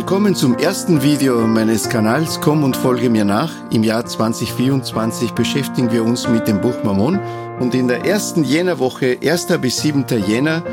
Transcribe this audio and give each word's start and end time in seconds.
Willkommen 0.00 0.34
zum 0.34 0.56
ersten 0.56 1.02
Video 1.02 1.46
meines 1.46 1.90
Kanals 1.90 2.40
Komm 2.40 2.64
und 2.64 2.74
folge 2.74 3.10
mir 3.10 3.26
nach. 3.26 3.52
Im 3.70 3.84
Jahr 3.84 4.06
2024 4.06 5.32
beschäftigen 5.32 5.92
wir 5.92 6.02
uns 6.02 6.26
mit 6.26 6.48
dem 6.48 6.62
Buch 6.62 6.82
Mammon 6.82 7.20
und 7.60 7.74
in 7.74 7.86
der 7.86 8.06
ersten 8.06 8.42
Jännerwoche, 8.42 9.18
1. 9.22 9.48
bis 9.60 9.82
7. 9.82 10.06
Jänner, 10.26 10.64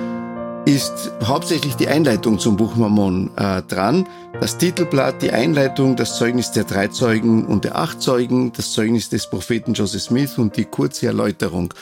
ist 0.66 1.12
hauptsächlich 1.22 1.76
die 1.76 1.90
Einleitung 1.90 2.40
zum 2.40 2.56
Buch 2.56 2.78
Mammon 2.78 3.30
äh, 3.36 3.62
dran. 3.64 4.08
Das 4.40 4.58
Titelblatt, 4.58 5.22
die 5.22 5.32
Einleitung, 5.32 5.98
das 5.98 6.18
Zeugnis 6.18 6.54
der 6.54 6.64
drei 6.64 6.88
Zeugen 6.88 7.46
und 7.46 7.66
der 7.66 7.76
acht 7.76 8.02
Zeugen, 8.02 8.54
das 8.54 8.72
Zeugnis 8.72 9.10
des 9.10 9.30
Propheten 9.30 9.74
Joseph 9.74 10.04
Smith 10.04 10.38
und 10.38 10.56
die 10.56 10.66
kurze 10.66 11.08
Erläuterung. 11.08 11.74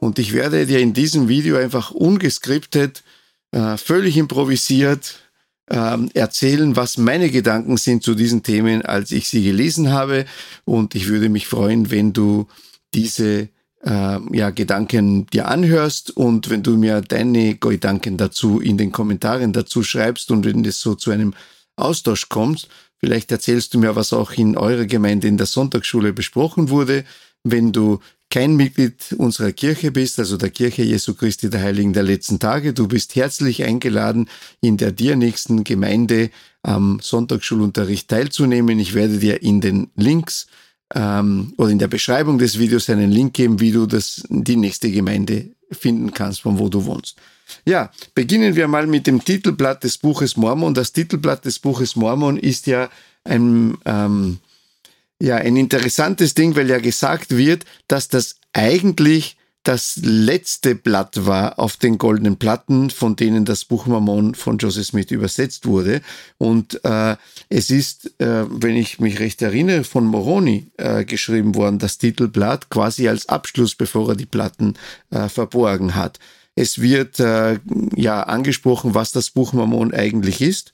Und 0.00 0.18
ich 0.18 0.32
werde 0.32 0.64
dir 0.64 0.80
in 0.80 0.94
diesem 0.94 1.28
Video 1.28 1.58
einfach 1.58 1.90
ungeskriptet, 1.90 3.04
äh, 3.52 3.76
völlig 3.76 4.16
improvisiert, 4.16 5.23
ähm, 5.70 6.10
erzählen, 6.14 6.76
was 6.76 6.98
meine 6.98 7.30
Gedanken 7.30 7.76
sind 7.76 8.02
zu 8.02 8.14
diesen 8.14 8.42
Themen, 8.42 8.82
als 8.82 9.12
ich 9.12 9.28
sie 9.28 9.42
gelesen 9.42 9.92
habe. 9.92 10.26
Und 10.64 10.94
ich 10.94 11.08
würde 11.08 11.28
mich 11.28 11.46
freuen, 11.46 11.90
wenn 11.90 12.12
du 12.12 12.46
diese 12.94 13.48
äh, 13.84 14.36
ja, 14.36 14.50
Gedanken 14.50 15.26
dir 15.26 15.48
anhörst 15.48 16.16
und 16.16 16.50
wenn 16.50 16.62
du 16.62 16.76
mir 16.76 17.00
deine 17.00 17.56
Gedanken 17.56 18.16
dazu 18.16 18.60
in 18.60 18.78
den 18.78 18.92
Kommentaren 18.92 19.52
dazu 19.52 19.82
schreibst 19.82 20.30
und 20.30 20.44
wenn 20.44 20.64
es 20.64 20.80
so 20.80 20.94
zu 20.94 21.10
einem 21.10 21.34
Austausch 21.76 22.28
kommt, 22.28 22.68
vielleicht 22.98 23.32
erzählst 23.32 23.74
du 23.74 23.78
mir, 23.78 23.96
was 23.96 24.12
auch 24.12 24.32
in 24.32 24.56
eurer 24.56 24.86
Gemeinde 24.86 25.28
in 25.28 25.36
der 25.36 25.46
Sonntagsschule 25.46 26.12
besprochen 26.12 26.70
wurde. 26.70 27.04
Wenn 27.42 27.72
du 27.72 28.00
kein 28.34 28.56
Mitglied 28.56 29.14
unserer 29.16 29.52
Kirche 29.52 29.92
bist, 29.92 30.18
also 30.18 30.36
der 30.36 30.50
Kirche 30.50 30.82
Jesu 30.82 31.14
Christi 31.14 31.50
der 31.50 31.62
Heiligen 31.62 31.92
der 31.92 32.02
letzten 32.02 32.40
Tage, 32.40 32.72
du 32.72 32.88
bist 32.88 33.14
herzlich 33.14 33.62
eingeladen, 33.62 34.28
in 34.60 34.76
der 34.76 34.90
dir 34.90 35.14
nächsten 35.14 35.62
Gemeinde 35.62 36.30
am 36.64 36.98
Sonntagsschulunterricht 37.00 38.08
teilzunehmen. 38.08 38.80
Ich 38.80 38.94
werde 38.94 39.18
dir 39.18 39.40
in 39.40 39.60
den 39.60 39.90
Links 39.94 40.48
ähm, 40.96 41.54
oder 41.58 41.70
in 41.70 41.78
der 41.78 41.86
Beschreibung 41.86 42.38
des 42.38 42.58
Videos 42.58 42.90
einen 42.90 43.12
Link 43.12 43.34
geben, 43.34 43.60
wie 43.60 43.70
du 43.70 43.86
das, 43.86 44.24
die 44.28 44.56
nächste 44.56 44.90
Gemeinde 44.90 45.50
finden 45.70 46.12
kannst, 46.12 46.40
von 46.40 46.58
wo 46.58 46.68
du 46.68 46.84
wohnst. 46.86 47.16
Ja, 47.64 47.92
beginnen 48.16 48.56
wir 48.56 48.66
mal 48.66 48.88
mit 48.88 49.06
dem 49.06 49.24
Titelblatt 49.24 49.84
des 49.84 49.96
Buches 49.96 50.36
Mormon. 50.36 50.74
Das 50.74 50.92
Titelblatt 50.92 51.44
des 51.44 51.60
Buches 51.60 51.94
Mormon 51.94 52.36
ist 52.36 52.66
ja 52.66 52.90
ein 53.22 53.78
ähm, 53.84 54.38
ja, 55.20 55.36
ein 55.36 55.56
interessantes 55.56 56.34
Ding, 56.34 56.56
weil 56.56 56.68
ja 56.68 56.78
gesagt 56.78 57.36
wird, 57.36 57.64
dass 57.88 58.08
das 58.08 58.36
eigentlich 58.52 59.36
das 59.64 59.98
letzte 60.02 60.74
Blatt 60.74 61.24
war 61.24 61.58
auf 61.58 61.78
den 61.78 61.96
goldenen 61.96 62.36
Platten, 62.36 62.90
von 62.90 63.16
denen 63.16 63.46
das 63.46 63.64
Buch 63.64 63.86
Mormon 63.86 64.34
von 64.34 64.58
Joseph 64.58 64.88
Smith 64.88 65.10
übersetzt 65.10 65.64
wurde. 65.64 66.02
Und 66.36 66.84
äh, 66.84 67.16
es 67.48 67.70
ist, 67.70 68.20
äh, 68.20 68.44
wenn 68.48 68.76
ich 68.76 69.00
mich 69.00 69.20
recht 69.20 69.40
erinnere, 69.40 69.84
von 69.84 70.04
Moroni 70.04 70.70
äh, 70.76 71.06
geschrieben 71.06 71.54
worden, 71.54 71.78
das 71.78 71.96
Titelblatt, 71.96 72.68
quasi 72.68 73.08
als 73.08 73.30
Abschluss, 73.30 73.74
bevor 73.74 74.10
er 74.10 74.16
die 74.16 74.26
Platten 74.26 74.74
äh, 75.10 75.30
verborgen 75.30 75.94
hat. 75.94 76.18
Es 76.54 76.80
wird 76.80 77.18
äh, 77.18 77.58
ja 77.96 78.22
angesprochen, 78.22 78.94
was 78.94 79.12
das 79.12 79.30
Buch 79.30 79.54
Mormon 79.54 79.94
eigentlich 79.94 80.42
ist. 80.42 80.72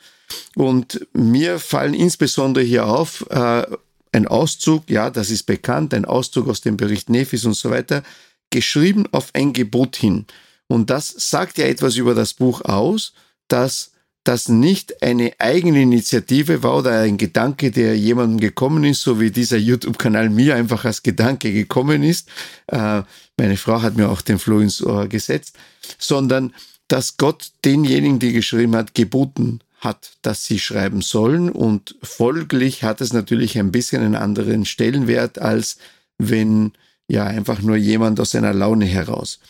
Und 0.56 1.06
mir 1.12 1.60
fallen 1.60 1.94
insbesondere 1.94 2.64
hier 2.64 2.86
auf, 2.86 3.24
äh, 3.30 3.66
ein 4.12 4.26
Auszug, 4.26 4.88
ja, 4.90 5.10
das 5.10 5.30
ist 5.30 5.44
bekannt, 5.44 5.94
ein 5.94 6.04
Auszug 6.04 6.48
aus 6.48 6.60
dem 6.60 6.76
Bericht 6.76 7.10
Nephis 7.10 7.44
und 7.44 7.54
so 7.54 7.70
weiter, 7.70 8.02
geschrieben 8.50 9.06
auf 9.12 9.30
ein 9.34 9.52
Gebot 9.52 9.96
hin. 9.96 10.26
Und 10.66 10.90
das 10.90 11.08
sagt 11.16 11.58
ja 11.58 11.66
etwas 11.66 11.96
über 11.96 12.14
das 12.14 12.34
Buch 12.34 12.62
aus, 12.62 13.12
dass 13.48 13.92
das 14.24 14.48
nicht 14.48 15.02
eine 15.02 15.32
eigene 15.38 15.82
Initiative 15.82 16.62
war 16.62 16.78
oder 16.78 17.00
ein 17.00 17.16
Gedanke, 17.16 17.70
der 17.70 17.96
jemandem 17.96 18.38
gekommen 18.38 18.84
ist, 18.84 19.00
so 19.00 19.18
wie 19.18 19.30
dieser 19.30 19.56
YouTube-Kanal 19.56 20.28
mir 20.28 20.56
einfach 20.56 20.84
als 20.84 21.02
Gedanke 21.02 21.52
gekommen 21.52 22.02
ist. 22.02 22.28
Äh, 22.66 23.02
meine 23.36 23.56
Frau 23.56 23.80
hat 23.80 23.96
mir 23.96 24.10
auch 24.10 24.20
den 24.20 24.38
Floh 24.38 24.60
ins 24.60 24.82
Ohr 24.82 25.08
gesetzt, 25.08 25.56
sondern 25.98 26.52
dass 26.86 27.16
Gott 27.16 27.52
denjenigen, 27.64 28.18
die 28.18 28.32
geschrieben 28.32 28.76
hat, 28.76 28.94
geboten 28.94 29.60
hat, 29.80 30.12
dass 30.22 30.44
sie 30.44 30.58
schreiben 30.58 31.00
sollen 31.00 31.50
und 31.50 31.96
folglich 32.02 32.84
hat 32.84 33.00
es 33.00 33.12
natürlich 33.12 33.58
ein 33.58 33.72
bisschen 33.72 34.02
einen 34.02 34.14
anderen 34.14 34.66
Stellenwert, 34.66 35.38
als 35.38 35.78
wenn 36.18 36.72
ja 37.08 37.24
einfach 37.24 37.60
nur 37.60 37.76
jemand 37.76 38.20
aus 38.20 38.30
seiner 38.30 38.52
Laune 38.52 38.84
heraus. 38.84 39.40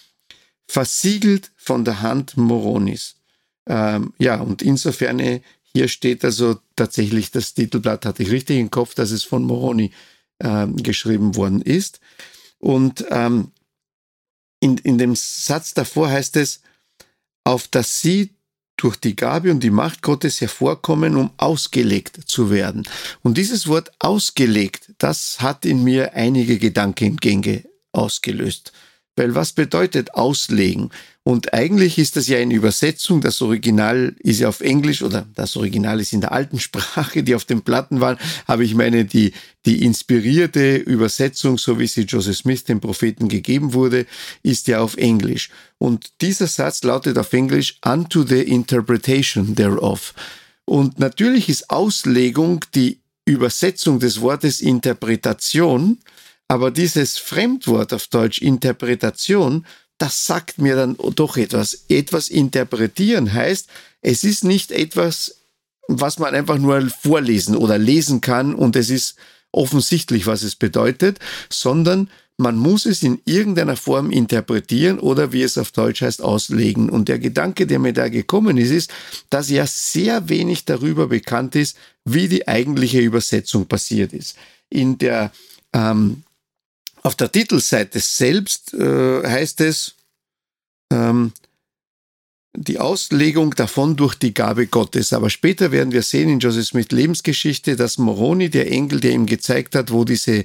Versiegelt 0.68 1.50
von 1.56 1.84
der 1.84 2.00
Hand 2.00 2.36
Moronis. 2.36 3.16
Ähm, 3.66 4.14
ja, 4.18 4.40
und 4.40 4.62
insofern 4.62 5.18
hier 5.74 5.88
steht 5.88 6.24
also 6.24 6.58
tatsächlich, 6.76 7.32
das 7.32 7.54
Titelblatt 7.54 8.06
hatte 8.06 8.22
ich 8.22 8.30
richtig 8.30 8.58
im 8.58 8.70
Kopf, 8.70 8.94
dass 8.94 9.10
es 9.10 9.24
von 9.24 9.44
Moroni 9.44 9.92
ähm, 10.40 10.76
geschrieben 10.76 11.36
worden 11.36 11.60
ist. 11.60 12.00
Und 12.58 13.04
ähm, 13.10 13.50
in, 14.60 14.78
in 14.78 14.98
dem 14.98 15.16
Satz 15.16 15.74
davor 15.74 16.08
heißt 16.10 16.36
es, 16.36 16.60
auf 17.44 17.68
dass 17.68 18.00
sie 18.00 18.30
durch 18.82 18.96
die 18.96 19.16
Gabe 19.16 19.50
und 19.50 19.62
die 19.62 19.70
Macht 19.70 20.02
Gottes 20.02 20.40
hervorkommen, 20.40 21.16
um 21.16 21.30
ausgelegt 21.36 22.18
zu 22.26 22.50
werden. 22.50 22.84
Und 23.22 23.36
dieses 23.36 23.68
Wort 23.68 23.92
ausgelegt, 23.98 24.92
das 24.98 25.40
hat 25.40 25.64
in 25.64 25.84
mir 25.84 26.14
einige 26.14 26.58
Gedankengänge 26.58 27.64
ausgelöst. 27.92 28.72
Weil 29.16 29.34
was 29.34 29.52
bedeutet 29.52 30.14
auslegen? 30.14 30.90
Und 31.30 31.54
eigentlich 31.54 31.96
ist 31.96 32.16
das 32.16 32.26
ja 32.26 32.38
eine 32.38 32.54
Übersetzung. 32.54 33.20
Das 33.20 33.40
Original 33.40 34.16
ist 34.18 34.40
ja 34.40 34.48
auf 34.48 34.60
Englisch 34.60 35.00
oder 35.00 35.28
das 35.36 35.56
Original 35.56 36.00
ist 36.00 36.12
in 36.12 36.20
der 36.20 36.32
alten 36.32 36.58
Sprache, 36.58 37.22
die 37.22 37.36
auf 37.36 37.44
den 37.44 37.62
Platten 37.62 38.00
waren. 38.00 38.18
Aber 38.46 38.62
ich 38.62 38.74
meine, 38.74 39.04
die, 39.04 39.32
die 39.64 39.84
inspirierte 39.84 40.74
Übersetzung, 40.74 41.56
so 41.56 41.78
wie 41.78 41.86
sie 41.86 42.00
Joseph 42.00 42.38
Smith 42.38 42.64
dem 42.64 42.80
Propheten 42.80 43.28
gegeben 43.28 43.74
wurde, 43.74 44.06
ist 44.42 44.66
ja 44.66 44.80
auf 44.80 44.96
Englisch. 44.96 45.50
Und 45.78 46.10
dieser 46.20 46.48
Satz 46.48 46.82
lautet 46.82 47.16
auf 47.16 47.32
Englisch 47.32 47.78
unto 47.84 48.24
the 48.24 48.40
interpretation 48.42 49.54
thereof. 49.54 50.14
Und 50.64 50.98
natürlich 50.98 51.48
ist 51.48 51.70
Auslegung 51.70 52.64
die 52.74 53.02
Übersetzung 53.24 54.00
des 54.00 54.20
Wortes 54.20 54.60
Interpretation, 54.60 55.98
aber 56.48 56.72
dieses 56.72 57.18
Fremdwort 57.18 57.92
auf 57.92 58.08
Deutsch 58.08 58.42
Interpretation, 58.42 59.64
das 60.00 60.24
sagt 60.24 60.58
mir 60.58 60.76
dann 60.76 60.96
doch 61.14 61.36
etwas. 61.36 61.84
Etwas 61.88 62.28
interpretieren 62.28 63.32
heißt, 63.32 63.68
es 64.00 64.24
ist 64.24 64.44
nicht 64.44 64.72
etwas, 64.72 65.42
was 65.88 66.18
man 66.18 66.34
einfach 66.34 66.56
nur 66.56 66.88
vorlesen 66.88 67.54
oder 67.54 67.76
lesen 67.76 68.22
kann 68.22 68.54
und 68.54 68.76
es 68.76 68.88
ist 68.88 69.16
offensichtlich, 69.52 70.26
was 70.26 70.42
es 70.42 70.56
bedeutet, 70.56 71.18
sondern 71.50 72.08
man 72.38 72.56
muss 72.56 72.86
es 72.86 73.02
in 73.02 73.20
irgendeiner 73.26 73.76
Form 73.76 74.10
interpretieren 74.10 74.98
oder 74.98 75.32
wie 75.32 75.42
es 75.42 75.58
auf 75.58 75.70
Deutsch 75.70 76.00
heißt, 76.00 76.22
auslegen. 76.22 76.88
Und 76.88 77.08
der 77.10 77.18
Gedanke, 77.18 77.66
der 77.66 77.78
mir 77.78 77.92
da 77.92 78.08
gekommen 78.08 78.56
ist, 78.56 78.70
ist, 78.70 78.90
dass 79.28 79.50
ja 79.50 79.66
sehr 79.66 80.30
wenig 80.30 80.64
darüber 80.64 81.08
bekannt 81.08 81.54
ist, 81.56 81.76
wie 82.06 82.28
die 82.28 82.48
eigentliche 82.48 83.00
Übersetzung 83.00 83.66
passiert 83.66 84.14
ist. 84.14 84.36
In 84.70 84.96
der 84.96 85.30
ähm, 85.74 86.22
auf 87.02 87.14
der 87.14 87.32
Titelseite 87.32 88.00
selbst 88.00 88.74
äh, 88.74 89.22
heißt 89.26 89.60
es, 89.62 89.94
ähm, 90.92 91.32
die 92.56 92.78
Auslegung 92.80 93.54
davon 93.54 93.96
durch 93.96 94.14
die 94.16 94.34
Gabe 94.34 94.66
Gottes. 94.66 95.12
Aber 95.12 95.30
später 95.30 95.70
werden 95.70 95.92
wir 95.92 96.02
sehen 96.02 96.28
in 96.28 96.40
Joseph 96.40 96.66
Smith 96.66 96.90
Lebensgeschichte, 96.90 97.76
dass 97.76 97.96
Moroni, 97.96 98.50
der 98.50 98.70
Engel, 98.70 99.00
der 99.00 99.12
ihm 99.12 99.26
gezeigt 99.26 99.74
hat, 99.74 99.92
wo 99.92 100.04
diese, 100.04 100.40
äh, 100.40 100.44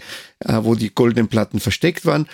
wo 0.62 0.76
die 0.76 0.94
goldenen 0.94 1.28
Platten 1.28 1.60
versteckt 1.60 2.06
waren, 2.06 2.28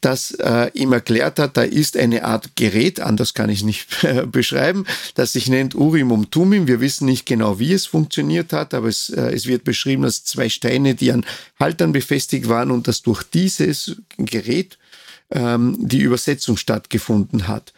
das 0.00 0.32
äh, 0.32 0.70
ihm 0.74 0.92
erklärt 0.92 1.38
hat, 1.38 1.56
da 1.56 1.62
ist 1.62 1.96
eine 1.96 2.24
Art 2.24 2.56
Gerät, 2.56 3.00
anders 3.00 3.34
kann 3.34 3.50
ich 3.50 3.64
nicht 3.64 4.04
äh, 4.04 4.26
beschreiben, 4.26 4.84
das 5.14 5.32
sich 5.32 5.48
nennt 5.48 5.74
Urim 5.74 6.12
und 6.12 6.30
Tumim. 6.30 6.66
Wir 6.66 6.80
wissen 6.80 7.06
nicht 7.06 7.26
genau, 7.26 7.58
wie 7.58 7.72
es 7.72 7.86
funktioniert 7.86 8.52
hat, 8.52 8.74
aber 8.74 8.88
es, 8.88 9.10
äh, 9.10 9.32
es 9.32 9.46
wird 9.46 9.64
beschrieben, 9.64 10.02
dass 10.02 10.24
zwei 10.24 10.48
Steine, 10.48 10.94
die 10.94 11.12
an 11.12 11.24
Haltern 11.58 11.92
befestigt 11.92 12.48
waren 12.48 12.70
und 12.70 12.86
dass 12.88 13.02
durch 13.02 13.22
dieses 13.22 13.96
Gerät 14.16 14.78
ähm, 15.30 15.76
die 15.80 16.00
Übersetzung 16.00 16.56
stattgefunden 16.56 17.48
hat. 17.48 17.72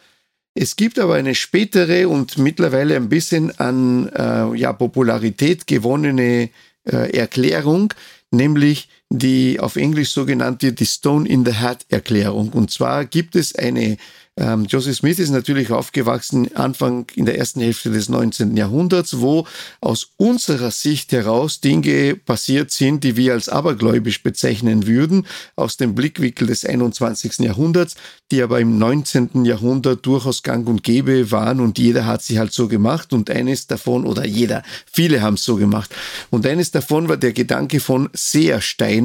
Es 0.53 0.75
gibt 0.75 0.99
aber 0.99 1.15
eine 1.15 1.33
spätere 1.33 2.09
und 2.09 2.37
mittlerweile 2.37 2.97
ein 2.97 3.09
bisschen 3.09 3.57
an 3.57 4.09
äh, 4.09 4.57
ja, 4.57 4.73
Popularität 4.73 5.65
gewonnene 5.65 6.49
äh, 6.83 7.17
Erklärung, 7.17 7.93
nämlich 8.31 8.89
die 9.11 9.59
auf 9.59 9.75
Englisch 9.75 10.11
so 10.11 10.25
genannt 10.25 10.63
wird, 10.63 10.79
die 10.79 10.85
Stone 10.85 11.27
in 11.27 11.45
the 11.45 11.55
Hat 11.55 11.85
Erklärung. 11.89 12.49
Und 12.49 12.71
zwar 12.71 13.05
gibt 13.05 13.35
es 13.35 13.53
eine 13.53 13.97
ähm, 14.37 14.65
Joseph 14.65 14.97
Smith 14.97 15.19
ist 15.19 15.29
natürlich 15.29 15.71
aufgewachsen 15.71 16.55
Anfang 16.55 17.05
in 17.15 17.25
der 17.25 17.37
ersten 17.37 17.59
Hälfte 17.59 17.91
des 17.91 18.07
19. 18.07 18.55
Jahrhunderts, 18.55 19.19
wo 19.19 19.45
aus 19.81 20.11
unserer 20.15 20.71
Sicht 20.71 21.11
heraus 21.11 21.59
Dinge 21.59 22.15
passiert 22.15 22.71
sind, 22.71 23.03
die 23.03 23.17
wir 23.17 23.33
als 23.33 23.49
abergläubisch 23.49 24.23
bezeichnen 24.23 24.87
würden, 24.87 25.27
aus 25.57 25.75
dem 25.75 25.95
Blickwinkel 25.95 26.47
des 26.47 26.63
21. 26.63 27.39
Jahrhunderts, 27.39 27.95
die 28.31 28.41
aber 28.41 28.61
im 28.61 28.77
19. 28.77 29.43
Jahrhundert 29.43 30.05
durchaus 30.05 30.43
gang 30.43 30.65
und 30.65 30.81
gäbe 30.83 31.29
waren 31.31 31.59
und 31.59 31.77
jeder 31.77 32.05
hat 32.05 32.23
sie 32.23 32.39
halt 32.39 32.53
so 32.53 32.69
gemacht 32.69 33.11
und 33.11 33.29
eines 33.29 33.67
davon, 33.67 34.05
oder 34.05 34.25
jeder, 34.25 34.63
viele 34.89 35.21
haben 35.21 35.33
es 35.33 35.43
so 35.43 35.57
gemacht. 35.57 35.93
Und 36.29 36.47
eines 36.47 36.71
davon 36.71 37.09
war 37.09 37.17
der 37.17 37.33
Gedanke 37.33 37.81
von 37.81 38.09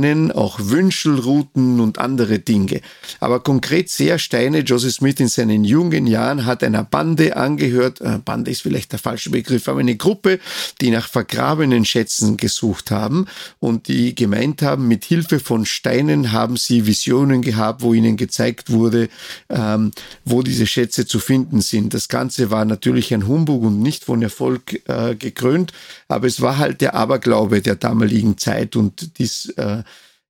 Seersteinen, 0.02 0.32
auch 0.32 0.58
Wünschelruten 0.60 1.80
und 1.80 1.98
andere 1.98 2.38
Dinge. 2.38 2.80
Aber 3.20 3.40
konkret 3.40 3.88
Seersteine, 3.88 4.60
Joseph 4.60 4.94
Smith 4.94 5.06
Smith 5.06 5.20
in 5.20 5.28
seinen 5.28 5.64
jungen 5.64 6.06
Jahren 6.08 6.46
hat 6.46 6.64
einer 6.64 6.82
Bande 6.82 7.36
angehört, 7.36 8.00
äh, 8.00 8.18
Bande 8.24 8.50
ist 8.50 8.62
vielleicht 8.62 8.90
der 8.90 8.98
falsche 8.98 9.30
Begriff, 9.30 9.68
aber 9.68 9.80
eine 9.80 9.94
Gruppe, 9.94 10.40
die 10.80 10.90
nach 10.90 11.08
vergrabenen 11.08 11.84
Schätzen 11.84 12.36
gesucht 12.36 12.90
haben 12.90 13.26
und 13.60 13.86
die 13.86 14.16
gemeint 14.16 14.62
haben, 14.62 14.88
mit 14.88 15.04
Hilfe 15.04 15.38
von 15.38 15.64
Steinen 15.64 16.32
haben 16.32 16.56
sie 16.56 16.86
Visionen 16.86 17.42
gehabt, 17.42 17.82
wo 17.82 17.94
ihnen 17.94 18.16
gezeigt 18.16 18.70
wurde, 18.70 19.08
ähm, 19.48 19.92
wo 20.24 20.42
diese 20.42 20.66
Schätze 20.66 21.06
zu 21.06 21.20
finden 21.20 21.60
sind. 21.60 21.94
Das 21.94 22.08
Ganze 22.08 22.50
war 22.50 22.64
natürlich 22.64 23.14
ein 23.14 23.28
Humbug 23.28 23.62
und 23.62 23.80
nicht 23.80 24.04
von 24.04 24.22
Erfolg 24.22 24.82
äh, 24.88 25.14
gekrönt, 25.14 25.72
aber 26.08 26.26
es 26.26 26.40
war 26.40 26.58
halt 26.58 26.80
der 26.80 26.94
Aberglaube 26.94 27.62
der 27.62 27.76
damaligen 27.76 28.38
Zeit 28.38 28.76
und 28.76 29.18
dies 29.18 29.46
äh, 29.56 29.82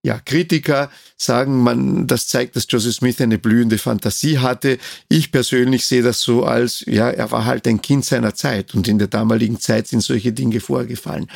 ja, 0.02 0.20
Kritiker 0.20 0.90
sagen, 1.16 1.62
man, 1.62 2.06
das 2.06 2.28
zeigt, 2.28 2.56
dass 2.56 2.66
Joseph 2.68 2.96
Smith 2.96 3.20
eine 3.20 3.38
blühende 3.38 3.78
Fantasie 3.78 4.38
hatte. 4.38 4.78
Ich 5.08 5.32
persönlich 5.32 5.86
sehe 5.86 6.02
das 6.02 6.20
so 6.20 6.44
als, 6.44 6.84
ja, 6.86 7.10
er 7.10 7.30
war 7.30 7.46
halt 7.46 7.66
ein 7.66 7.80
Kind 7.80 8.04
seiner 8.04 8.34
Zeit 8.34 8.74
und 8.74 8.86
in 8.86 8.98
der 8.98 9.08
damaligen 9.08 9.58
Zeit 9.58 9.88
sind 9.88 10.02
solche 10.02 10.32
Dinge 10.32 10.60
vorgefallen. 10.60 11.28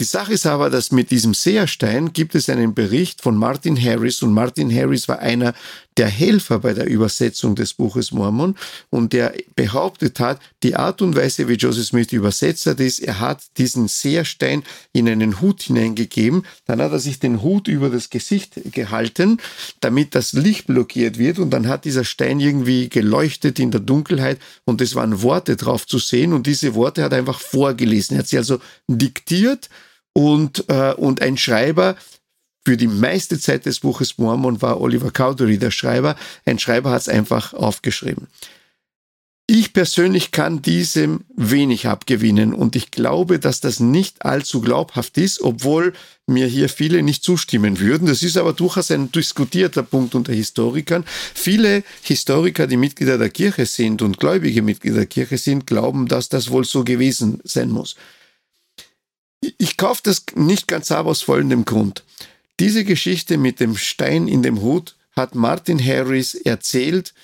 Die 0.00 0.04
Sache 0.04 0.32
ist 0.32 0.46
aber, 0.46 0.70
dass 0.70 0.92
mit 0.92 1.10
diesem 1.10 1.34
Seerstein 1.34 2.12
gibt 2.12 2.34
es 2.36 2.48
einen 2.48 2.72
Bericht 2.72 3.20
von 3.20 3.36
Martin 3.36 3.76
Harris 3.82 4.22
und 4.22 4.32
Martin 4.32 4.74
Harris 4.74 5.08
war 5.08 5.18
einer 5.18 5.54
der 5.98 6.06
Helfer 6.06 6.60
bei 6.60 6.72
der 6.72 6.86
Übersetzung 6.86 7.56
des 7.56 7.74
Buches 7.74 8.12
Mormon 8.12 8.54
und 8.88 9.12
der 9.12 9.34
behauptet 9.56 10.20
hat, 10.20 10.40
die 10.62 10.76
Art 10.76 11.02
und 11.02 11.16
Weise, 11.16 11.48
wie 11.48 11.54
Joseph 11.54 11.86
Smith 11.86 12.12
übersetzt 12.12 12.66
hat, 12.66 12.78
ist, 12.78 13.00
er 13.00 13.18
hat 13.18 13.42
diesen 13.56 13.88
Seerstein 13.88 14.62
in 14.92 15.08
einen 15.08 15.40
Hut 15.40 15.62
hineingegeben, 15.62 16.44
dann 16.66 16.80
hat 16.80 16.92
er 16.92 17.00
sich 17.00 17.18
den 17.18 17.42
Hut 17.42 17.66
über 17.66 17.90
das 17.90 18.10
Gesicht 18.10 18.72
gehalten, 18.72 19.17
damit 19.80 20.14
das 20.14 20.32
Licht 20.32 20.66
blockiert 20.66 21.18
wird 21.18 21.38
und 21.38 21.50
dann 21.50 21.68
hat 21.68 21.84
dieser 21.84 22.04
Stein 22.04 22.40
irgendwie 22.40 22.88
geleuchtet 22.88 23.58
in 23.58 23.70
der 23.70 23.80
Dunkelheit 23.80 24.38
und 24.64 24.80
es 24.80 24.94
waren 24.94 25.22
Worte 25.22 25.56
drauf 25.56 25.86
zu 25.86 25.98
sehen 25.98 26.32
und 26.32 26.46
diese 26.46 26.74
Worte 26.74 27.02
hat 27.02 27.12
er 27.12 27.18
einfach 27.18 27.40
vorgelesen. 27.40 28.16
Er 28.16 28.20
hat 28.20 28.28
sie 28.28 28.38
also 28.38 28.60
diktiert 28.88 29.68
und, 30.12 30.64
äh, 30.68 30.94
und 30.94 31.22
ein 31.22 31.36
Schreiber 31.36 31.96
für 32.64 32.76
die 32.76 32.86
meiste 32.86 33.38
Zeit 33.38 33.64
des 33.64 33.80
Buches 33.80 34.18
Mormon 34.18 34.60
war 34.60 34.80
Oliver 34.80 35.10
Cowdery 35.10 35.58
der 35.58 35.70
Schreiber. 35.70 36.16
Ein 36.44 36.58
Schreiber 36.58 36.90
hat 36.90 37.00
es 37.00 37.08
einfach 37.08 37.54
aufgeschrieben. 37.54 38.26
Ich 39.50 39.72
persönlich 39.72 40.30
kann 40.30 40.60
diesem 40.60 41.24
wenig 41.34 41.86
abgewinnen 41.86 42.52
und 42.52 42.76
ich 42.76 42.90
glaube, 42.90 43.38
dass 43.38 43.60
das 43.60 43.80
nicht 43.80 44.22
allzu 44.22 44.60
glaubhaft 44.60 45.16
ist, 45.16 45.40
obwohl 45.40 45.94
mir 46.26 46.46
hier 46.46 46.68
viele 46.68 47.02
nicht 47.02 47.24
zustimmen 47.24 47.80
würden. 47.80 48.08
Das 48.08 48.22
ist 48.22 48.36
aber 48.36 48.52
durchaus 48.52 48.90
ein 48.90 49.10
diskutierter 49.10 49.82
Punkt 49.82 50.14
unter 50.14 50.34
Historikern. 50.34 51.06
Viele 51.32 51.82
Historiker, 52.02 52.66
die 52.66 52.76
Mitglieder 52.76 53.16
der 53.16 53.30
Kirche 53.30 53.64
sind 53.64 54.02
und 54.02 54.20
gläubige 54.20 54.60
Mitglieder 54.60 54.96
der 54.96 55.06
Kirche 55.06 55.38
sind, 55.38 55.66
glauben, 55.66 56.08
dass 56.08 56.28
das 56.28 56.50
wohl 56.50 56.66
so 56.66 56.84
gewesen 56.84 57.40
sein 57.42 57.70
muss. 57.70 57.96
Ich 59.56 59.78
kaufe 59.78 60.02
das 60.04 60.26
nicht 60.34 60.68
ganz 60.68 60.92
ab 60.92 61.06
aus 61.06 61.22
folgendem 61.22 61.64
Grund. 61.64 62.04
Diese 62.60 62.84
Geschichte 62.84 63.38
mit 63.38 63.60
dem 63.60 63.78
Stein 63.78 64.28
in 64.28 64.42
dem 64.42 64.60
Hut 64.60 64.94
hat 65.16 65.34
Martin 65.34 65.82
Harris 65.82 66.34
erzählt 66.34 67.14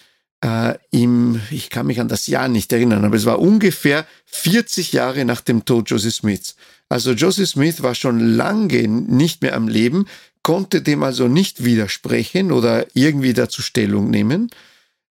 äh, 0.44 0.74
im, 0.90 1.40
ich 1.54 1.70
kann 1.70 1.86
mich 1.86 2.00
an 2.00 2.08
das 2.08 2.26
Jahr 2.26 2.48
nicht 2.48 2.72
erinnern, 2.72 3.04
aber 3.04 3.16
es 3.16 3.24
war 3.24 3.38
ungefähr 3.38 4.06
40 4.26 4.92
Jahre 4.92 5.24
nach 5.24 5.40
dem 5.40 5.64
Tod 5.64 5.90
Joseph 5.90 6.14
Smiths. 6.14 6.56
Also 6.88 7.12
Joseph 7.12 7.48
Smith 7.48 7.82
war 7.82 7.94
schon 7.94 8.20
lange 8.36 8.86
nicht 8.88 9.42
mehr 9.42 9.54
am 9.54 9.68
Leben, 9.68 10.06
konnte 10.42 10.82
dem 10.82 11.02
also 11.02 11.28
nicht 11.28 11.64
widersprechen 11.64 12.52
oder 12.52 12.86
irgendwie 12.94 13.32
dazu 13.32 13.62
Stellung 13.62 14.10
nehmen. 14.10 14.50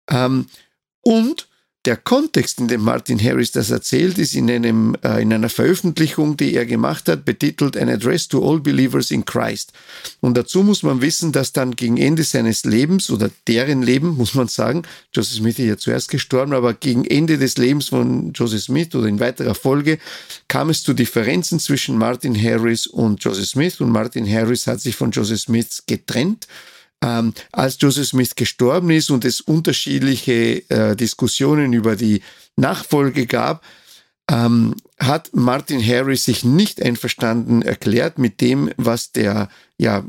Ähm, 0.09 0.45
und 1.01 1.47
der 1.85 1.97
Kontext, 1.97 2.59
in 2.59 2.69
dem 2.69 2.81
Martin 2.81 3.21
Harris 3.21 3.51
das 3.51 3.69
erzählt, 3.69 4.17
ist 4.17 4.35
in, 4.35 4.49
einem, 4.49 4.95
äh, 5.03 5.21
in 5.21 5.33
einer 5.33 5.49
Veröffentlichung, 5.49 6.37
die 6.37 6.53
er 6.53 6.65
gemacht 6.65 7.09
hat, 7.09 7.25
betitelt 7.25 7.75
An 7.75 7.89
Address 7.89 8.29
to 8.29 8.47
All 8.47 8.59
Believers 8.59 9.11
in 9.11 9.25
Christ. 9.25 9.73
Und 10.21 10.37
dazu 10.37 10.63
muss 10.63 10.83
man 10.83 11.01
wissen, 11.01 11.33
dass 11.33 11.51
dann 11.51 11.75
gegen 11.75 11.97
Ende 11.97 12.23
seines 12.23 12.63
Lebens 12.63 13.09
oder 13.09 13.29
deren 13.47 13.81
Leben, 13.81 14.15
muss 14.15 14.33
man 14.33 14.47
sagen, 14.47 14.83
Joseph 15.13 15.37
Smith 15.37 15.59
ist 15.59 15.65
ja 15.65 15.77
zuerst 15.77 16.09
gestorben, 16.09 16.53
aber 16.53 16.73
gegen 16.73 17.03
Ende 17.03 17.37
des 17.37 17.57
Lebens 17.57 17.89
von 17.89 18.31
Joseph 18.31 18.63
Smith 18.63 18.95
oder 18.95 19.07
in 19.07 19.19
weiterer 19.19 19.55
Folge 19.55 19.99
kam 20.47 20.69
es 20.69 20.83
zu 20.83 20.93
Differenzen 20.93 21.59
zwischen 21.59 21.97
Martin 21.97 22.41
Harris 22.41 22.87
und 22.87 23.21
Joseph 23.21 23.49
Smith 23.49 23.81
und 23.81 23.89
Martin 23.89 24.31
Harris 24.31 24.67
hat 24.67 24.79
sich 24.79 24.95
von 24.95 25.11
Joseph 25.11 25.41
Smith 25.41 25.83
getrennt 25.85 26.47
ähm, 27.03 27.33
als 27.51 27.77
Joseph 27.79 28.07
Smith 28.07 28.35
gestorben 28.35 28.89
ist 28.89 29.11
und 29.11 29.25
es 29.25 29.41
unterschiedliche 29.41 30.69
äh, 30.69 30.95
Diskussionen 30.95 31.73
über 31.73 31.95
die 31.95 32.21
Nachfolge 32.55 33.27
gab, 33.27 33.63
ähm, 34.31 34.75
hat 34.99 35.31
Martin 35.33 35.85
Harris 35.85 36.25
sich 36.25 36.43
nicht 36.43 36.81
einverstanden 36.81 37.61
erklärt 37.61 38.19
mit 38.19 38.41
dem, 38.41 38.69
was 38.77 39.11
der 39.11 39.49
ja 39.77 40.05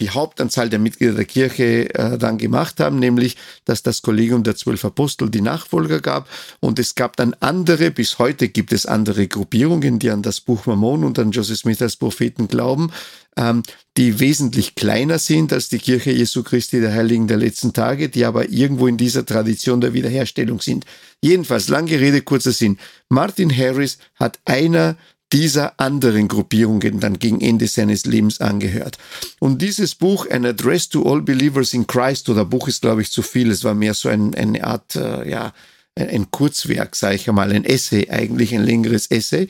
die 0.00 0.10
Hauptanzahl 0.10 0.68
der 0.68 0.80
Mitglieder 0.80 1.14
der 1.14 1.24
Kirche 1.24 1.94
äh, 1.94 2.18
dann 2.18 2.36
gemacht 2.36 2.80
haben, 2.80 2.98
nämlich 2.98 3.36
dass 3.64 3.82
das 3.82 4.02
Kollegium 4.02 4.42
der 4.42 4.56
zwölf 4.56 4.84
Apostel 4.84 5.30
die 5.30 5.40
Nachfolger 5.40 6.00
gab 6.00 6.28
und 6.60 6.78
es 6.78 6.94
gab 6.94 7.16
dann 7.16 7.34
andere, 7.40 7.90
bis 7.90 8.18
heute 8.18 8.48
gibt 8.48 8.72
es 8.72 8.84
andere 8.84 9.28
Gruppierungen, 9.28 9.98
die 9.98 10.10
an 10.10 10.22
das 10.22 10.40
Buch 10.40 10.66
Mormon 10.66 11.04
und 11.04 11.18
an 11.18 11.30
Joseph 11.30 11.60
Smith 11.60 11.80
als 11.80 11.96
Propheten 11.96 12.48
glauben, 12.48 12.92
ähm, 13.36 13.62
die 13.96 14.20
wesentlich 14.20 14.74
kleiner 14.74 15.18
sind 15.18 15.52
als 15.52 15.68
die 15.68 15.78
Kirche 15.78 16.12
Jesu 16.12 16.42
Christi 16.42 16.80
der 16.80 16.92
Heiligen 16.92 17.28
der 17.28 17.36
letzten 17.36 17.72
Tage, 17.72 18.08
die 18.08 18.24
aber 18.24 18.50
irgendwo 18.50 18.86
in 18.86 18.96
dieser 18.96 19.24
Tradition 19.24 19.80
der 19.80 19.94
Wiederherstellung 19.94 20.60
sind. 20.60 20.86
Jedenfalls, 21.20 21.68
lange 21.68 22.00
Rede, 22.00 22.22
kurzer 22.22 22.52
Sinn. 22.52 22.78
Martin 23.08 23.56
Harris 23.56 23.91
hat 24.14 24.38
einer 24.44 24.96
dieser 25.32 25.80
anderen 25.80 26.28
Gruppierungen 26.28 27.00
dann 27.00 27.18
gegen 27.18 27.40
Ende 27.40 27.66
seines 27.66 28.04
Lebens 28.04 28.40
angehört. 28.40 28.98
Und 29.38 29.62
dieses 29.62 29.94
Buch, 29.94 30.26
An 30.30 30.44
Address 30.44 30.90
to 30.90 31.10
All 31.10 31.22
Believers 31.22 31.72
in 31.72 31.86
Christ, 31.86 32.28
oder 32.28 32.44
Buch 32.44 32.68
ist, 32.68 32.82
glaube 32.82 33.00
ich, 33.00 33.10
zu 33.10 33.22
viel, 33.22 33.50
es 33.50 33.64
war 33.64 33.74
mehr 33.74 33.94
so 33.94 34.10
ein, 34.10 34.34
eine 34.34 34.62
Art, 34.62 34.94
äh, 34.94 35.28
ja, 35.28 35.54
ein 35.94 36.30
Kurzwerk, 36.30 36.96
sage 36.96 37.16
ich 37.16 37.28
einmal, 37.28 37.52
ein 37.52 37.64
Essay, 37.64 38.08
eigentlich 38.08 38.54
ein 38.54 38.64
längeres 38.64 39.10
Essay, 39.10 39.48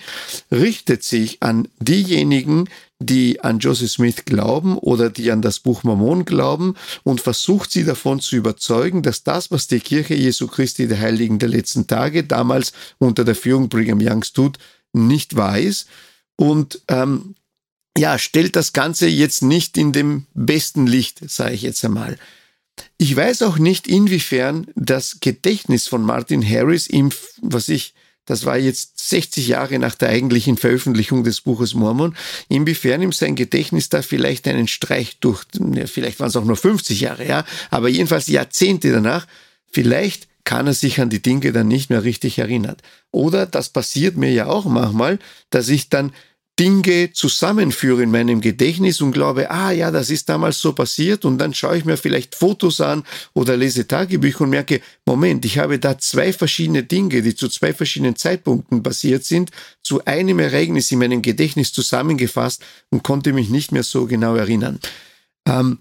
richtet 0.50 1.04
sich 1.04 1.42
an 1.42 1.68
diejenigen, 1.78 2.68
die 2.98 3.40
an 3.40 3.58
Joseph 3.58 3.92
Smith 3.92 4.24
glauben 4.24 4.76
oder 4.76 5.10
die 5.10 5.30
an 5.30 5.42
das 5.42 5.60
Buch 5.60 5.82
Mormon 5.82 6.24
glauben 6.24 6.74
und 7.04 7.20
versucht 7.20 7.70
sie 7.70 7.84
davon 7.84 8.20
zu 8.20 8.36
überzeugen, 8.36 9.02
dass 9.02 9.22
das, 9.22 9.50
was 9.50 9.66
die 9.66 9.80
Kirche 9.80 10.14
Jesu 10.14 10.46
Christi 10.46 10.88
der 10.88 11.00
Heiligen 11.00 11.38
der 11.38 11.48
letzten 11.48 11.86
Tage 11.86 12.24
damals 12.24 12.72
unter 12.98 13.24
der 13.24 13.34
Führung 13.34 13.68
Brigham 13.68 14.00
Youngs 14.00 14.32
tut, 14.32 14.58
nicht 14.92 15.36
wahr 15.36 15.58
ist. 15.58 15.88
Und 16.36 16.82
ähm, 16.88 17.34
ja, 17.96 18.18
stellt 18.18 18.56
das 18.56 18.72
Ganze 18.72 19.06
jetzt 19.06 19.42
nicht 19.42 19.76
in 19.76 19.92
dem 19.92 20.26
besten 20.34 20.86
Licht, 20.86 21.28
sage 21.28 21.54
ich 21.54 21.62
jetzt 21.62 21.84
einmal. 21.84 22.18
Ich 22.98 23.14
weiß 23.14 23.42
auch 23.42 23.58
nicht, 23.58 23.86
inwiefern 23.86 24.66
das 24.74 25.18
Gedächtnis 25.20 25.88
von 25.88 26.02
Martin 26.02 26.48
Harris 26.48 26.88
ihm, 26.88 27.10
was 27.40 27.68
ich 27.68 27.94
das 28.24 28.44
war 28.44 28.56
jetzt 28.56 29.08
60 29.08 29.48
Jahre 29.48 29.78
nach 29.78 29.96
der 29.96 30.10
eigentlichen 30.10 30.56
Veröffentlichung 30.56 31.24
des 31.24 31.40
Buches 31.40 31.74
Mormon, 31.74 32.16
inwiefern 32.48 33.02
ihm 33.02 33.12
sein 33.12 33.34
Gedächtnis 33.34 33.88
da 33.88 34.02
vielleicht 34.02 34.46
einen 34.46 34.68
Streich 34.68 35.18
durch, 35.18 35.44
vielleicht 35.86 36.20
waren 36.20 36.28
es 36.28 36.36
auch 36.36 36.44
nur 36.44 36.56
50 36.56 37.00
Jahre, 37.00 37.26
ja, 37.26 37.44
aber 37.70 37.88
jedenfalls 37.88 38.28
Jahrzehnte 38.28 38.92
danach, 38.92 39.26
vielleicht 39.72 40.28
kann 40.44 40.66
er 40.66 40.74
sich 40.74 41.00
an 41.00 41.10
die 41.10 41.22
Dinge 41.22 41.52
dann 41.52 41.68
nicht 41.68 41.90
mehr 41.90 42.04
richtig 42.04 42.38
erinnern. 42.38 42.76
Oder 43.10 43.46
das 43.46 43.68
passiert 43.68 44.16
mir 44.16 44.32
ja 44.32 44.46
auch 44.46 44.64
manchmal, 44.64 45.18
dass 45.50 45.68
ich 45.68 45.88
dann 45.88 46.12
Dinge 46.58 47.12
zusammenführe 47.12 48.02
in 48.02 48.10
meinem 48.10 48.42
Gedächtnis 48.42 49.00
und 49.00 49.12
glaube, 49.12 49.50
ah 49.50 49.70
ja, 49.70 49.90
das 49.90 50.10
ist 50.10 50.28
damals 50.28 50.60
so 50.60 50.74
passiert 50.74 51.24
und 51.24 51.38
dann 51.38 51.54
schaue 51.54 51.78
ich 51.78 51.84
mir 51.86 51.96
vielleicht 51.96 52.34
Fotos 52.34 52.80
an 52.80 53.04
oder 53.32 53.56
lese 53.56 53.88
Tagebücher 53.88 54.42
und 54.42 54.50
merke, 54.50 54.82
Moment, 55.06 55.46
ich 55.46 55.58
habe 55.58 55.78
da 55.78 55.98
zwei 55.98 56.32
verschiedene 56.32 56.82
Dinge, 56.82 57.22
die 57.22 57.34
zu 57.34 57.48
zwei 57.48 57.72
verschiedenen 57.72 58.16
Zeitpunkten 58.16 58.82
passiert 58.82 59.24
sind, 59.24 59.50
zu 59.82 60.04
einem 60.04 60.38
Ereignis 60.40 60.92
in 60.92 60.98
meinem 60.98 61.22
Gedächtnis 61.22 61.72
zusammengefasst 61.72 62.62
und 62.90 63.02
konnte 63.02 63.32
mich 63.32 63.48
nicht 63.48 63.72
mehr 63.72 63.82
so 63.82 64.06
genau 64.06 64.36
erinnern. 64.36 64.78
Ähm, 65.46 65.78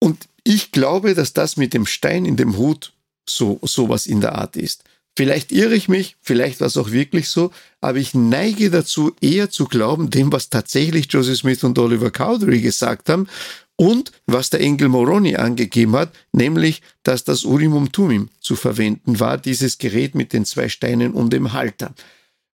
und 0.00 0.26
ich 0.42 0.72
glaube, 0.72 1.14
dass 1.14 1.34
das 1.34 1.56
mit 1.56 1.72
dem 1.72 1.86
Stein 1.86 2.24
in 2.24 2.36
dem 2.36 2.56
Hut 2.56 2.92
so 3.28 3.60
sowas 3.62 4.06
in 4.06 4.20
der 4.20 4.34
Art 4.34 4.56
ist. 4.56 4.82
Vielleicht 5.16 5.52
irre 5.52 5.74
ich 5.74 5.88
mich, 5.88 6.16
vielleicht 6.22 6.60
war 6.60 6.68
es 6.68 6.78
auch 6.78 6.90
wirklich 6.90 7.28
so, 7.28 7.50
aber 7.82 7.98
ich 7.98 8.14
neige 8.14 8.70
dazu, 8.70 9.14
eher 9.20 9.50
zu 9.50 9.66
glauben, 9.66 10.08
dem, 10.08 10.32
was 10.32 10.48
tatsächlich 10.48 11.06
Joseph 11.10 11.38
Smith 11.38 11.64
und 11.64 11.78
Oliver 11.78 12.10
Cowdery 12.10 12.62
gesagt 12.62 13.10
haben 13.10 13.28
und 13.76 14.12
was 14.26 14.48
der 14.48 14.60
Engel 14.60 14.88
Moroni 14.88 15.36
angegeben 15.36 15.96
hat, 15.96 16.14
nämlich, 16.32 16.80
dass 17.02 17.24
das 17.24 17.44
Urimum 17.44 17.92
Tumim 17.92 18.30
zu 18.40 18.56
verwenden 18.56 19.20
war, 19.20 19.36
dieses 19.36 19.76
Gerät 19.76 20.14
mit 20.14 20.32
den 20.32 20.46
zwei 20.46 20.70
Steinen 20.70 21.12
und 21.12 21.32
dem 21.32 21.52
Halter. 21.52 21.94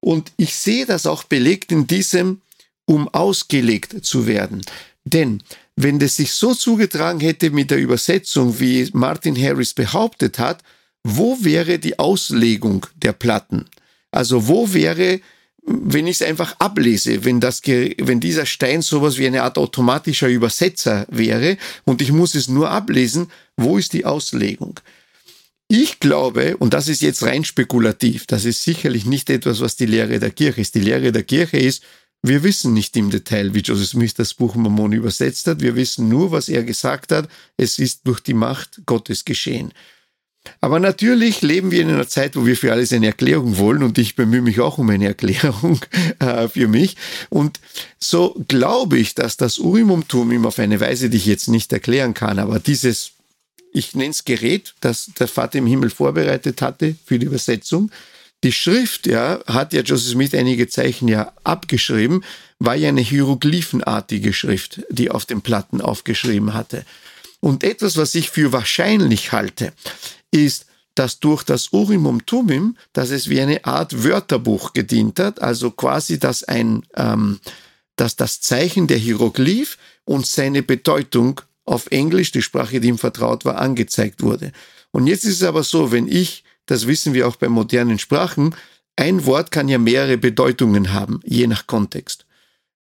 Und 0.00 0.32
ich 0.36 0.54
sehe 0.54 0.86
das 0.86 1.06
auch 1.06 1.24
belegt 1.24 1.70
in 1.70 1.86
diesem, 1.86 2.40
um 2.86 3.08
ausgelegt 3.08 4.04
zu 4.04 4.26
werden. 4.26 4.62
Denn 5.04 5.42
wenn 5.76 5.98
das 5.98 6.16
sich 6.16 6.32
so 6.32 6.54
zugetragen 6.54 7.20
hätte 7.20 7.50
mit 7.50 7.70
der 7.70 7.78
Übersetzung, 7.78 8.58
wie 8.58 8.88
Martin 8.92 9.40
Harris 9.40 9.74
behauptet 9.74 10.38
hat, 10.38 10.62
wo 11.16 11.38
wäre 11.40 11.78
die 11.78 11.98
Auslegung 11.98 12.86
der 12.96 13.12
Platten? 13.12 13.64
Also 14.10 14.46
wo 14.46 14.72
wäre, 14.72 15.20
wenn 15.62 16.06
ich 16.06 16.20
es 16.20 16.22
einfach 16.22 16.56
ablese, 16.58 17.24
wenn, 17.24 17.40
das, 17.40 17.62
wenn 17.64 18.20
dieser 18.20 18.46
Stein 18.46 18.82
sowas 18.82 19.16
wie 19.16 19.26
eine 19.26 19.42
Art 19.42 19.56
automatischer 19.56 20.28
Übersetzer 20.28 21.06
wäre 21.08 21.56
und 21.84 22.02
ich 22.02 22.12
muss 22.12 22.34
es 22.34 22.48
nur 22.48 22.70
ablesen, 22.70 23.30
wo 23.56 23.78
ist 23.78 23.94
die 23.94 24.04
Auslegung? 24.04 24.80
Ich 25.68 26.00
glaube, 26.00 26.56
und 26.58 26.74
das 26.74 26.88
ist 26.88 27.02
jetzt 27.02 27.22
rein 27.22 27.44
spekulativ, 27.44 28.26
das 28.26 28.44
ist 28.44 28.62
sicherlich 28.62 29.04
nicht 29.04 29.28
etwas, 29.30 29.60
was 29.60 29.76
die 29.76 29.86
Lehre 29.86 30.18
der 30.18 30.30
Kirche 30.30 30.60
ist. 30.60 30.74
Die 30.74 30.80
Lehre 30.80 31.12
der 31.12 31.24
Kirche 31.24 31.58
ist, 31.58 31.82
wir 32.22 32.42
wissen 32.42 32.74
nicht 32.74 32.96
im 32.96 33.10
Detail, 33.10 33.54
wie 33.54 33.60
Joseph 33.60 33.90
Smith 33.90 34.14
das 34.14 34.34
Buch 34.34 34.56
Mormon 34.56 34.92
übersetzt 34.92 35.46
hat. 35.46 35.60
Wir 35.60 35.76
wissen 35.76 36.08
nur, 36.08 36.32
was 36.32 36.48
er 36.48 36.64
gesagt 36.64 37.12
hat. 37.12 37.28
Es 37.56 37.78
ist 37.78 38.06
durch 38.06 38.20
die 38.20 38.34
Macht 38.34 38.82
Gottes 38.86 39.24
geschehen. 39.24 39.72
Aber 40.60 40.80
natürlich 40.80 41.42
leben 41.42 41.70
wir 41.70 41.82
in 41.82 41.90
einer 41.90 42.08
Zeit, 42.08 42.36
wo 42.36 42.46
wir 42.46 42.56
für 42.56 42.72
alles 42.72 42.92
eine 42.92 43.06
Erklärung 43.06 43.58
wollen 43.58 43.82
und 43.82 43.98
ich 43.98 44.16
bemühe 44.16 44.42
mich 44.42 44.60
auch 44.60 44.78
um 44.78 44.90
eine 44.90 45.06
Erklärung 45.06 45.80
äh, 46.18 46.48
für 46.48 46.68
mich. 46.68 46.96
Und 47.30 47.60
so 47.98 48.36
glaube 48.48 48.98
ich, 48.98 49.14
dass 49.14 49.36
das 49.36 49.58
Urim 49.58 50.06
Tumim 50.08 50.46
auf 50.46 50.58
eine 50.58 50.80
Weise, 50.80 51.10
die 51.10 51.16
ich 51.16 51.26
jetzt 51.26 51.48
nicht 51.48 51.72
erklären 51.72 52.14
kann, 52.14 52.38
aber 52.38 52.58
dieses, 52.58 53.12
ich 53.72 53.94
nenne 53.94 54.10
es 54.10 54.24
Gerät, 54.24 54.74
das 54.80 55.10
der 55.18 55.28
Vater 55.28 55.58
im 55.58 55.66
Himmel 55.66 55.90
vorbereitet 55.90 56.62
hatte 56.62 56.96
für 57.04 57.18
die 57.18 57.26
Übersetzung, 57.26 57.90
die 58.44 58.52
Schrift, 58.52 59.06
ja, 59.06 59.40
hat 59.46 59.72
ja 59.72 59.80
Joseph 59.82 60.12
Smith 60.12 60.34
einige 60.34 60.68
Zeichen 60.68 61.08
ja 61.08 61.32
abgeschrieben, 61.42 62.22
war 62.60 62.76
ja 62.76 62.88
eine 62.88 63.00
hieroglyphenartige 63.00 64.32
Schrift, 64.32 64.82
die 64.90 65.10
auf 65.10 65.26
den 65.26 65.42
Platten 65.42 65.80
aufgeschrieben 65.80 66.54
hatte. 66.54 66.84
Und 67.40 67.62
etwas, 67.62 67.96
was 67.96 68.14
ich 68.14 68.30
für 68.30 68.52
wahrscheinlich 68.52 69.32
halte, 69.32 69.72
ist, 70.30 70.66
dass 70.94 71.20
durch 71.20 71.44
das 71.44 71.72
Urimum 71.72 72.26
Tumim, 72.26 72.76
dass 72.92 73.10
es 73.10 73.28
wie 73.28 73.40
eine 73.40 73.64
Art 73.64 74.04
Wörterbuch 74.04 74.72
gedient 74.72 75.20
hat, 75.20 75.40
also 75.40 75.70
quasi, 75.70 76.18
dass 76.18 76.42
ein, 76.44 76.84
ähm, 76.96 77.38
dass 77.96 78.16
das 78.16 78.40
Zeichen 78.40 78.86
der 78.88 78.98
Hieroglyph 78.98 79.78
und 80.04 80.26
seine 80.26 80.62
Bedeutung 80.62 81.40
auf 81.64 81.86
Englisch, 81.90 82.32
die 82.32 82.42
Sprache, 82.42 82.80
die 82.80 82.88
ihm 82.88 82.98
vertraut 82.98 83.44
war, 83.44 83.58
angezeigt 83.58 84.22
wurde. 84.22 84.52
Und 84.90 85.06
jetzt 85.06 85.24
ist 85.24 85.36
es 85.36 85.42
aber 85.42 85.62
so, 85.62 85.92
wenn 85.92 86.08
ich 86.08 86.44
das 86.68 86.86
wissen 86.86 87.14
wir 87.14 87.26
auch 87.26 87.36
bei 87.36 87.48
modernen 87.48 87.98
Sprachen, 87.98 88.54
ein 88.94 89.24
Wort 89.26 89.50
kann 89.50 89.68
ja 89.68 89.78
mehrere 89.78 90.18
Bedeutungen 90.18 90.92
haben, 90.92 91.20
je 91.24 91.46
nach 91.46 91.66
Kontext. 91.66 92.26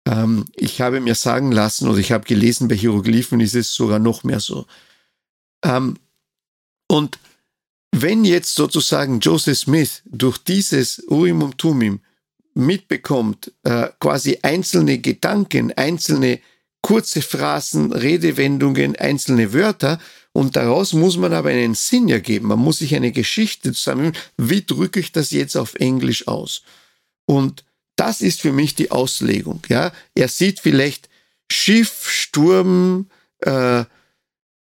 Ähm, 0.05 0.45
ich 0.55 0.81
habe 0.81 0.99
mir 0.99 1.15
sagen 1.15 1.51
lassen 1.51 1.87
oder 1.87 1.97
ich 1.97 2.11
habe 2.11 2.25
gelesen, 2.25 2.67
bei 2.67 2.75
Hieroglyphen 2.75 3.39
ist 3.39 3.55
es 3.55 3.73
sogar 3.73 3.99
noch 3.99 4.23
mehr 4.23 4.39
so. 4.39 4.67
Ähm, 5.63 5.97
und 6.87 7.17
wenn 8.01 8.25
jetzt 8.25 8.55
sozusagen 8.55 9.19
Joseph 9.19 9.59
Smith 9.59 10.01
durch 10.05 10.37
dieses 10.37 10.99
Urim 11.07 11.41
und 11.41 11.57
Tumim 11.57 12.01
mitbekommt, 12.53 13.51
äh, 13.63 13.89
quasi 13.99 14.39
einzelne 14.41 14.97
Gedanken, 14.97 15.71
einzelne 15.73 16.39
kurze 16.81 17.21
Phrasen, 17.21 17.91
Redewendungen, 17.91 18.95
einzelne 18.95 19.53
Wörter, 19.53 19.99
und 20.37 20.55
daraus 20.55 20.93
muss 20.93 21.17
man 21.17 21.33
aber 21.33 21.49
einen 21.49 21.73
Sinn 21.73 22.09
ergeben. 22.09 22.49
Man 22.49 22.59
muss 22.59 22.77
sich 22.77 22.93
eine 22.95 23.11
Geschichte 23.11 23.73
zusammen, 23.73 24.13
wie 24.37 24.61
drücke 24.63 24.99
ich 24.99 25.11
das 25.11 25.31
jetzt 25.31 25.55
auf 25.55 25.73
Englisch 25.75 26.27
aus? 26.27 26.61
Und 27.25 27.65
das 27.95 28.21
ist 28.21 28.41
für 28.41 28.51
mich 28.51 28.75
die 28.75 28.91
Auslegung. 28.91 29.63
Ja, 29.67 29.91
er 30.13 30.27
sieht 30.27 30.59
vielleicht 30.59 31.09
Schiff, 31.51 32.07
Sturm, 32.07 33.09
äh, 33.39 33.85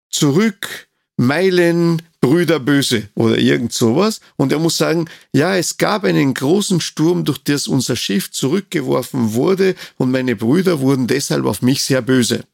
zurück, 0.08 0.85
Meilen, 1.16 2.02
Brüder 2.20 2.58
böse 2.58 3.08
oder 3.14 3.38
irgend 3.38 3.72
sowas. 3.72 4.20
Und 4.36 4.52
er 4.52 4.58
muss 4.58 4.76
sagen, 4.76 5.06
ja, 5.32 5.56
es 5.56 5.76
gab 5.76 6.04
einen 6.04 6.34
großen 6.34 6.80
Sturm, 6.80 7.24
durch 7.24 7.38
das 7.38 7.68
unser 7.68 7.96
Schiff 7.96 8.30
zurückgeworfen 8.30 9.34
wurde 9.34 9.74
und 9.96 10.10
meine 10.10 10.36
Brüder 10.36 10.80
wurden 10.80 11.06
deshalb 11.06 11.46
auf 11.46 11.62
mich 11.62 11.84
sehr 11.84 12.02
böse. 12.02 12.44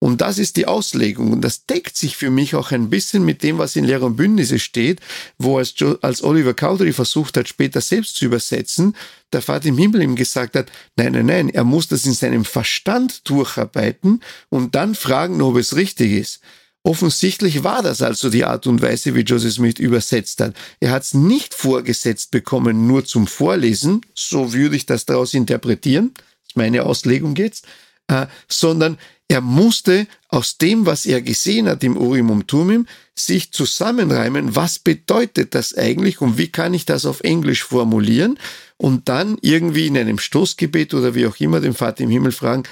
Und 0.00 0.20
das 0.20 0.38
ist 0.38 0.56
die 0.56 0.66
Auslegung. 0.66 1.32
Und 1.32 1.40
das 1.40 1.66
deckt 1.66 1.96
sich 1.96 2.16
für 2.16 2.30
mich 2.30 2.54
auch 2.54 2.70
ein 2.70 2.88
bisschen 2.88 3.24
mit 3.24 3.42
dem, 3.42 3.58
was 3.58 3.74
in 3.74 3.84
Lehrer 3.84 4.06
und 4.06 4.16
Bündnisse 4.16 4.60
steht, 4.60 5.00
wo 5.38 5.58
als, 5.58 5.74
als 6.02 6.22
Oliver 6.22 6.54
Cowdery 6.54 6.92
versucht 6.92 7.36
hat, 7.36 7.48
später 7.48 7.80
selbst 7.80 8.14
zu 8.14 8.26
übersetzen, 8.26 8.94
der 9.32 9.42
Vater 9.42 9.66
im 9.66 9.78
Himmel 9.78 10.02
ihm 10.02 10.14
gesagt 10.14 10.54
hat, 10.54 10.70
nein, 10.96 11.12
nein, 11.12 11.26
nein, 11.26 11.48
er 11.48 11.64
muss 11.64 11.88
das 11.88 12.06
in 12.06 12.12
seinem 12.12 12.44
Verstand 12.44 13.28
durcharbeiten 13.28 14.22
und 14.48 14.76
dann 14.76 14.94
fragen, 14.94 15.42
ob 15.42 15.56
es 15.56 15.74
richtig 15.74 16.12
ist. 16.12 16.40
Offensichtlich 16.88 17.64
war 17.64 17.82
das 17.82 18.00
also 18.00 18.30
die 18.30 18.46
Art 18.46 18.66
und 18.66 18.80
Weise, 18.80 19.14
wie 19.14 19.20
Joseph 19.20 19.52
Smith 19.52 19.78
übersetzt 19.78 20.40
hat. 20.40 20.54
Er 20.80 20.90
hat 20.90 21.02
es 21.02 21.12
nicht 21.12 21.52
vorgesetzt 21.52 22.30
bekommen, 22.30 22.86
nur 22.86 23.04
zum 23.04 23.26
Vorlesen, 23.26 24.00
so 24.14 24.54
würde 24.54 24.74
ich 24.74 24.86
das 24.86 25.04
daraus 25.04 25.34
interpretieren, 25.34 26.14
das 26.14 26.22
ist 26.48 26.56
meine 26.56 26.84
Auslegung 26.84 27.36
jetzt, 27.36 27.66
äh, 28.06 28.26
sondern 28.48 28.96
er 29.28 29.42
musste 29.42 30.06
aus 30.28 30.56
dem, 30.56 30.86
was 30.86 31.04
er 31.04 31.20
gesehen 31.20 31.68
hat 31.68 31.84
im 31.84 31.94
Urim 31.94 32.30
und 32.30 32.48
Tumim, 32.48 32.86
sich 33.14 33.52
zusammenreimen, 33.52 34.56
was 34.56 34.78
bedeutet 34.78 35.54
das 35.54 35.76
eigentlich 35.76 36.22
und 36.22 36.38
wie 36.38 36.48
kann 36.48 36.72
ich 36.72 36.86
das 36.86 37.04
auf 37.04 37.20
Englisch 37.20 37.64
formulieren 37.64 38.38
und 38.78 39.10
dann 39.10 39.36
irgendwie 39.42 39.88
in 39.88 39.98
einem 39.98 40.18
Stoßgebet 40.18 40.94
oder 40.94 41.14
wie 41.14 41.26
auch 41.26 41.36
immer 41.36 41.60
den 41.60 41.74
Vater 41.74 42.04
im 42.04 42.08
Himmel 42.08 42.32
fragen, 42.32 42.62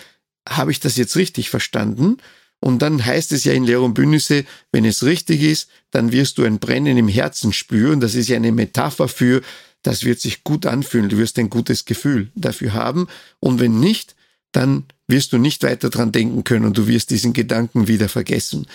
habe 0.49 0.71
ich 0.71 0.81
das 0.81 0.97
jetzt 0.97 1.17
richtig 1.17 1.51
verstanden? 1.51 2.17
Und 2.61 2.81
dann 2.83 3.05
heißt 3.05 3.33
es 3.33 3.45
ja 3.45 3.53
in 3.53 3.65
Lehr 3.65 3.81
und 3.83 3.95
Bündnisse, 3.95 4.45
wenn 4.73 4.85
es 4.85 5.05
richtig 5.05 5.43
ist, 5.43 5.69
dann 5.91 6.13
wirst 6.13 6.39
du 6.39 6.45
ein 6.45 6.59
Brennen 6.59 6.97
im 6.97 7.09
Herzen 7.09 7.53
spüren. 7.53 8.01
Das 8.01 8.15
ist 8.15 8.29
ja 8.29 8.37
eine 8.37 8.53
Metapher 8.53 9.09
für, 9.09 9.43
das 9.83 10.05
wird 10.05 10.21
sich 10.21 10.43
gut 10.43 10.67
anfühlen. 10.67 11.09
Du 11.09 11.19
wirst 11.19 11.39
ein 11.39 11.51
gutes 11.51 11.85
Gefühl 11.85 12.31
dafür 12.35 12.73
haben. 12.73 13.07
Und 13.41 13.61
wenn 13.61 13.79
nicht, 13.79 14.17
dann 14.53 14.85
wirst 15.07 15.33
du 15.33 15.39
nicht 15.39 15.63
weiter 15.63 15.91
dran 15.91 16.13
denken 16.13 16.45
können 16.45 16.65
und 16.65 16.79
du 16.79 16.89
wirst 16.89 17.11
diesen 17.11 17.33
Gedanken 17.33 17.89
wieder 17.89 18.09
vergessen. 18.09 18.67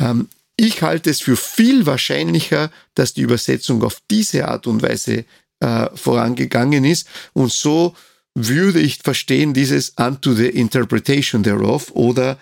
Ähm, 0.00 0.28
ich 0.56 0.82
halte 0.82 1.10
es 1.10 1.20
für 1.20 1.36
viel 1.36 1.84
wahrscheinlicher, 1.84 2.70
dass 2.94 3.12
die 3.12 3.20
Übersetzung 3.20 3.82
auf 3.82 4.00
diese 4.10 4.48
Art 4.48 4.66
und 4.66 4.82
Weise 4.82 5.26
äh, 5.60 5.86
vorangegangen 5.94 6.84
ist 6.84 7.06
und 7.34 7.52
so 7.52 7.94
würde 8.34 8.80
ich 8.80 8.98
verstehen 8.98 9.54
dieses 9.54 9.90
unto 9.96 10.34
the 10.34 10.46
interpretation 10.46 11.42
thereof 11.42 11.90
oder 11.92 12.38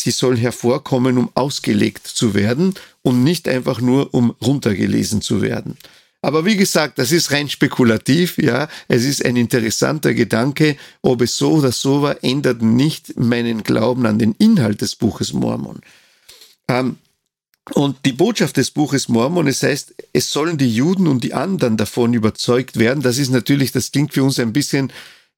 sie 0.00 0.10
soll 0.10 0.36
hervorkommen, 0.36 1.18
um 1.18 1.30
ausgelegt 1.34 2.06
zu 2.06 2.34
werden 2.34 2.74
und 3.02 3.24
nicht 3.24 3.48
einfach 3.48 3.80
nur 3.80 4.14
um 4.14 4.34
runtergelesen 4.42 5.22
zu 5.22 5.42
werden. 5.42 5.76
Aber 6.20 6.44
wie 6.44 6.56
gesagt, 6.56 6.98
das 6.98 7.12
ist 7.12 7.30
rein 7.30 7.48
spekulativ, 7.48 8.38
ja. 8.38 8.68
Es 8.88 9.04
ist 9.04 9.24
ein 9.24 9.36
interessanter 9.36 10.14
Gedanke. 10.14 10.76
Ob 11.00 11.22
es 11.22 11.36
so 11.36 11.52
oder 11.52 11.70
so 11.70 12.02
war, 12.02 12.24
ändert 12.24 12.60
nicht 12.60 13.18
meinen 13.18 13.62
Glauben 13.62 14.04
an 14.04 14.18
den 14.18 14.32
Inhalt 14.32 14.80
des 14.80 14.96
Buches 14.96 15.32
Mormon. 15.32 15.80
Ähm, 16.66 16.96
und 17.74 17.98
die 18.04 18.12
Botschaft 18.12 18.56
des 18.56 18.70
Buches 18.70 19.08
Mormon, 19.08 19.46
es 19.46 19.62
heißt, 19.62 19.94
es 20.12 20.32
sollen 20.32 20.58
die 20.58 20.74
Juden 20.74 21.06
und 21.06 21.22
die 21.22 21.34
anderen 21.34 21.76
davon 21.76 22.14
überzeugt 22.14 22.78
werden. 22.78 23.02
Das 23.02 23.18
ist 23.18 23.30
natürlich, 23.30 23.72
das 23.72 23.92
klingt 23.92 24.14
für 24.14 24.24
uns 24.24 24.38
ein 24.38 24.52
bisschen 24.52 24.90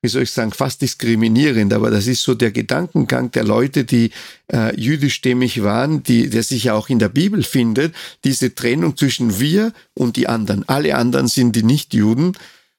wie 0.02 0.08
soll 0.08 0.22
ich 0.22 0.30
sagen, 0.30 0.52
fast 0.52 0.80
diskriminierend, 0.80 1.72
aber 1.72 1.90
das 1.90 2.06
ist 2.06 2.22
so 2.22 2.34
der 2.34 2.52
Gedankengang 2.52 3.30
der 3.32 3.44
Leute, 3.44 3.84
die 3.84 4.10
äh, 4.52 4.74
jüdischstämmig 4.80 5.62
waren, 5.62 6.02
die, 6.02 6.30
der 6.30 6.42
sich 6.42 6.64
ja 6.64 6.74
auch 6.74 6.88
in 6.88 6.98
der 6.98 7.10
Bibel 7.10 7.42
findet, 7.42 7.94
diese 8.24 8.54
Trennung 8.54 8.96
zwischen 8.96 9.40
wir 9.40 9.72
und 9.94 10.16
die 10.16 10.26
anderen. 10.26 10.66
Alle 10.68 10.96
anderen 10.96 11.28
sind 11.28 11.54
die 11.54 11.62
Nichtjuden 11.62 12.36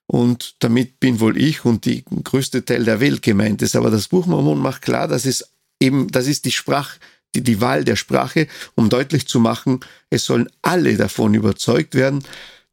und 0.07 0.55
damit 0.59 0.99
bin 0.99 1.19
wohl 1.19 1.37
ich 1.37 1.63
und 1.63 1.85
die 1.85 2.03
größte 2.23 2.65
Teil 2.65 2.85
der 2.85 2.99
Welt 2.99 3.21
gemeint 3.21 3.61
ist. 3.61 3.75
Aber 3.75 3.91
das 3.91 4.07
Buch 4.07 4.25
Mormon 4.25 4.59
macht 4.59 4.81
klar, 4.81 5.07
dass 5.07 5.25
es 5.25 5.47
eben, 5.79 6.07
das 6.09 6.27
ist 6.27 6.45
die 6.45 6.51
Sprache, 6.51 6.99
die, 7.35 7.41
die 7.41 7.61
Wahl 7.61 7.83
der 7.83 7.95
Sprache, 7.95 8.47
um 8.73 8.89
deutlich 8.89 9.27
zu 9.27 9.39
machen, 9.39 9.79
es 10.09 10.25
sollen 10.25 10.49
alle 10.63 10.97
davon 10.97 11.35
überzeugt 11.35 11.93
werden 11.93 12.23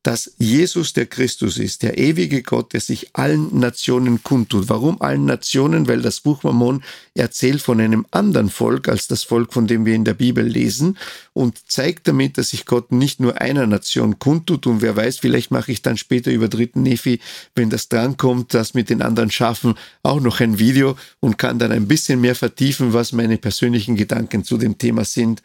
dass 0.09 0.33
Jesus 0.39 0.95
der 0.95 1.05
Christus 1.05 1.59
ist, 1.59 1.83
der 1.83 1.99
ewige 1.99 2.43
Gott, 2.43 2.73
der 2.73 2.81
sich 2.81 3.15
allen 3.15 3.59
Nationen 3.59 4.23
kundtut. 4.23 4.71
Warum 4.71 5.03
allen 5.03 5.27
Nationen? 5.27 5.87
Weil 5.87 6.01
das 6.01 6.21
Buch 6.21 6.45
Mormon 6.45 6.83
erzählt 7.13 7.61
von 7.61 7.79
einem 7.79 8.07
anderen 8.11 8.49
Volk 8.49 8.89
als 8.89 9.07
das 9.07 9.23
Volk, 9.25 9.53
von 9.53 9.67
dem 9.67 9.85
wir 9.85 9.95
in 9.95 10.07
der 10.07 10.15
Bibel 10.15 10.47
lesen 10.47 10.97
und 11.35 11.71
zeigt 11.71 12.09
damit, 12.09 12.39
dass 12.39 12.49
sich 12.49 12.65
Gott 12.65 12.91
nicht 12.91 13.21
nur 13.21 13.39
einer 13.39 13.67
Nation 13.67 14.19
kundtut 14.19 14.67
und 14.67 14.81
wer 14.81 14.97
weiß, 14.97 15.19
vielleicht 15.19 15.51
mache 15.51 15.73
ich 15.73 15.83
dann 15.83 15.99
später 15.99 16.31
über 16.31 16.49
dritten 16.49 16.85
Nephi, 16.85 17.21
wenn 17.55 17.69
das 17.69 17.91
drankommt, 17.91 18.55
das 18.55 18.73
mit 18.73 18.89
den 18.89 19.03
anderen 19.03 19.31
Schafen 19.31 19.75
auch 20.03 20.21
noch 20.21 20.41
ein 20.41 20.59
Video 20.59 20.97
und 21.21 21.37
kann 21.37 21.59
dann 21.59 21.71
ein 21.71 21.87
bisschen 21.87 22.23
mehr 22.23 22.35
vertiefen, 22.35 22.95
was 22.95 23.13
meine 23.13 23.37
persönlichen 23.37 23.95
Gedanken 23.95 24.43
zu 24.43 24.57
dem 24.57 24.79
Thema 24.79 25.05
sind, 25.05 25.43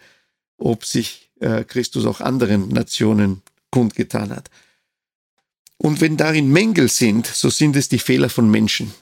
ob 0.58 0.86
sich 0.86 1.32
äh, 1.41 1.65
Christus 1.65 2.05
auch 2.05 2.22
anderen 2.22 2.70
Nationen 2.70 3.41
kundgetan 3.74 4.30
hat. 4.30 4.51
Und 5.77 6.00
wenn 6.00 6.15
darin 6.15 6.51
Mängel 6.51 6.89
sind, 6.89 7.25
so 7.25 7.50
sind 7.50 7.75
es 7.75 7.89
die 7.89 8.00
Fehler 8.00 8.30
von 8.30 8.50
Menschen. 8.50 8.94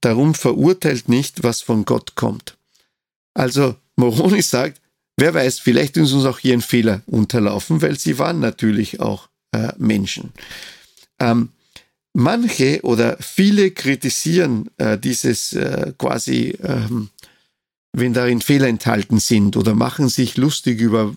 Darum 0.00 0.34
verurteilt 0.34 1.08
nicht, 1.08 1.44
was 1.44 1.62
von 1.62 1.84
Gott 1.84 2.16
kommt. 2.16 2.58
Also 3.32 3.76
Moroni 3.94 4.42
sagt, 4.42 4.80
wer 5.16 5.32
weiß, 5.32 5.60
vielleicht 5.60 5.96
ist 5.96 6.12
uns 6.12 6.24
auch 6.24 6.40
hier 6.40 6.54
ein 6.54 6.60
Fehler 6.60 7.02
unterlaufen, 7.06 7.80
weil 7.80 7.96
sie 7.96 8.18
waren 8.18 8.40
natürlich 8.40 8.98
auch 9.00 9.28
äh, 9.52 9.72
Menschen. 9.78 10.32
Ähm, 11.20 11.50
manche 12.12 12.80
oder 12.82 13.16
viele 13.20 13.70
kritisieren 13.70 14.68
äh, 14.78 14.98
dieses 14.98 15.52
äh, 15.52 15.92
quasi, 15.96 16.58
ähm, 16.62 17.10
wenn 17.92 18.12
darin 18.12 18.40
Fehler 18.40 18.66
enthalten 18.66 19.20
sind 19.20 19.56
oder 19.56 19.74
machen 19.74 20.08
sich 20.08 20.36
lustig 20.36 20.80
über 20.80 21.14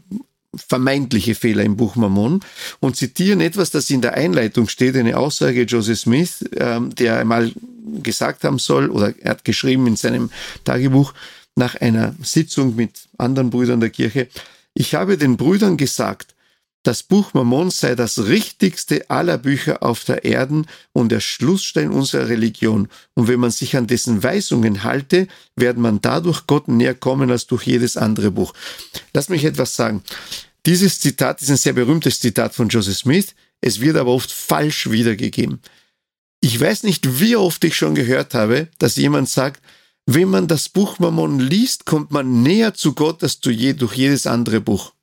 vermeintliche 0.57 1.35
Fehler 1.35 1.63
im 1.63 1.77
Buch 1.77 1.95
Mammon 1.95 2.41
und 2.79 2.95
zitieren 2.95 3.41
etwas, 3.41 3.71
das 3.71 3.89
in 3.89 4.01
der 4.01 4.13
Einleitung 4.13 4.67
steht, 4.67 4.95
eine 4.95 5.17
Aussage 5.17 5.63
Joseph 5.63 6.00
Smith, 6.00 6.45
ähm, 6.57 6.93
der 6.95 7.19
einmal 7.19 7.51
gesagt 8.03 8.43
haben 8.43 8.59
soll, 8.59 8.89
oder 8.89 9.13
er 9.19 9.31
hat 9.31 9.45
geschrieben 9.45 9.88
in 9.88 9.95
seinem 9.95 10.29
Tagebuch 10.63 11.13
nach 11.55 11.75
einer 11.75 12.15
Sitzung 12.21 12.75
mit 12.75 12.91
anderen 13.17 13.50
Brüdern 13.50 13.79
der 13.79 13.89
Kirche, 13.89 14.27
ich 14.74 14.93
habe 14.93 15.17
den 15.17 15.38
Brüdern 15.38 15.77
gesagt, 15.77 16.35
das 16.86 17.01
Buch 17.01 17.34
Mammon 17.34 17.72
sei 17.72 17.96
das 17.96 18.25
richtigste 18.25 19.10
aller 19.10 19.39
Bücher 19.39 19.82
auf 19.82 20.04
der 20.04 20.24
Erden 20.24 20.68
und 20.94 21.12
der 21.12 21.20
Schlussstein 21.20 21.89
unserer 21.89 22.30
Religion. 22.30 22.89
Und 23.15 23.27
wenn 23.27 23.39
man 23.39 23.50
sich 23.50 23.75
an 23.75 23.88
dessen 23.88 24.22
Weisungen 24.22 24.84
halte, 24.84 25.27
wird 25.56 25.77
man 25.77 26.00
dadurch 26.01 26.46
Gott 26.46 26.68
näher 26.68 26.94
kommen 26.94 27.32
als 27.32 27.48
durch 27.48 27.63
jedes 27.63 27.98
andere 27.98 28.30
Buch. 28.30 28.54
Lass 29.13 29.30
mich 29.30 29.46
etwas 29.46 29.75
sagen. 29.75 30.04
Dieses 30.65 31.00
Zitat 31.00 31.42
ist 31.42 31.50
ein 31.50 31.58
sehr 31.58 31.74
berühmtes 31.74 32.20
Zitat 32.20 32.54
von 32.54 32.70
Joseph 32.70 32.98
Smith. 32.98 33.34
Es 33.62 33.82
wird 33.82 33.98
aber 33.98 34.12
oft 34.12 34.32
falsch 34.32 34.89
wiedergegeben. 34.89 35.62
Ich 36.39 36.60
weiß 36.60 36.84
nicht, 36.84 37.20
wie 37.20 37.36
oft 37.36 37.63
ich 37.63 37.75
schon 37.75 37.96
gehört 37.96 38.36
habe, 38.36 38.68
dass 38.77 38.96
jemand 38.96 39.27
sagt, 39.30 39.62
wenn 40.06 40.30
man 40.30 40.48
das 40.48 40.70
Buch 40.70 41.00
Mammon 41.00 41.39
liest, 41.39 41.86
kommt 41.86 42.12
man 42.12 42.44
näher 42.44 42.75
zu 42.75 42.94
Gott 42.94 43.24
als 43.24 43.39
durch 43.39 43.58
jedes 43.58 44.27
andere 44.27 44.62
Buch. 44.62 44.95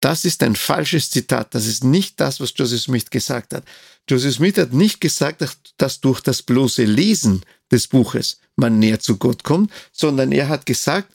Das 0.00 0.24
ist 0.24 0.42
ein 0.42 0.56
falsches 0.56 1.10
Zitat. 1.10 1.54
Das 1.54 1.66
ist 1.66 1.84
nicht 1.84 2.20
das, 2.20 2.40
was 2.40 2.52
Joseph 2.54 2.82
Smith 2.82 3.10
gesagt 3.10 3.54
hat. 3.54 3.64
Joseph 4.08 4.36
Smith 4.36 4.58
hat 4.58 4.72
nicht 4.72 5.00
gesagt, 5.00 5.44
dass 5.78 6.00
durch 6.00 6.20
das 6.20 6.42
bloße 6.42 6.84
Lesen 6.84 7.42
des 7.70 7.88
Buches 7.88 8.38
man 8.56 8.78
näher 8.78 9.00
zu 9.00 9.16
Gott 9.16 9.42
kommt, 9.42 9.72
sondern 9.92 10.32
er 10.32 10.48
hat 10.48 10.66
gesagt, 10.66 11.14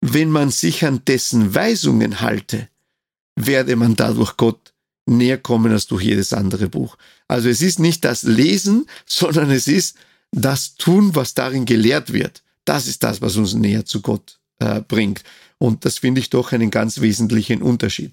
wenn 0.00 0.30
man 0.30 0.50
sich 0.50 0.84
an 0.84 1.02
dessen 1.06 1.54
Weisungen 1.54 2.20
halte, 2.20 2.68
werde 3.36 3.76
man 3.76 3.96
dadurch 3.96 4.36
Gott 4.36 4.74
näher 5.06 5.38
kommen 5.38 5.72
als 5.72 5.86
durch 5.86 6.04
jedes 6.04 6.32
andere 6.32 6.68
Buch. 6.68 6.96
Also 7.28 7.48
es 7.48 7.62
ist 7.62 7.78
nicht 7.78 8.04
das 8.04 8.22
Lesen, 8.22 8.86
sondern 9.06 9.50
es 9.50 9.68
ist 9.68 9.96
das 10.30 10.76
Tun, 10.76 11.14
was 11.14 11.34
darin 11.34 11.64
gelehrt 11.64 12.12
wird. 12.12 12.42
Das 12.64 12.86
ist 12.86 13.02
das, 13.02 13.20
was 13.20 13.36
uns 13.36 13.54
näher 13.54 13.84
zu 13.84 14.00
Gott 14.00 14.38
äh, 14.58 14.80
bringt. 14.80 15.22
Und 15.58 15.84
das 15.84 15.98
finde 15.98 16.20
ich 16.20 16.30
doch 16.30 16.52
einen 16.52 16.70
ganz 16.70 17.00
wesentlichen 17.00 17.62
Unterschied. 17.62 18.12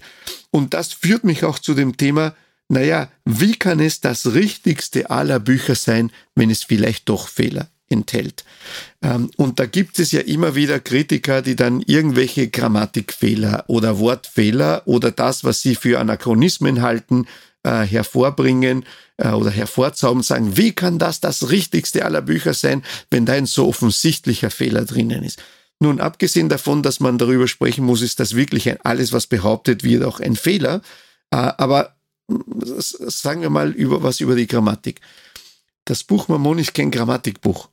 Und 0.51 0.73
das 0.73 0.93
führt 0.93 1.23
mich 1.23 1.43
auch 1.43 1.59
zu 1.59 1.73
dem 1.73 1.97
Thema, 1.97 2.35
naja, 2.69 3.11
wie 3.25 3.55
kann 3.55 3.81
es 3.81 3.99
das 3.99 4.33
richtigste 4.33 5.09
aller 5.09 5.39
Bücher 5.39 5.75
sein, 5.75 6.11
wenn 6.35 6.49
es 6.49 6.63
vielleicht 6.63 7.09
doch 7.09 7.27
Fehler 7.27 7.69
enthält? 7.89 8.45
Ähm, 9.01 9.29
und 9.35 9.59
da 9.59 9.65
gibt 9.65 9.99
es 9.99 10.13
ja 10.13 10.21
immer 10.21 10.55
wieder 10.55 10.79
Kritiker, 10.79 11.41
die 11.41 11.57
dann 11.57 11.81
irgendwelche 11.81 12.47
Grammatikfehler 12.47 13.65
oder 13.67 13.99
Wortfehler 13.99 14.83
oder 14.85 15.11
das, 15.11 15.43
was 15.43 15.61
sie 15.61 15.75
für 15.75 15.99
Anachronismen 15.99 16.81
halten, 16.81 17.27
äh, 17.63 17.81
hervorbringen 17.81 18.85
äh, 19.17 19.31
oder 19.31 19.51
hervorzaubern, 19.51 20.23
sagen, 20.23 20.55
wie 20.55 20.71
kann 20.71 20.97
das 20.97 21.19
das 21.19 21.49
richtigste 21.49 22.05
aller 22.05 22.21
Bücher 22.21 22.53
sein, 22.53 22.83
wenn 23.09 23.25
da 23.25 23.33
ein 23.33 23.47
so 23.47 23.67
offensichtlicher 23.67 24.49
Fehler 24.49 24.85
drinnen 24.85 25.23
ist? 25.23 25.43
Nun, 25.81 25.99
abgesehen 25.99 26.47
davon, 26.47 26.83
dass 26.83 26.99
man 26.99 27.17
darüber 27.17 27.47
sprechen 27.47 27.83
muss, 27.83 28.03
ist 28.03 28.19
das 28.19 28.35
wirklich 28.35 28.85
alles, 28.85 29.13
was 29.13 29.25
behauptet 29.25 29.83
wird, 29.83 30.03
auch 30.03 30.19
ein 30.19 30.35
Fehler. 30.35 30.83
Äh, 31.31 31.37
aber 31.37 31.95
sagen 32.27 33.41
wir 33.41 33.49
mal 33.49 33.71
über 33.71 34.03
was 34.03 34.19
über 34.19 34.35
die 34.35 34.45
Grammatik. 34.45 35.01
Das 35.85 36.03
Buch 36.03 36.27
Mammon 36.27 36.59
ist 36.59 36.75
kein 36.75 36.91
Grammatikbuch. 36.91 37.69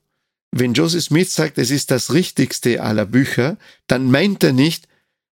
Wenn 0.52 0.72
Joseph 0.72 1.04
Smith 1.04 1.34
sagt, 1.34 1.58
es 1.58 1.70
ist 1.70 1.90
das 1.90 2.14
richtigste 2.14 2.82
aller 2.82 3.04
Bücher, 3.04 3.58
dann 3.88 4.10
meint 4.10 4.42
er 4.42 4.54
nicht, 4.54 4.88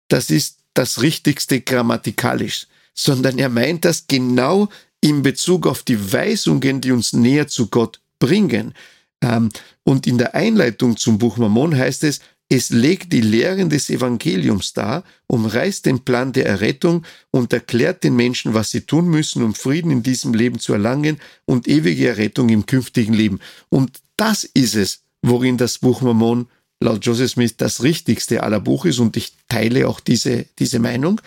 das 0.07 0.31
ist 0.31 0.57
das 0.73 1.03
richtigste 1.03 1.61
grammatikalisch, 1.61 2.65
sondern 2.95 3.37
er 3.37 3.49
meint 3.49 3.85
das 3.85 4.07
genau 4.07 4.69
in 4.99 5.21
Bezug 5.21 5.67
auf 5.67 5.83
die 5.83 6.11
Weisungen, 6.11 6.81
die 6.81 6.91
uns 6.91 7.13
näher 7.13 7.47
zu 7.47 7.67
Gott 7.67 8.01
bringen. 8.17 8.73
Ähm, 9.21 9.49
und 9.83 10.07
in 10.07 10.17
der 10.17 10.33
Einleitung 10.33 10.97
zum 10.97 11.19
Buch 11.19 11.37
Mammon 11.37 11.77
heißt 11.77 12.03
es, 12.05 12.19
es 12.55 12.69
legt 12.69 13.11
die 13.11 13.21
Lehren 13.21 13.71
des 13.71 13.89
Evangeliums 13.89 14.73
dar, 14.73 15.03
umreißt 15.25 15.87
den 15.87 16.01
Plan 16.01 16.33
der 16.33 16.45
Errettung 16.45 17.03
und 17.31 17.51
erklärt 17.51 18.03
den 18.03 18.15
Menschen, 18.15 18.53
was 18.53 18.69
sie 18.69 18.81
tun 18.81 19.07
müssen, 19.09 19.41
um 19.41 19.55
Frieden 19.55 19.89
in 19.89 20.03
diesem 20.03 20.35
Leben 20.35 20.59
zu 20.59 20.73
erlangen 20.73 21.19
und 21.45 21.67
ewige 21.67 22.07
Errettung 22.09 22.49
im 22.49 22.67
künftigen 22.67 23.13
Leben. 23.13 23.39
Und 23.69 24.01
das 24.17 24.43
ist 24.43 24.75
es, 24.75 25.01
worin 25.23 25.57
das 25.57 25.79
Buch 25.79 26.01
Mormon 26.01 26.47
laut 26.79 27.03
Joseph 27.03 27.31
Smith 27.31 27.57
das 27.57 27.81
richtigste 27.81 28.43
aller 28.43 28.59
Buch 28.59 28.85
ist 28.85 28.99
und 28.99 29.17
ich 29.17 29.33
teile 29.47 29.87
auch 29.87 29.99
diese, 29.99 30.45
diese 30.59 30.77
Meinung. 30.77 31.21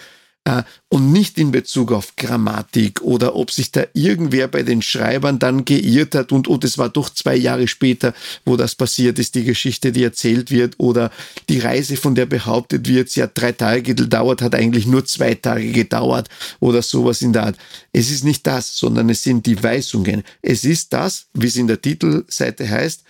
Äh, 0.46 0.62
und 0.88 1.12
nicht 1.12 1.38
in 1.38 1.50
Bezug 1.50 1.90
auf 1.90 2.14
Grammatik 2.14 3.02
oder 3.02 3.34
ob 3.34 3.50
sich 3.50 3.72
da 3.72 3.84
irgendwer 3.94 4.46
bei 4.46 4.62
den 4.62 4.80
Schreibern 4.80 5.40
dann 5.40 5.64
geirrt 5.64 6.14
hat 6.14 6.30
und, 6.30 6.46
und 6.46 6.62
es 6.62 6.78
war 6.78 6.88
doch 6.88 7.10
zwei 7.10 7.34
Jahre 7.34 7.66
später, 7.66 8.14
wo 8.44 8.56
das 8.56 8.76
passiert 8.76 9.18
ist, 9.18 9.34
die 9.34 9.42
Geschichte, 9.42 9.90
die 9.90 10.04
erzählt 10.04 10.52
wird 10.52 10.76
oder 10.78 11.10
die 11.48 11.58
Reise, 11.58 11.96
von 11.96 12.14
der 12.14 12.26
behauptet 12.26 12.86
wird, 12.86 13.10
sie 13.10 13.24
hat 13.24 13.32
drei 13.34 13.50
Tage 13.50 13.82
gedauert, 13.94 14.40
hat 14.40 14.54
eigentlich 14.54 14.86
nur 14.86 15.04
zwei 15.04 15.34
Tage 15.34 15.72
gedauert 15.72 16.28
oder 16.60 16.80
sowas 16.80 17.22
in 17.22 17.32
der 17.32 17.46
Art. 17.46 17.56
Es 17.92 18.12
ist 18.12 18.22
nicht 18.22 18.46
das, 18.46 18.76
sondern 18.76 19.10
es 19.10 19.24
sind 19.24 19.46
die 19.46 19.60
Weisungen. 19.60 20.22
Es 20.42 20.64
ist 20.64 20.92
das, 20.92 21.26
wie 21.34 21.48
es 21.48 21.56
in 21.56 21.66
der 21.66 21.82
Titelseite 21.82 22.70
heißt, 22.70 23.02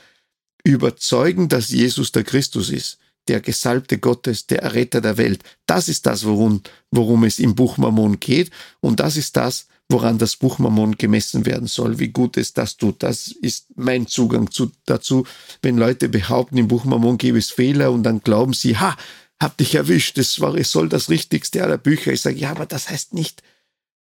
überzeugen, 0.64 1.51
dass 1.51 1.68
Jesus 1.68 2.12
der 2.12 2.25
Christus 2.25 2.70
ist 2.70 2.99
der 3.29 3.41
Gesalbte 3.41 3.99
Gottes, 3.99 4.47
der 4.47 4.62
Erretter 4.62 5.01
der 5.01 5.19
Welt. 5.19 5.43
Das 5.67 5.89
ist 5.89 6.07
das, 6.07 6.25
worum, 6.25 6.62
worum 6.91 7.25
es 7.25 7.39
im 7.39 7.55
Buch 7.55 7.77
Mammon 7.79 8.21
geht. 8.21 8.51
Und 8.81 9.01
das 9.01 9.17
ist 9.17 9.37
das, 9.37 9.67
woran 9.89 10.19
das 10.19 10.37
Buch 10.37 10.59
Mammon 10.59 10.97
gemessen 10.97 11.47
werden 11.47 11.69
soll, 11.69 11.99
wie 11.99 12.09
gut 12.09 12.37
es 12.37 12.53
das 12.53 12.77
tut. 12.77 13.03
Das 13.03 13.29
ist 13.29 13.67
mein 13.77 14.07
Zugang 14.07 14.51
zu, 14.51 14.73
dazu. 14.85 15.27
Wenn 15.62 15.77
Leute 15.77 16.09
behaupten, 16.09 16.59
im 16.59 16.69
Buch 16.69 16.85
Mammon 16.85 17.19
gäbe 17.19 17.39
es 17.39 17.51
Fehler 17.51 17.93
und 17.93 18.03
dann 18.03 18.21
glauben 18.21 18.53
sie, 18.53 18.77
ha, 18.77 18.97
hab 19.41 19.57
dich 19.57 19.75
erwischt, 19.75 20.19
es, 20.19 20.41
war, 20.41 20.55
es 20.55 20.71
soll 20.71 20.89
das 20.89 21.09
Richtigste 21.09 21.62
aller 21.62 21.79
Bücher. 21.79 22.12
Ich 22.12 22.23
sage, 22.23 22.39
ja, 22.39 22.51
aber 22.51 22.67
das 22.67 22.91
heißt 22.91 23.15
nicht, 23.15 23.43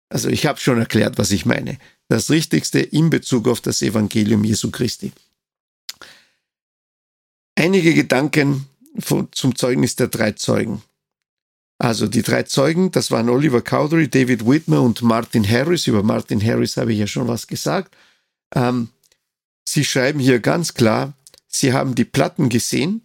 also 0.08 0.28
ich 0.28 0.44
habe 0.46 0.60
schon 0.60 0.78
erklärt, 0.78 1.16
was 1.18 1.30
ich 1.30 1.46
meine. 1.46 1.78
Das 2.08 2.28
Richtigste 2.28 2.80
in 2.80 3.08
Bezug 3.08 3.48
auf 3.48 3.62
das 3.62 3.80
Evangelium 3.80 4.44
Jesu 4.44 4.70
Christi. 4.70 5.12
Einige 7.54 7.94
Gedanken 7.94 8.66
zum 9.00 9.56
Zeugnis 9.56 9.96
der 9.96 10.08
drei 10.08 10.32
Zeugen. 10.32 10.82
Also 11.78 12.06
die 12.06 12.22
drei 12.22 12.44
Zeugen, 12.44 12.92
das 12.92 13.10
waren 13.10 13.28
Oliver 13.28 13.60
Cowdery, 13.60 14.08
David 14.08 14.46
Whitmer 14.46 14.82
und 14.82 15.02
Martin 15.02 15.48
Harris. 15.48 15.86
Über 15.86 16.02
Martin 16.02 16.40
Harris 16.44 16.76
habe 16.76 16.92
ich 16.92 16.98
ja 16.98 17.06
schon 17.06 17.26
was 17.26 17.46
gesagt. 17.46 17.96
Ähm, 18.54 18.90
sie 19.66 19.84
schreiben 19.84 20.20
hier 20.20 20.38
ganz 20.38 20.74
klar, 20.74 21.14
sie 21.48 21.72
haben 21.72 21.94
die 21.94 22.04
Platten 22.04 22.48
gesehen 22.48 23.04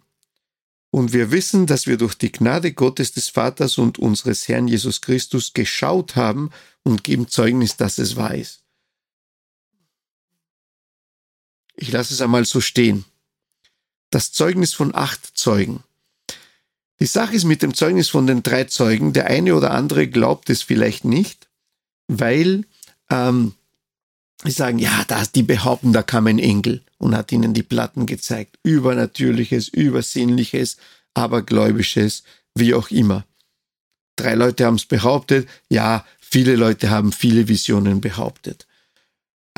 und 0.90 1.12
wir 1.12 1.32
wissen, 1.32 1.66
dass 1.66 1.86
wir 1.86 1.96
durch 1.96 2.14
die 2.14 2.30
Gnade 2.30 2.72
Gottes 2.72 3.12
des 3.12 3.30
Vaters 3.30 3.78
und 3.78 3.98
unseres 3.98 4.46
Herrn 4.46 4.68
Jesus 4.68 5.00
Christus 5.00 5.54
geschaut 5.54 6.14
haben 6.14 6.50
und 6.84 7.02
geben 7.02 7.28
Zeugnis, 7.28 7.76
dass 7.76 7.98
es 7.98 8.14
wahr 8.14 8.34
ist. 8.34 8.62
Ich 11.74 11.90
lasse 11.90 12.14
es 12.14 12.20
einmal 12.20 12.44
so 12.44 12.60
stehen 12.60 13.04
das 14.10 14.32
Zeugnis 14.32 14.74
von 14.74 14.94
acht 14.94 15.36
Zeugen. 15.36 15.82
Die 17.00 17.06
Sache 17.06 17.34
ist 17.34 17.44
mit 17.44 17.62
dem 17.62 17.74
Zeugnis 17.74 18.08
von 18.08 18.26
den 18.26 18.42
drei 18.42 18.64
Zeugen, 18.64 19.12
der 19.12 19.26
eine 19.26 19.54
oder 19.54 19.70
andere 19.70 20.08
glaubt 20.08 20.50
es 20.50 20.62
vielleicht 20.62 21.04
nicht, 21.04 21.48
weil 22.08 22.64
ähm, 23.10 23.52
die 24.44 24.50
sagen, 24.50 24.78
ja, 24.78 25.04
das, 25.06 25.32
die 25.32 25.42
behaupten, 25.42 25.92
da 25.92 26.02
kam 26.02 26.26
ein 26.26 26.38
Engel 26.38 26.82
und 26.98 27.16
hat 27.16 27.32
ihnen 27.32 27.54
die 27.54 27.62
Platten 27.62 28.06
gezeigt. 28.06 28.58
Übernatürliches, 28.62 29.68
Übersinnliches, 29.68 30.76
Abergläubisches, 31.14 32.22
wie 32.54 32.74
auch 32.74 32.90
immer. 32.90 33.24
Drei 34.16 34.34
Leute 34.34 34.66
haben 34.66 34.76
es 34.76 34.86
behauptet, 34.86 35.48
ja, 35.68 36.04
viele 36.18 36.56
Leute 36.56 36.90
haben 36.90 37.12
viele 37.12 37.48
Visionen 37.48 38.00
behauptet. 38.00 38.66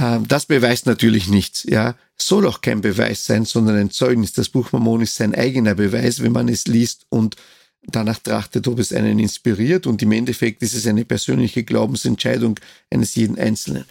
Ähm, 0.00 0.26
das 0.26 0.46
beweist 0.46 0.86
natürlich 0.86 1.28
nichts, 1.28 1.64
ja. 1.64 1.94
Soll 2.16 2.46
auch 2.46 2.60
kein 2.60 2.80
Beweis 2.80 3.26
sein, 3.26 3.44
sondern 3.44 3.76
ein 3.76 3.90
Zeugnis. 3.90 4.32
Das 4.32 4.48
Buch 4.48 4.72
Mormon 4.72 5.02
ist 5.02 5.16
sein 5.16 5.34
eigener 5.34 5.74
Beweis, 5.74 6.22
wenn 6.22 6.32
man 6.32 6.48
es 6.48 6.66
liest 6.66 7.06
und 7.10 7.36
danach 7.82 8.18
trachtet, 8.18 8.66
ob 8.68 8.78
es 8.78 8.92
einen 8.92 9.18
inspiriert. 9.18 9.86
Und 9.86 10.02
im 10.02 10.12
Endeffekt 10.12 10.62
ist 10.62 10.74
es 10.74 10.86
eine 10.86 11.04
persönliche 11.04 11.62
Glaubensentscheidung 11.62 12.58
eines 12.90 13.14
jeden 13.14 13.38
Einzelnen. 13.38 13.84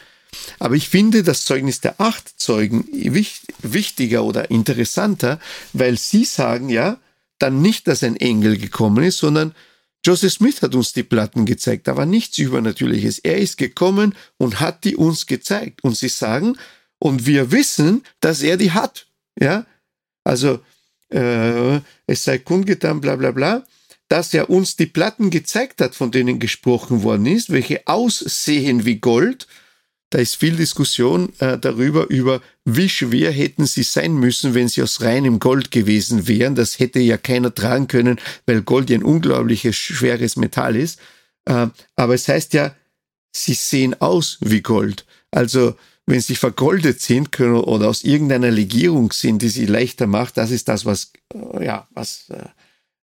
Aber 0.60 0.76
ich 0.76 0.90
finde 0.90 1.24
das 1.24 1.46
Zeugnis 1.46 1.82
der 1.82 2.00
acht 2.00 2.40
Zeugen 2.40 2.86
wichtiger 2.92 4.24
oder 4.24 4.52
interessanter, 4.52 5.40
weil 5.74 5.98
sie 5.98 6.24
sagen 6.26 6.70
ja 6.70 7.00
dann 7.40 7.62
nicht, 7.62 7.88
dass 7.88 8.04
ein 8.04 8.16
Engel 8.16 8.58
gekommen 8.58 9.04
ist, 9.04 9.18
sondern 9.18 9.56
Joseph 10.06 10.34
Smith 10.34 10.62
hat 10.62 10.76
uns 10.76 10.94
die 10.94 11.04
Platten 11.04 11.46
gezeigt. 11.46 11.88
Da 11.88 11.98
war 11.98 12.06
nichts 12.06 12.38
Übernatürliches. 12.38 13.20
Er 13.20 13.38
ist 13.38 13.58
gekommen 13.58 14.16
und 14.38 14.60
hat 14.60 14.84
die 14.84 14.96
uns 14.96 15.26
gezeigt. 15.26 15.84
Und 15.84 15.98
sie 15.98 16.10
sagen, 16.10 16.58
und 17.00 17.26
wir 17.26 17.52
wissen, 17.52 18.04
dass 18.20 18.42
er 18.42 18.58
die 18.58 18.72
hat. 18.72 19.08
Ja, 19.40 19.66
also 20.24 20.60
äh, 21.10 21.78
es 22.08 22.24
sei 22.24 22.38
kundgetan, 22.40 23.02
bla 23.02 23.16
bla 23.16 23.32
bla, 23.32 23.64
dass 24.10 24.34
er 24.34 24.50
uns 24.50 24.76
die 24.76 24.86
Platten 24.86 25.30
gezeigt 25.30 25.82
hat, 25.82 25.96
von 25.96 26.12
denen 26.12 26.40
gesprochen 26.40 27.04
worden 27.04 27.26
ist, 27.26 27.52
welche 27.52 27.88
aussehen 27.88 28.86
wie 28.86 29.00
Gold 29.00 29.48
da 30.10 30.18
ist 30.18 30.38
viel 30.38 30.56
Diskussion 30.56 31.32
äh, 31.40 31.58
darüber, 31.58 32.10
über 32.10 32.42
wie 32.66 32.90
schwer 32.90 33.32
hätten 33.32 33.66
sie 33.66 33.84
sein 33.84 34.16
müssen, 34.16 34.56
wenn 34.56 34.68
sie 34.68 34.82
aus 34.82 35.02
reinem 35.02 35.40
Gold 35.40 35.72
gewesen 35.72 36.28
wären. 36.28 36.56
Das 36.56 36.80
hätte 36.80 37.00
ja 37.00 37.18
keiner 37.18 37.54
tragen 37.54 37.88
können, 37.88 38.20
weil 38.46 38.62
Gold 38.64 38.90
ja 38.90 38.98
ein 38.98 39.04
unglaubliches 39.04 39.76
schweres 39.76 40.36
Metall 40.36 40.76
ist. 40.76 41.00
Äh, 41.46 41.68
aber 41.96 42.16
es 42.16 42.28
heißt 42.28 42.54
ja, 42.54 42.76
sie 43.36 43.54
sehen 43.54 44.00
aus 44.02 44.40
wie 44.42 44.62
Gold. 44.62 45.06
Also 45.32 45.76
wenn 46.08 46.22
sie 46.22 46.36
vergoldet 46.36 47.02
sind 47.02 47.32
können 47.32 47.56
oder 47.56 47.88
aus 47.88 48.04
irgendeiner 48.04 48.50
Legierung 48.50 49.12
sind, 49.12 49.44
die 49.44 49.50
sie 49.50 49.68
leichter 49.68 50.08
macht, 50.08 50.38
das 50.38 50.50
ist 50.50 50.68
das, 50.68 50.86
was, 50.86 51.12
äh, 51.34 51.66
ja, 51.66 51.88
was, 51.92 52.30
äh, 52.30 52.48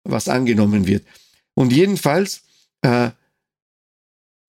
was 0.03 0.29
angenommen 0.29 0.89
wird. 0.89 1.05
Und 1.55 1.73
jedenfalls, 1.73 2.43
äh, 2.83 3.11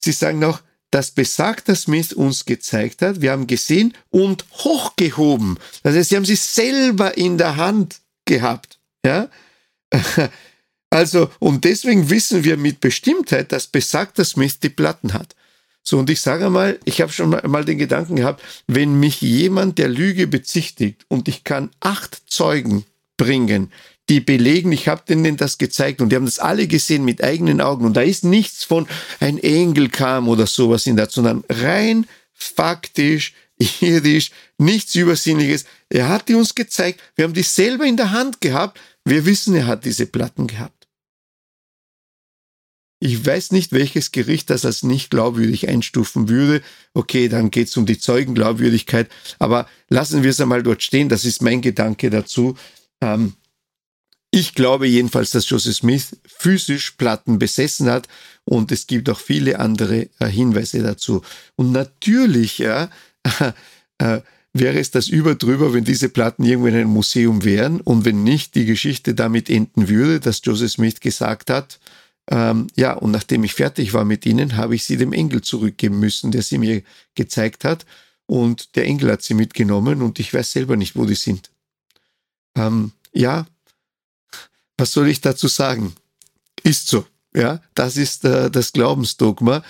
sie 0.04 0.12
sagen 0.12 0.39
noch, 0.39 0.63
das 0.91 1.12
besagter 1.12 1.76
Smith 1.76 2.13
uns 2.13 2.45
gezeigt 2.45 3.02
hat. 3.02 3.21
Wir 3.21 3.32
haben 3.32 3.47
gesehen 3.47 3.93
und 4.10 4.45
hochgehoben. 4.54 5.58
Das 5.84 5.95
heißt, 5.95 6.10
sie 6.10 6.15
haben 6.15 6.26
sie 6.26 6.36
selber 6.36 7.17
in 7.17 7.38
der 7.38 7.58
Hand 7.58 8.00
gehabt. 8.26 8.80
Ja? 9.06 9.30
Also, 10.89 11.30
und 11.39 11.65
deswegen 11.65 12.10
wissen 12.10 12.45
wir 12.45 12.56
mit 12.56 12.80
Bestimmtheit, 12.80 13.52
dass 13.52 13.67
besagter 13.67 14.23
Smith 14.23 14.62
die 14.62 14.69
Platten 14.69 15.13
hat. 15.13 15.36
So, 15.84 16.00
und 16.00 16.10
ich 16.10 16.21
sage 16.21 16.50
mal, 16.50 16.80
ich 16.86 17.02
habe 17.02 17.12
schon 17.12 17.30
mal 17.30 17.65
den 17.65 17.78
Gedanken 17.78 18.15
gehabt, 18.15 18.41
wenn 18.67 19.00
mich 19.00 19.21
jemand 19.21 19.78
der 19.78 19.89
Lüge 19.89 20.28
bezichtigt 20.28 21.06
und 21.08 21.28
ich 21.28 21.43
kann 21.43 21.71
acht 21.82 22.21
Zeugen 22.28 22.86
bringen, 23.17 23.71
die 24.10 24.22
belegen, 24.22 24.72
ich 24.72 24.88
habe 24.88 25.04
denen 25.08 25.38
das 25.38 25.58
gezeigt 25.58 26.02
und 26.02 26.10
die 26.10 26.15
haben 26.15 26.26
das 26.26 26.39
alle 26.39 26.67
gesehen 26.67 27.04
mit 27.04 27.24
eigenen 27.24 27.60
Augen 27.60 27.86
und 27.86 27.98
da 27.98 28.02
ist 28.02 28.24
nichts 28.24 28.63
von 28.63 28.88
ein 29.20 29.38
Engel 29.38 29.89
kam 29.89 30.28
oder 30.30 30.48
sowas 30.48 30.88
in 30.88 30.96
der, 30.96 31.10
sondern 31.10 31.43
rein 31.50 32.08
faktisch, 32.34 33.34
irdisch, 33.82 34.32
nichts 34.58 34.96
Übersinnliches. 34.96 35.65
Er 35.89 36.10
hat 36.10 36.30
die 36.30 36.36
uns 36.36 36.56
gezeigt, 36.56 37.02
wir 37.15 37.26
haben 37.26 37.34
die 37.34 37.43
selber 37.43 37.86
in 37.86 37.98
der 37.98 38.12
Hand 38.12 38.39
gehabt, 38.39 38.80
wir 39.04 39.26
wissen, 39.26 39.56
er 39.56 39.67
hat 39.67 39.86
diese 39.86 40.06
Platten 40.06 40.48
gehabt. 40.48 40.88
Ich 43.00 43.26
weiß 43.26 43.52
nicht, 43.52 43.74
welches 43.74 44.12
Gericht 44.12 44.50
das 44.50 44.65
als 44.65 44.82
nicht 44.82 45.12
glaubwürdig 45.12 45.67
einstufen 45.70 46.30
würde. 46.30 46.63
Okay, 46.93 47.30
dann 47.30 47.52
geht 47.52 47.67
es 47.67 47.78
um 47.78 47.86
die 47.86 48.00
Zeugenglaubwürdigkeit, 48.00 49.10
aber 49.38 49.67
lassen 49.88 50.24
wir 50.24 50.32
es 50.32 50.41
einmal 50.41 50.63
dort 50.63 50.82
stehen, 50.82 51.08
das 51.08 51.24
ist 51.24 51.43
mein 51.43 51.62
Gedanke 51.62 52.10
dazu. 52.10 52.58
Ähm, 53.02 53.34
ich 54.39 54.54
glaube 54.54 54.88
jedenfalls, 54.88 55.32
dass 55.32 55.50
Joseph 55.50 55.78
Smith 55.78 56.15
physisch 56.26 56.91
Platten 56.91 57.39
besessen 57.39 57.89
hat 57.89 58.08
und 58.45 58.71
es 58.71 58.86
gibt 58.88 59.10
auch 59.10 59.19
viele 59.19 59.60
andere 59.60 60.10
äh, 60.19 60.28
Hinweise 60.28 60.82
dazu. 60.84 61.23
Und 61.56 61.71
natürlich 61.71 62.60
ja, 62.60 62.89
äh, 63.97 64.21
wäre 64.54 64.80
es 64.80 64.91
das 64.91 65.08
überdrüber, 65.08 65.73
wenn 65.73 65.84
diese 65.84 66.10
Platten 66.10 66.43
irgendwo 66.43 66.67
in 66.67 66.76
einem 66.76 66.89
Museum 66.89 67.43
wären 67.43 67.82
und 67.82 68.06
wenn 68.06 68.23
nicht 68.23 68.56
die 68.56 68.65
Geschichte 68.65 69.15
damit 69.15 69.50
enden 69.50 69.89
würde, 69.89 70.19
dass 70.19 70.41
Joseph 70.43 70.71
Smith 70.71 71.00
gesagt 71.00 71.50
hat, 71.50 71.80
ähm, 72.30 72.67
ja, 72.76 72.93
und 72.93 73.12
nachdem 73.12 73.43
ich 73.43 73.54
fertig 73.54 73.93
war 73.93 74.06
mit 74.06 74.26
ihnen, 74.26 74.56
habe 74.58 74.76
ich 74.76 74.84
sie 74.84 74.97
dem 74.97 75.13
Engel 75.13 75.41
zurückgeben 75.41 76.00
müssen, 76.00 76.32
der 76.32 76.43
sie 76.43 76.58
mir 76.58 76.84
gezeigt 77.15 77.63
hat. 77.63 77.86
Und 78.26 78.76
der 78.76 78.84
Engel 78.84 79.12
hat 79.12 79.21
sie 79.21 79.34
mitgenommen 79.34 80.02
und 80.02 80.19
ich 80.19 80.34
weiß 80.34 80.52
selber 80.52 80.76
nicht, 80.76 80.97
wo 80.97 81.06
die 81.06 81.15
sind. 81.15 81.50
Ähm, 82.58 82.91
ja, 83.13 83.47
was 84.77 84.91
soll 84.91 85.07
ich 85.07 85.21
dazu 85.21 85.47
sagen? 85.47 85.93
Ist 86.63 86.87
so. 86.87 87.05
Ja, 87.35 87.61
das 87.75 87.97
ist 87.97 88.25
äh, 88.25 88.49
das 88.49 88.73
Glaubensdogma. 88.73 89.63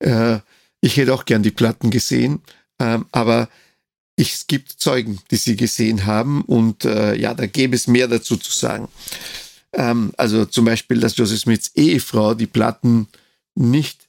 Äh, 0.00 0.38
ich 0.80 0.96
hätte 0.96 1.14
auch 1.14 1.24
gern 1.24 1.42
die 1.42 1.50
Platten 1.50 1.90
gesehen, 1.90 2.42
ähm, 2.78 3.06
aber 3.10 3.48
ich, 4.16 4.34
es 4.34 4.46
gibt 4.46 4.72
Zeugen, 4.72 5.20
die 5.30 5.36
sie 5.36 5.56
gesehen 5.56 6.06
haben 6.06 6.42
und 6.42 6.84
äh, 6.84 7.14
ja, 7.14 7.34
da 7.34 7.46
gäbe 7.46 7.76
es 7.76 7.86
mehr 7.86 8.08
dazu 8.08 8.36
zu 8.36 8.52
sagen. 8.52 8.88
Ähm, 9.72 10.12
also 10.16 10.44
zum 10.44 10.64
Beispiel, 10.64 11.00
dass 11.00 11.16
Joseph 11.16 11.40
Smiths 11.40 11.72
Ehefrau 11.74 12.34
die 12.34 12.46
Platten 12.46 13.08
nicht 13.54 14.05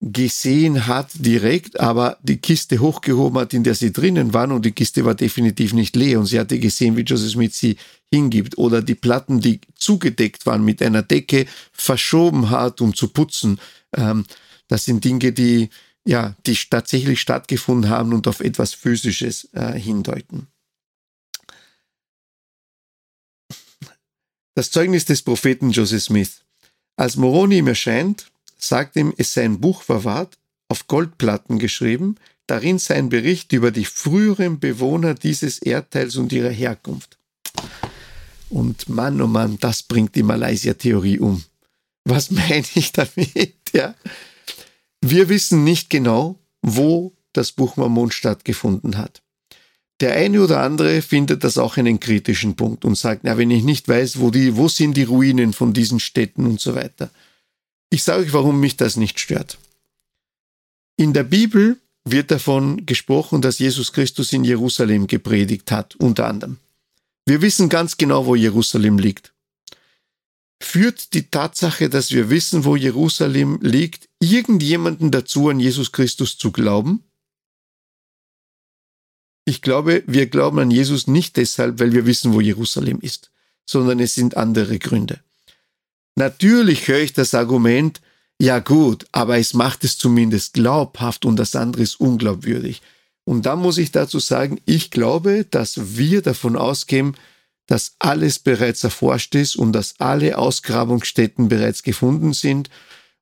gesehen 0.00 0.86
hat 0.86 1.10
direkt, 1.14 1.80
aber 1.80 2.18
die 2.22 2.36
Kiste 2.36 2.78
hochgehoben 2.78 3.40
hat, 3.40 3.52
in 3.52 3.64
der 3.64 3.74
sie 3.74 3.92
drinnen 3.92 4.32
waren 4.32 4.52
und 4.52 4.64
die 4.64 4.72
Kiste 4.72 5.04
war 5.04 5.14
definitiv 5.14 5.72
nicht 5.72 5.96
leer 5.96 6.20
und 6.20 6.26
sie 6.26 6.38
hatte 6.38 6.58
gesehen, 6.58 6.96
wie 6.96 7.02
Joseph 7.02 7.32
Smith 7.32 7.56
sie 7.56 7.76
hingibt 8.10 8.56
oder 8.58 8.80
die 8.80 8.94
Platten, 8.94 9.40
die 9.40 9.60
zugedeckt 9.74 10.46
waren 10.46 10.64
mit 10.64 10.82
einer 10.82 11.02
Decke, 11.02 11.46
verschoben 11.72 12.50
hat, 12.50 12.80
um 12.80 12.94
zu 12.94 13.08
putzen. 13.08 13.58
Ähm, 13.96 14.24
das 14.68 14.84
sind 14.84 15.04
Dinge, 15.04 15.32
die 15.32 15.68
ja, 16.06 16.34
die 16.46 16.54
tatsächlich 16.54 17.20
stattgefunden 17.20 17.90
haben 17.90 18.14
und 18.14 18.26
auf 18.28 18.40
etwas 18.40 18.72
Physisches 18.72 19.48
äh, 19.52 19.78
hindeuten. 19.78 20.46
Das 24.54 24.70
Zeugnis 24.70 25.04
des 25.04 25.20
Propheten 25.20 25.70
Joseph 25.70 26.04
Smith. 26.04 26.40
Als 26.96 27.16
Moroni 27.16 27.58
ihm 27.58 27.68
erscheint, 27.68 28.30
sagt 28.58 28.96
ihm, 28.96 29.14
es 29.16 29.34
sei 29.34 29.44
ein 29.44 29.60
Buch 29.60 29.82
verwahrt, 29.82 30.38
auf 30.68 30.86
Goldplatten 30.86 31.58
geschrieben, 31.58 32.16
darin 32.46 32.78
sei 32.78 32.96
ein 32.96 33.08
Bericht 33.08 33.52
über 33.52 33.70
die 33.70 33.84
früheren 33.84 34.60
Bewohner 34.60 35.14
dieses 35.14 35.58
Erdteils 35.58 36.16
und 36.16 36.32
ihrer 36.32 36.50
Herkunft. 36.50 37.18
Und 38.50 38.88
Mann, 38.88 39.20
oh 39.20 39.26
Mann, 39.26 39.58
das 39.60 39.82
bringt 39.82 40.14
die 40.14 40.22
Malaysia-Theorie 40.22 41.18
um. 41.18 41.44
Was 42.04 42.30
meine 42.30 42.64
ich 42.74 42.92
damit? 42.92 43.54
Ja? 43.72 43.94
Wir 45.00 45.28
wissen 45.28 45.64
nicht 45.64 45.90
genau, 45.90 46.38
wo 46.62 47.12
das 47.32 47.52
Buch 47.52 47.76
Mormon 47.76 48.10
stattgefunden 48.10 48.96
hat. 48.96 49.22
Der 50.00 50.14
eine 50.14 50.42
oder 50.42 50.60
andere 50.60 51.02
findet 51.02 51.42
das 51.44 51.58
auch 51.58 51.76
einen 51.76 51.98
kritischen 51.98 52.54
Punkt 52.54 52.84
und 52.84 52.96
sagt, 52.96 53.24
na, 53.24 53.36
wenn 53.36 53.50
ich 53.50 53.64
nicht 53.64 53.88
weiß, 53.88 54.20
wo 54.20 54.30
die, 54.30 54.56
wo 54.56 54.68
sind 54.68 54.96
die 54.96 55.02
Ruinen 55.02 55.52
von 55.52 55.72
diesen 55.72 55.98
Städten 55.98 56.46
und 56.46 56.60
so 56.60 56.74
weiter. 56.74 57.10
Ich 57.90 58.02
sage 58.02 58.24
euch, 58.24 58.32
warum 58.32 58.60
mich 58.60 58.76
das 58.76 58.96
nicht 58.96 59.18
stört. 59.18 59.58
In 60.96 61.12
der 61.12 61.24
Bibel 61.24 61.78
wird 62.04 62.30
davon 62.30 62.84
gesprochen, 62.86 63.40
dass 63.40 63.58
Jesus 63.58 63.92
Christus 63.92 64.32
in 64.32 64.44
Jerusalem 64.44 65.06
gepredigt 65.06 65.70
hat, 65.70 65.96
unter 65.96 66.26
anderem. 66.26 66.58
Wir 67.26 67.42
wissen 67.42 67.68
ganz 67.68 67.96
genau, 67.96 68.26
wo 68.26 68.34
Jerusalem 68.34 68.98
liegt. 68.98 69.32
Führt 70.60 71.14
die 71.14 71.30
Tatsache, 71.30 71.88
dass 71.88 72.10
wir 72.10 72.30
wissen, 72.30 72.64
wo 72.64 72.74
Jerusalem 72.74 73.58
liegt, 73.62 74.08
irgendjemanden 74.18 75.10
dazu, 75.10 75.48
an 75.48 75.60
Jesus 75.60 75.92
Christus 75.92 76.36
zu 76.36 76.50
glauben? 76.50 77.04
Ich 79.44 79.62
glaube, 79.62 80.02
wir 80.06 80.26
glauben 80.26 80.58
an 80.58 80.70
Jesus 80.70 81.06
nicht 81.06 81.36
deshalb, 81.36 81.78
weil 81.78 81.92
wir 81.92 82.06
wissen, 82.06 82.34
wo 82.34 82.40
Jerusalem 82.40 82.98
ist, 83.00 83.30
sondern 83.66 84.00
es 84.00 84.14
sind 84.14 84.36
andere 84.36 84.78
Gründe. 84.78 85.20
Natürlich 86.18 86.88
höre 86.88 86.98
ich 86.98 87.12
das 87.12 87.32
Argument, 87.32 88.00
ja 88.40 88.58
gut, 88.58 89.06
aber 89.12 89.38
es 89.38 89.54
macht 89.54 89.84
es 89.84 89.98
zumindest 89.98 90.54
glaubhaft 90.54 91.24
und 91.24 91.36
das 91.36 91.54
andere 91.54 91.84
ist 91.84 92.00
unglaubwürdig. 92.00 92.82
Und 93.24 93.46
da 93.46 93.54
muss 93.54 93.78
ich 93.78 93.92
dazu 93.92 94.18
sagen, 94.18 94.60
ich 94.64 94.90
glaube, 94.90 95.46
dass 95.48 95.96
wir 95.96 96.20
davon 96.22 96.56
ausgehen, 96.56 97.16
dass 97.66 97.94
alles 98.00 98.40
bereits 98.40 98.82
erforscht 98.82 99.36
ist 99.36 99.54
und 99.54 99.72
dass 99.72 100.00
alle 100.00 100.38
Ausgrabungsstätten 100.38 101.48
bereits 101.48 101.84
gefunden 101.84 102.32
sind 102.32 102.68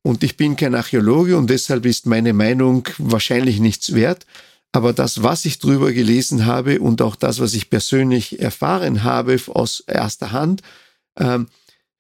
Und 0.07 0.23
ich 0.23 0.37
bin 0.37 0.55
kein 0.55 0.77
Archäologe 0.77 1.37
und 1.37 1.51
deshalb 1.51 1.85
ist 1.85 2.07
meine 2.07 2.33
Meinung 2.33 2.89
wahrscheinlich 2.97 3.59
nichts 3.59 3.93
wert. 3.93 4.25
Aber 4.71 4.93
das, 4.93 5.25
was 5.25 5.45
ich 5.45 5.59
drüber 5.59 5.93
gelesen 5.93 6.47
habe 6.47 6.79
und 6.79 7.03
auch 7.03 7.17
das, 7.17 7.41
was 7.41 7.55
ich 7.55 7.71
persönlich 7.71 8.41
erfahren 8.41 9.03
habe 9.03 9.37
aus 9.49 9.81
erster 9.81 10.31
Hand, 10.31 10.63
ähm, 11.19 11.49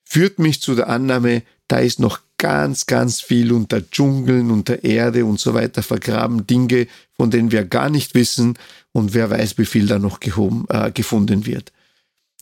führt 0.07 0.39
mich 0.39 0.63
zu 0.63 0.75
der 0.75 0.89
Annahme, 0.89 1.43
da 1.69 1.79
ist 1.79 2.01
noch 2.01 2.21
ganz, 2.39 2.87
ganz 2.87 3.21
viel 3.21 3.53
unter 3.53 3.83
Dschungeln, 3.91 4.51
unter 4.51 4.85
Erde 4.85 5.25
und 5.25 5.41
so 5.41 5.53
weiter 5.53 5.83
vergraben, 5.83 6.47
Dinge, 6.47 6.87
von 7.17 7.31
denen 7.31 7.51
wir 7.51 7.65
gar 7.65 7.91
nicht 7.91 8.15
wissen 8.15 8.59
und 8.93 9.15
wer 9.15 9.31
weiß, 9.31 9.59
wie 9.59 9.67
viel 9.67 9.87
da 9.87 9.99
noch 9.99 10.21
gehoben, 10.21 10.65
äh, 10.69 10.91
gefunden 10.93 11.45
wird. 11.45 11.73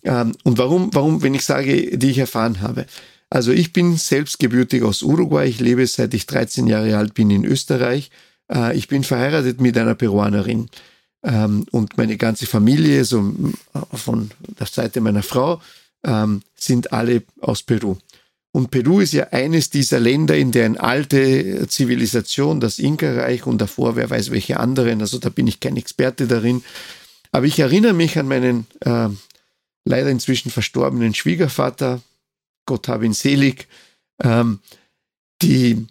Ähm, 0.02 0.32
und 0.44 0.58
warum, 0.58 0.90
warum, 0.92 1.22
wenn 1.22 1.34
ich 1.34 1.44
sage, 1.44 1.96
die 1.96 2.10
ich 2.10 2.18
erfahren 2.18 2.60
habe? 2.60 2.86
Also 3.30 3.50
ich 3.50 3.72
bin 3.72 3.96
selbst 3.96 4.38
gebürtig 4.38 4.82
aus 4.82 5.02
Uruguay, 5.02 5.48
ich 5.48 5.58
lebe 5.58 5.86
seit 5.86 6.12
ich 6.12 6.26
13 6.26 6.66
Jahre 6.66 6.96
alt 6.98 7.14
bin 7.14 7.30
in 7.30 7.44
Österreich. 7.44 8.10
Äh, 8.52 8.76
ich 8.76 8.88
bin 8.88 9.04
verheiratet 9.04 9.60
mit 9.60 9.78
einer 9.78 9.94
Peruanerin 9.94 10.68
ähm, 11.22 11.64
und 11.70 11.96
meine 11.96 12.16
ganze 12.16 12.46
Familie, 12.46 13.04
so 13.04 13.34
äh, 13.74 13.96
von 13.96 14.30
der 14.58 14.66
Seite 14.66 15.00
meiner 15.00 15.22
Frau, 15.22 15.62
ähm, 16.04 16.42
sind 16.54 16.92
alle 16.92 17.22
aus 17.40 17.62
Peru. 17.62 17.96
Und 18.52 18.70
Peru 18.70 19.00
ist 19.00 19.12
ja 19.12 19.24
eines 19.30 19.70
dieser 19.70 19.98
Länder, 19.98 20.36
in 20.36 20.52
deren 20.52 20.76
alte 20.78 21.66
Zivilisation, 21.66 22.60
das 22.60 22.78
Inka-Reich 22.78 23.46
und 23.46 23.58
davor, 23.58 23.96
wer 23.96 24.08
weiß 24.08 24.30
welche 24.30 24.60
anderen, 24.60 25.00
also 25.00 25.18
da 25.18 25.28
bin 25.28 25.48
ich 25.48 25.58
kein 25.58 25.76
Experte 25.76 26.28
darin. 26.28 26.62
Aber 27.32 27.46
ich 27.46 27.58
erinnere 27.58 27.94
mich 27.94 28.16
an 28.16 28.28
meinen 28.28 28.68
äh, 28.82 29.08
leider 29.84 30.10
inzwischen 30.10 30.52
verstorbenen 30.52 31.14
Schwiegervater, 31.14 32.00
Gott 32.64 32.86
habe 32.86 33.06
ihn 33.06 33.12
selig, 33.12 33.66
ähm, 34.22 34.60
die, 35.42 35.86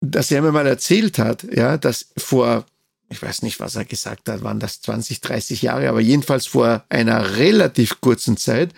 dass 0.00 0.30
er 0.30 0.42
mir 0.42 0.52
mal 0.52 0.68
erzählt 0.68 1.18
hat, 1.18 1.42
ja, 1.42 1.76
dass 1.76 2.06
vor, 2.16 2.66
ich 3.08 3.20
weiß 3.20 3.42
nicht, 3.42 3.58
was 3.58 3.74
er 3.74 3.84
gesagt 3.84 4.28
hat, 4.28 4.42
waren 4.42 4.60
das 4.60 4.80
20, 4.80 5.20
30 5.20 5.62
Jahre, 5.62 5.88
aber 5.88 6.00
jedenfalls 6.00 6.46
vor 6.46 6.84
einer 6.88 7.36
relativ 7.36 8.00
kurzen 8.00 8.36
Zeit, 8.36 8.72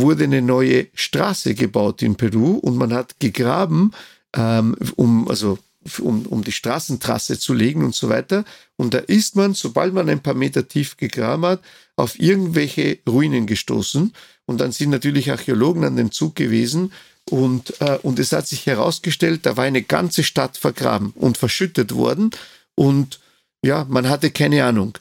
wurde 0.00 0.24
eine 0.24 0.42
neue 0.42 0.88
Straße 0.94 1.54
gebaut 1.54 2.02
in 2.02 2.16
Peru 2.16 2.56
und 2.56 2.76
man 2.76 2.92
hat 2.92 3.18
gegraben, 3.20 3.92
ähm, 4.34 4.76
um, 4.96 5.28
also 5.28 5.58
um, 6.00 6.26
um 6.26 6.44
die 6.44 6.52
Straßentrasse 6.52 7.38
zu 7.38 7.54
legen 7.54 7.84
und 7.84 7.94
so 7.94 8.08
weiter. 8.08 8.44
Und 8.76 8.94
da 8.94 8.98
ist 8.98 9.36
man, 9.36 9.54
sobald 9.54 9.94
man 9.94 10.08
ein 10.08 10.20
paar 10.20 10.34
Meter 10.34 10.68
tief 10.68 10.96
gegraben 10.96 11.44
hat, 11.44 11.62
auf 11.96 12.18
irgendwelche 12.18 12.98
Ruinen 13.08 13.46
gestoßen. 13.46 14.12
Und 14.46 14.60
dann 14.60 14.72
sind 14.72 14.90
natürlich 14.90 15.30
Archäologen 15.30 15.84
an 15.84 15.96
dem 15.96 16.12
Zug 16.12 16.34
gewesen. 16.34 16.92
Und, 17.30 17.80
äh, 17.80 17.98
und 18.02 18.18
es 18.18 18.32
hat 18.32 18.46
sich 18.46 18.66
herausgestellt, 18.66 19.44
da 19.44 19.56
war 19.56 19.64
eine 19.64 19.82
ganze 19.82 20.22
Stadt 20.22 20.56
vergraben 20.56 21.12
und 21.14 21.36
verschüttet 21.36 21.94
worden. 21.94 22.30
Und 22.74 23.20
ja, 23.62 23.86
man 23.88 24.08
hatte 24.08 24.30
keine 24.30 24.64
Ahnung. 24.64 24.96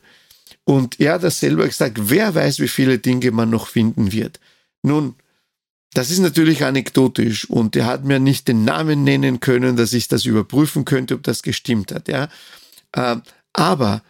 Und 0.63 0.99
er 0.99 1.13
hat 1.13 1.23
das 1.23 1.39
selber 1.39 1.65
gesagt, 1.65 1.97
wer 2.09 2.35
weiß, 2.35 2.59
wie 2.59 2.67
viele 2.67 2.99
Dinge 2.99 3.31
man 3.31 3.49
noch 3.49 3.67
finden 3.67 4.11
wird. 4.11 4.39
Nun, 4.83 5.15
das 5.93 6.11
ist 6.11 6.19
natürlich 6.19 6.63
anekdotisch 6.63 7.49
und 7.49 7.75
er 7.75 7.85
hat 7.85 8.05
mir 8.05 8.19
nicht 8.19 8.47
den 8.47 8.63
Namen 8.63 9.03
nennen 9.03 9.39
können, 9.39 9.75
dass 9.75 9.93
ich 9.93 10.07
das 10.07 10.25
überprüfen 10.25 10.85
könnte, 10.85 11.15
ob 11.15 11.23
das 11.23 11.41
gestimmt 11.41 11.91
hat. 11.91 12.07
Ja? 12.07 12.29
Ähm, 12.95 13.23
aber 13.53 14.03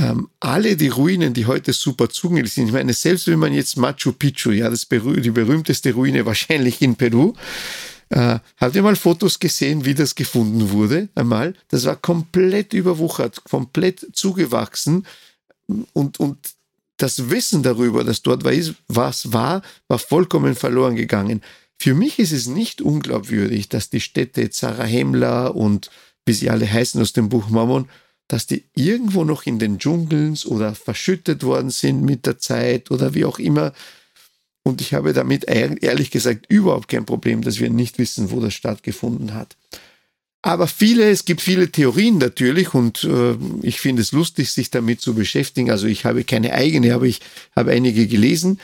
ähm, 0.00 0.30
alle 0.40 0.76
die 0.76 0.88
Ruinen, 0.88 1.34
die 1.34 1.46
heute 1.46 1.72
super 1.72 2.08
zugänglich 2.08 2.54
sind, 2.54 2.68
ich 2.68 2.72
meine, 2.72 2.94
selbst 2.94 3.26
wenn 3.26 3.38
man 3.38 3.52
jetzt 3.52 3.76
Machu 3.76 4.12
Picchu, 4.12 4.50
ja, 4.52 4.70
das 4.70 4.86
berüh 4.86 5.20
die 5.20 5.30
berühmteste 5.30 5.92
Ruine 5.92 6.24
wahrscheinlich 6.24 6.80
in 6.80 6.96
Peru, 6.96 7.34
äh, 8.08 8.38
habt 8.56 8.74
ihr 8.74 8.82
mal 8.82 8.96
Fotos 8.96 9.38
gesehen, 9.38 9.84
wie 9.84 9.94
das 9.94 10.14
gefunden 10.14 10.70
wurde? 10.70 11.10
Einmal, 11.14 11.54
das 11.68 11.84
war 11.84 11.96
komplett 11.96 12.72
überwuchert, 12.72 13.44
komplett 13.44 14.06
zugewachsen 14.14 15.06
und, 15.92 16.18
und 16.18 16.38
das 17.02 17.30
Wissen 17.30 17.62
darüber, 17.62 18.04
dass 18.04 18.22
dort 18.22 18.44
was 18.44 19.32
war, 19.32 19.62
war 19.88 19.98
vollkommen 19.98 20.54
verloren 20.54 20.96
gegangen. 20.96 21.42
Für 21.78 21.94
mich 21.94 22.18
ist 22.18 22.32
es 22.32 22.46
nicht 22.46 22.82
unglaubwürdig, 22.82 23.68
dass 23.68 23.88
die 23.88 24.00
Städte 24.00 24.50
Zarahemla 24.50 25.46
und 25.46 25.90
wie 26.26 26.34
sie 26.34 26.50
alle 26.50 26.70
heißen 26.70 27.00
aus 27.00 27.14
dem 27.14 27.30
Buch 27.30 27.48
Mammon, 27.48 27.88
dass 28.28 28.46
die 28.46 28.64
irgendwo 28.74 29.24
noch 29.24 29.46
in 29.46 29.58
den 29.58 29.78
Dschungeln 29.78 30.38
oder 30.44 30.74
verschüttet 30.74 31.42
worden 31.42 31.70
sind 31.70 32.02
mit 32.02 32.26
der 32.26 32.38
Zeit 32.38 32.90
oder 32.90 33.14
wie 33.14 33.24
auch 33.24 33.38
immer. 33.38 33.72
Und 34.62 34.80
ich 34.80 34.94
habe 34.94 35.12
damit 35.12 35.46
ehrlich 35.46 36.10
gesagt 36.10 36.46
überhaupt 36.48 36.88
kein 36.88 37.06
Problem, 37.06 37.42
dass 37.42 37.58
wir 37.58 37.70
nicht 37.70 37.98
wissen, 37.98 38.30
wo 38.30 38.40
das 38.40 38.54
stattgefunden 38.54 39.34
hat. 39.34 39.56
Aber 40.42 40.66
viele, 40.66 41.10
es 41.10 41.26
gibt 41.26 41.42
viele 41.42 41.70
Theorien 41.70 42.16
natürlich 42.18 42.72
und 42.72 43.04
äh, 43.04 43.36
ich 43.62 43.78
finde 43.78 44.00
es 44.00 44.12
lustig, 44.12 44.50
sich 44.50 44.70
damit 44.70 45.00
zu 45.00 45.14
beschäftigen. 45.14 45.70
Also 45.70 45.86
ich 45.86 46.06
habe 46.06 46.24
keine 46.24 46.54
eigene, 46.54 46.94
aber 46.94 47.04
ich 47.04 47.20
habe 47.54 47.72
einige 47.72 48.06
gelesen, 48.06 48.58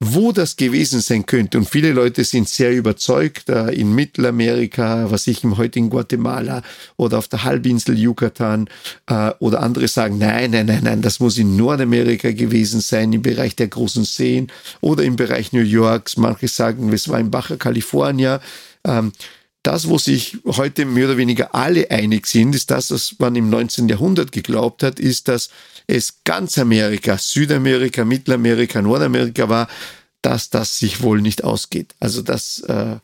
wo 0.00 0.30
das 0.32 0.56
gewesen 0.56 1.00
sein 1.00 1.26
könnte. 1.26 1.58
Und 1.58 1.68
viele 1.68 1.92
Leute 1.92 2.22
sind 2.24 2.48
sehr 2.48 2.72
überzeugt, 2.72 3.48
äh, 3.48 3.72
in 3.72 3.94
Mittelamerika, 3.94 5.10
was 5.10 5.26
ich 5.26 5.42
im 5.42 5.58
heutigen 5.58 5.90
Guatemala 5.90 6.62
oder 6.96 7.18
auf 7.18 7.28
der 7.28 7.44
Halbinsel 7.44 7.98
Yucatan 7.98 8.70
äh, 9.08 9.32
oder 9.40 9.60
andere 9.60 9.88
sagen, 9.88 10.18
nein, 10.18 10.52
nein, 10.52 10.66
nein, 10.66 10.84
nein, 10.84 11.02
das 11.02 11.18
muss 11.20 11.36
in 11.36 11.56
Nordamerika 11.56 12.30
gewesen 12.30 12.80
sein, 12.80 13.12
im 13.12 13.22
Bereich 13.22 13.56
der 13.56 13.68
großen 13.68 14.04
Seen 14.04 14.52
oder 14.80 15.02
im 15.02 15.16
Bereich 15.16 15.52
New 15.52 15.60
Yorks. 15.60 16.16
Manche 16.16 16.48
sagen, 16.48 16.92
es 16.92 17.08
war 17.08 17.18
in 17.18 17.30
Baja 17.30 17.56
California. 17.56 18.40
Ähm, 18.84 19.12
das, 19.68 19.86
wo 19.86 19.98
sich 19.98 20.38
heute 20.46 20.86
mehr 20.86 21.08
oder 21.08 21.18
weniger 21.18 21.54
alle 21.54 21.90
einig 21.90 22.26
sind, 22.26 22.54
ist 22.54 22.70
das, 22.70 22.90
was 22.90 23.16
man 23.18 23.36
im 23.36 23.50
19. 23.50 23.86
Jahrhundert 23.86 24.32
geglaubt 24.32 24.82
hat, 24.82 24.98
ist, 24.98 25.28
dass 25.28 25.50
es 25.86 26.24
ganz 26.24 26.56
Amerika, 26.56 27.18
Südamerika, 27.18 28.02
Mittelamerika, 28.06 28.80
Nordamerika 28.80 29.50
war, 29.50 29.68
dass 30.22 30.48
das 30.48 30.78
sich 30.78 31.02
wohl 31.02 31.20
nicht 31.20 31.44
ausgeht. 31.44 31.94
Also 32.00 32.22
dass 32.22 32.60
äh, 32.60 32.96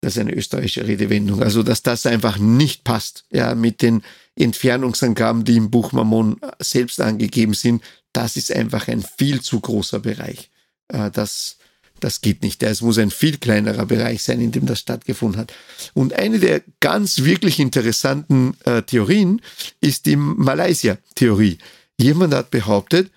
das 0.00 0.14
ist 0.14 0.20
eine 0.20 0.32
österreichische 0.32 0.86
Redewendung, 0.86 1.42
also 1.42 1.64
dass 1.64 1.82
das 1.82 2.06
einfach 2.06 2.38
nicht 2.38 2.84
passt, 2.84 3.24
ja, 3.32 3.56
mit 3.56 3.82
den 3.82 4.02
Entfernungsangaben, 4.36 5.42
die 5.42 5.56
im 5.56 5.72
Buch 5.72 5.90
Mammon 5.90 6.36
selbst 6.60 7.00
angegeben 7.00 7.54
sind. 7.54 7.82
Das 8.12 8.36
ist 8.36 8.52
einfach 8.52 8.86
ein 8.86 9.04
viel 9.18 9.40
zu 9.40 9.58
großer 9.58 9.98
Bereich. 9.98 10.50
Äh, 10.86 11.10
das 11.10 11.56
das 12.00 12.20
geht 12.20 12.42
nicht. 12.42 12.62
Es 12.62 12.82
muss 12.82 12.98
ein 12.98 13.10
viel 13.10 13.38
kleinerer 13.38 13.86
Bereich 13.86 14.22
sein, 14.22 14.40
in 14.40 14.52
dem 14.52 14.66
das 14.66 14.80
stattgefunden 14.80 15.40
hat. 15.40 15.52
Und 15.94 16.12
eine 16.14 16.38
der 16.38 16.62
ganz 16.80 17.24
wirklich 17.24 17.58
interessanten 17.58 18.54
äh, 18.64 18.82
Theorien 18.82 19.40
ist 19.80 20.06
die 20.06 20.16
Malaysia-Theorie. 20.16 21.58
Jemand 21.98 22.34
hat 22.34 22.50
behauptet, 22.50 23.10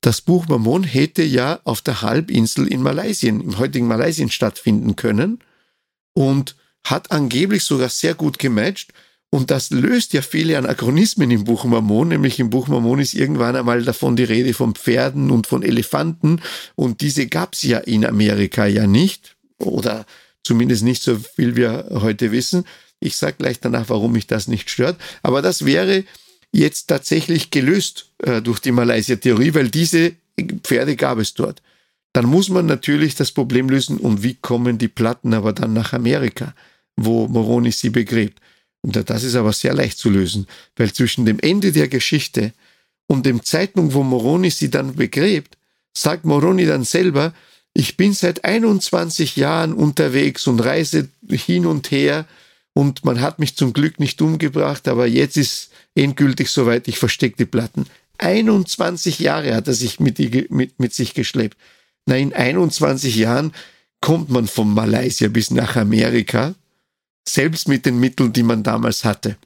das 0.00 0.20
Buch 0.20 0.48
Mammon 0.48 0.82
hätte 0.82 1.22
ja 1.22 1.60
auf 1.64 1.80
der 1.80 2.02
Halbinsel 2.02 2.66
in 2.66 2.82
Malaysia, 2.82 3.28
im 3.28 3.58
heutigen 3.58 3.86
Malaysia 3.86 4.28
stattfinden 4.28 4.96
können 4.96 5.38
und 6.12 6.56
hat 6.84 7.12
angeblich 7.12 7.62
sogar 7.62 7.88
sehr 7.88 8.14
gut 8.14 8.38
gematcht 8.38 8.92
und 9.34 9.50
das 9.50 9.70
löst 9.70 10.12
ja 10.12 10.20
viele 10.20 10.58
Anachronismen 10.58 11.30
im 11.30 11.44
Buch 11.44 11.64
Mormon, 11.64 12.08
nämlich 12.08 12.38
im 12.38 12.50
Buch 12.50 12.68
Mormon 12.68 12.98
ist 12.98 13.14
irgendwann 13.14 13.56
einmal 13.56 13.82
davon 13.82 14.14
die 14.14 14.24
Rede 14.24 14.52
von 14.52 14.74
Pferden 14.74 15.30
und 15.30 15.46
von 15.46 15.62
Elefanten 15.62 16.42
und 16.74 17.00
diese 17.00 17.26
gab's 17.28 17.62
ja 17.62 17.78
in 17.78 18.04
Amerika 18.04 18.66
ja 18.66 18.86
nicht 18.86 19.36
oder 19.56 20.04
zumindest 20.44 20.82
nicht 20.84 21.02
so 21.02 21.16
viel 21.16 21.56
wir 21.56 21.86
heute 21.92 22.30
wissen. 22.30 22.64
Ich 23.00 23.16
sage 23.16 23.36
gleich 23.38 23.58
danach, 23.58 23.88
warum 23.88 24.12
mich 24.12 24.26
das 24.26 24.48
nicht 24.48 24.68
stört, 24.68 25.00
aber 25.22 25.40
das 25.40 25.64
wäre 25.64 26.04
jetzt 26.52 26.88
tatsächlich 26.88 27.50
gelöst 27.50 28.10
äh, 28.18 28.42
durch 28.42 28.58
die 28.58 28.72
Malaysia-Theorie, 28.72 29.54
weil 29.54 29.70
diese 29.70 30.12
Pferde 30.62 30.94
gab 30.94 31.16
es 31.16 31.32
dort. 31.32 31.62
Dann 32.12 32.26
muss 32.26 32.50
man 32.50 32.66
natürlich 32.66 33.14
das 33.14 33.32
Problem 33.32 33.70
lösen 33.70 33.96
und 33.96 34.22
wie 34.22 34.34
kommen 34.34 34.76
die 34.76 34.88
Platten 34.88 35.32
aber 35.32 35.54
dann 35.54 35.72
nach 35.72 35.94
Amerika, 35.94 36.54
wo 36.96 37.28
Moroni 37.28 37.72
sie 37.72 37.88
begräbt. 37.88 38.42
Und 38.82 39.08
das 39.08 39.22
ist 39.22 39.36
aber 39.36 39.52
sehr 39.52 39.74
leicht 39.74 39.98
zu 39.98 40.10
lösen, 40.10 40.46
weil 40.76 40.92
zwischen 40.92 41.24
dem 41.24 41.38
Ende 41.38 41.72
der 41.72 41.88
Geschichte 41.88 42.52
und 43.06 43.24
dem 43.26 43.42
Zeitpunkt, 43.44 43.94
wo 43.94 44.02
Moroni 44.02 44.50
sie 44.50 44.70
dann 44.70 44.96
begräbt, 44.96 45.56
sagt 45.96 46.24
Moroni 46.24 46.66
dann 46.66 46.84
selber, 46.84 47.32
ich 47.74 47.96
bin 47.96 48.12
seit 48.12 48.44
21 48.44 49.36
Jahren 49.36 49.72
unterwegs 49.72 50.46
und 50.46 50.60
reise 50.60 51.08
hin 51.28 51.66
und 51.66 51.90
her 51.90 52.26
und 52.74 53.04
man 53.04 53.20
hat 53.20 53.38
mich 53.38 53.56
zum 53.56 53.72
Glück 53.72 54.00
nicht 54.00 54.20
umgebracht, 54.20 54.88
aber 54.88 55.06
jetzt 55.06 55.36
ist 55.36 55.70
endgültig 55.94 56.50
soweit, 56.50 56.88
ich 56.88 56.98
verstecke 56.98 57.36
die 57.36 57.44
Platten. 57.44 57.86
21 58.18 59.18
Jahre 59.18 59.54
hat 59.54 59.68
er 59.68 59.74
sich 59.74 60.00
mit, 60.00 60.18
mit, 60.50 60.78
mit 60.78 60.94
sich 60.94 61.14
geschleppt. 61.14 61.56
Na, 62.06 62.16
in 62.16 62.32
21 62.32 63.16
Jahren 63.16 63.52
kommt 64.00 64.30
man 64.30 64.46
von 64.46 64.72
Malaysia 64.72 65.28
bis 65.28 65.50
nach 65.50 65.76
Amerika 65.76 66.54
selbst 67.28 67.68
mit 67.68 67.86
den 67.86 67.98
Mitteln, 67.98 68.32
die 68.32 68.42
man 68.42 68.62
damals 68.62 69.04
hatte. 69.04 69.36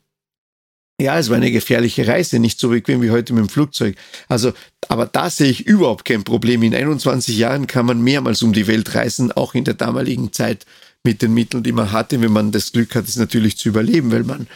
Ja, 0.99 1.19
es 1.19 1.29
war 1.29 1.37
eine 1.37 1.51
gefährliche 1.51 2.07
Reise, 2.07 2.39
nicht 2.39 2.59
so 2.59 2.71
bequem 2.71 3.03
wie 3.03 3.11
heute 3.11 3.35
mit 3.35 3.45
dem 3.45 3.51
Flugzeug. 3.51 3.97
Also, 4.29 4.55
aber 4.89 5.05
da 5.05 5.29
sehe 5.29 5.51
ich 5.51 5.67
überhaupt 5.67 6.07
kein 6.07 6.25
Problem. 6.25 6.63
In 6.63 6.75
21 6.75 7.37
Jahren 7.37 7.67
kann 7.67 7.85
man 7.85 8.01
mehrmals 8.01 8.43
um 8.43 8.55
die 8.55 8.67
Welt 8.67 8.95
reisen, 8.95 9.31
auch 9.31 9.55
in 9.55 9.65
der 9.65 9.75
damaligen 9.75 10.33
Zeit 10.33 10.65
mit 11.05 11.21
den 11.21 11.35
Mitteln, 11.35 11.63
die 11.63 11.73
man 11.73 11.93
hatte, 11.93 12.21
wenn 12.23 12.33
man 12.33 12.51
das 12.51 12.73
Glück 12.73 12.95
hat, 12.95 13.07
es 13.07 13.17
natürlich 13.17 13.59
zu 13.59 13.69
überleben, 13.69 14.11
weil 14.11 14.25
man 14.25 14.47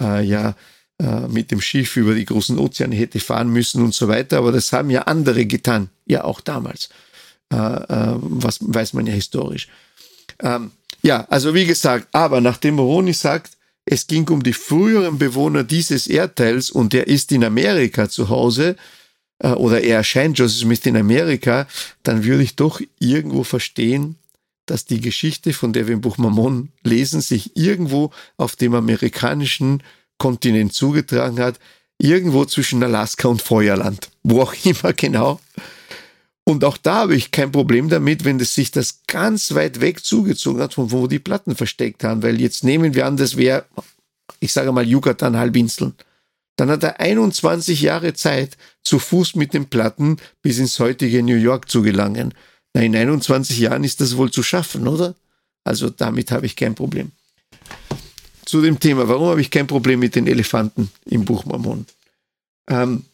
äh, 0.00 0.24
ja 0.24 0.54
äh, 1.02 1.26
mit 1.26 1.50
dem 1.50 1.60
Schiff 1.60 1.96
über 1.96 2.14
die 2.14 2.24
großen 2.24 2.58
Ozeane 2.58 2.94
hätte 2.94 3.18
fahren 3.18 3.48
müssen 3.48 3.82
und 3.82 3.92
so 3.92 4.06
weiter. 4.06 4.38
Aber 4.38 4.52
das 4.52 4.72
haben 4.72 4.90
ja 4.90 5.02
andere 5.02 5.46
getan, 5.46 5.90
ja 6.06 6.22
auch 6.22 6.40
damals. 6.40 6.90
Äh, 7.52 7.56
äh, 7.56 8.14
was 8.20 8.58
weiß 8.60 8.92
man 8.92 9.06
ja 9.06 9.14
historisch. 9.14 9.68
Ähm, 10.40 10.70
ja, 11.02 11.26
also 11.30 11.54
wie 11.54 11.66
gesagt, 11.66 12.08
aber 12.12 12.40
nachdem 12.40 12.74
Moroni 12.74 13.12
sagt, 13.12 13.52
es 13.84 14.06
ging 14.06 14.28
um 14.28 14.42
die 14.42 14.52
früheren 14.52 15.18
Bewohner 15.18 15.64
dieses 15.64 16.06
Erdteils 16.06 16.70
und 16.70 16.92
er 16.92 17.06
ist 17.06 17.32
in 17.32 17.44
Amerika 17.44 18.08
zu 18.08 18.28
Hause, 18.28 18.76
äh, 19.38 19.50
oder 19.50 19.80
er 19.80 19.98
erscheint 19.98 20.38
Joseph 20.38 20.60
Smith 20.60 20.84
in 20.84 20.96
Amerika, 20.96 21.66
dann 22.02 22.24
würde 22.24 22.42
ich 22.42 22.56
doch 22.56 22.80
irgendwo 22.98 23.44
verstehen, 23.44 24.16
dass 24.66 24.84
die 24.84 25.00
Geschichte, 25.00 25.52
von 25.52 25.72
der 25.72 25.86
wir 25.86 25.94
im 25.94 26.00
Buch 26.00 26.18
Mammon 26.18 26.70
lesen, 26.82 27.20
sich 27.20 27.56
irgendwo 27.56 28.10
auf 28.36 28.56
dem 28.56 28.74
amerikanischen 28.74 29.82
Kontinent 30.18 30.74
zugetragen 30.74 31.38
hat, 31.38 31.58
irgendwo 31.96 32.44
zwischen 32.44 32.82
Alaska 32.82 33.28
und 33.28 33.40
Feuerland, 33.40 34.10
wo 34.22 34.42
auch 34.42 34.54
immer 34.64 34.92
genau. 34.96 35.40
Und 36.48 36.64
auch 36.64 36.78
da 36.78 37.00
habe 37.00 37.14
ich 37.14 37.30
kein 37.30 37.52
Problem 37.52 37.90
damit, 37.90 38.24
wenn 38.24 38.40
es 38.40 38.54
sich 38.54 38.70
das 38.70 39.02
ganz 39.06 39.52
weit 39.52 39.82
weg 39.82 40.02
zugezogen 40.02 40.62
hat, 40.62 40.72
von 40.72 40.90
wo 40.90 41.06
die 41.06 41.18
Platten 41.18 41.54
versteckt 41.54 42.04
haben. 42.04 42.22
Weil 42.22 42.40
jetzt 42.40 42.64
nehmen 42.64 42.94
wir 42.94 43.04
an, 43.04 43.18
das 43.18 43.36
wäre, 43.36 43.66
ich 44.40 44.54
sage 44.54 44.72
mal, 44.72 44.88
Yucatan-Halbinseln. 44.88 45.92
Dann 46.56 46.70
hat 46.70 46.82
er 46.84 47.00
21 47.00 47.82
Jahre 47.82 48.14
Zeit, 48.14 48.56
zu 48.82 48.98
Fuß 48.98 49.34
mit 49.34 49.52
den 49.52 49.66
Platten 49.66 50.16
bis 50.40 50.56
ins 50.56 50.78
heutige 50.78 51.22
New 51.22 51.36
York 51.36 51.70
zu 51.70 51.82
gelangen. 51.82 52.32
Na, 52.72 52.80
in 52.80 52.96
21 52.96 53.58
Jahren 53.58 53.84
ist 53.84 54.00
das 54.00 54.16
wohl 54.16 54.30
zu 54.30 54.42
schaffen, 54.42 54.88
oder? 54.88 55.14
Also 55.64 55.90
damit 55.90 56.30
habe 56.30 56.46
ich 56.46 56.56
kein 56.56 56.74
Problem. 56.74 57.12
Zu 58.46 58.62
dem 58.62 58.80
Thema, 58.80 59.06
warum 59.06 59.28
habe 59.28 59.42
ich 59.42 59.50
kein 59.50 59.66
Problem 59.66 60.00
mit 60.00 60.14
den 60.14 60.26
Elefanten 60.26 60.90
im 61.04 61.26
Buch 61.26 61.44
Mormon? 61.44 61.84
Ähm, 62.70 63.04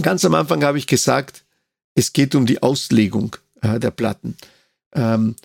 ganz 0.00 0.24
am 0.24 0.34
Anfang 0.34 0.64
habe 0.64 0.78
ich 0.78 0.86
gesagt, 0.86 1.44
es 1.94 2.12
geht 2.12 2.34
um 2.34 2.46
die 2.46 2.62
Auslegung 2.62 3.36
äh, 3.62 3.78
der 3.78 3.90
Platten. 3.90 4.36
Ähm, 4.94 5.36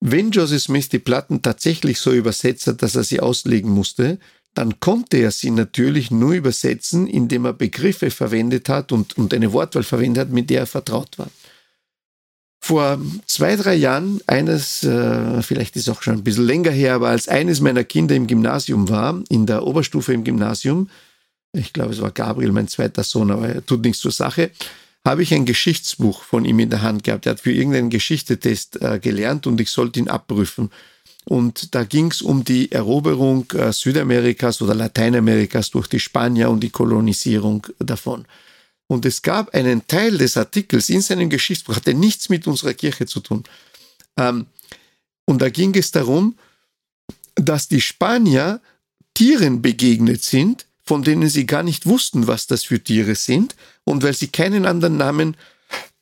wenn 0.00 0.30
Joseph 0.30 0.62
Smith 0.62 0.88
die 0.88 0.98
Platten 0.98 1.42
tatsächlich 1.42 1.98
so 1.98 2.12
übersetzt 2.12 2.66
hat, 2.66 2.82
dass 2.82 2.96
er 2.96 3.04
sie 3.04 3.20
auslegen 3.20 3.70
musste, 3.70 4.18
dann 4.54 4.80
konnte 4.80 5.18
er 5.18 5.30
sie 5.30 5.50
natürlich 5.50 6.10
nur 6.10 6.32
übersetzen, 6.32 7.06
indem 7.06 7.44
er 7.44 7.52
Begriffe 7.52 8.10
verwendet 8.10 8.68
hat 8.68 8.90
und, 8.90 9.16
und 9.18 9.34
eine 9.34 9.52
Wortwahl 9.52 9.82
verwendet 9.82 10.22
hat, 10.22 10.30
mit 10.30 10.48
der 10.48 10.60
er 10.60 10.66
vertraut 10.66 11.18
war. 11.18 11.28
Vor 12.60 13.00
zwei, 13.26 13.54
drei 13.54 13.74
Jahren, 13.74 14.20
eines, 14.26 14.82
äh, 14.82 15.42
vielleicht 15.42 15.76
ist 15.76 15.88
auch 15.88 16.02
schon 16.02 16.14
ein 16.14 16.24
bisschen 16.24 16.46
länger 16.46 16.70
her, 16.70 16.94
aber 16.94 17.10
als 17.10 17.28
eines 17.28 17.60
meiner 17.60 17.84
Kinder 17.84 18.14
im 18.14 18.26
Gymnasium 18.26 18.88
war, 18.88 19.22
in 19.28 19.46
der 19.46 19.64
Oberstufe 19.66 20.14
im 20.14 20.24
Gymnasium, 20.24 20.88
ich 21.52 21.72
glaube, 21.72 21.92
es 21.92 22.00
war 22.00 22.10
Gabriel, 22.10 22.52
mein 22.52 22.68
zweiter 22.68 23.04
Sohn, 23.04 23.30
aber 23.30 23.48
er 23.48 23.64
tut 23.64 23.82
nichts 23.82 24.00
zur 24.00 24.10
Sache, 24.10 24.50
habe 25.06 25.22
ich 25.22 25.32
ein 25.32 25.46
Geschichtsbuch 25.46 26.24
von 26.24 26.44
ihm 26.44 26.58
in 26.58 26.68
der 26.68 26.82
Hand 26.82 27.04
gehabt. 27.04 27.26
Er 27.26 27.30
hat 27.30 27.40
für 27.40 27.52
irgendeinen 27.52 27.90
Geschichtetest 27.90 28.82
äh, 28.82 28.98
gelernt 28.98 29.46
und 29.46 29.60
ich 29.60 29.70
sollte 29.70 30.00
ihn 30.00 30.08
abprüfen. 30.08 30.70
Und 31.24 31.76
da 31.76 31.84
ging 31.84 32.10
es 32.10 32.22
um 32.22 32.42
die 32.42 32.72
Eroberung 32.72 33.48
äh, 33.52 33.72
Südamerikas 33.72 34.60
oder 34.62 34.74
Lateinamerikas 34.74 35.70
durch 35.70 35.86
die 35.86 36.00
Spanier 36.00 36.50
und 36.50 36.60
die 36.60 36.70
Kolonisierung 36.70 37.66
davon. 37.78 38.26
Und 38.88 39.06
es 39.06 39.22
gab 39.22 39.54
einen 39.54 39.86
Teil 39.86 40.18
des 40.18 40.36
Artikels 40.36 40.88
in 40.88 41.00
seinem 41.00 41.30
Geschichtsbuch, 41.30 41.76
hatte 41.76 41.94
nichts 41.94 42.28
mit 42.28 42.48
unserer 42.48 42.74
Kirche 42.74 43.06
zu 43.06 43.20
tun. 43.20 43.44
Ähm, 44.16 44.46
und 45.24 45.40
da 45.40 45.50
ging 45.50 45.72
es 45.76 45.92
darum, 45.92 46.36
dass 47.36 47.68
die 47.68 47.80
Spanier 47.80 48.60
Tieren 49.14 49.62
begegnet 49.62 50.24
sind, 50.24 50.66
von 50.82 51.04
denen 51.04 51.28
sie 51.28 51.46
gar 51.46 51.62
nicht 51.62 51.86
wussten, 51.86 52.26
was 52.26 52.48
das 52.48 52.64
für 52.64 52.82
Tiere 52.82 53.14
sind. 53.14 53.54
Und 53.88 54.02
weil 54.02 54.14
sie 54.14 54.28
keinen 54.28 54.66
anderen 54.66 54.96
Namen 54.96 55.36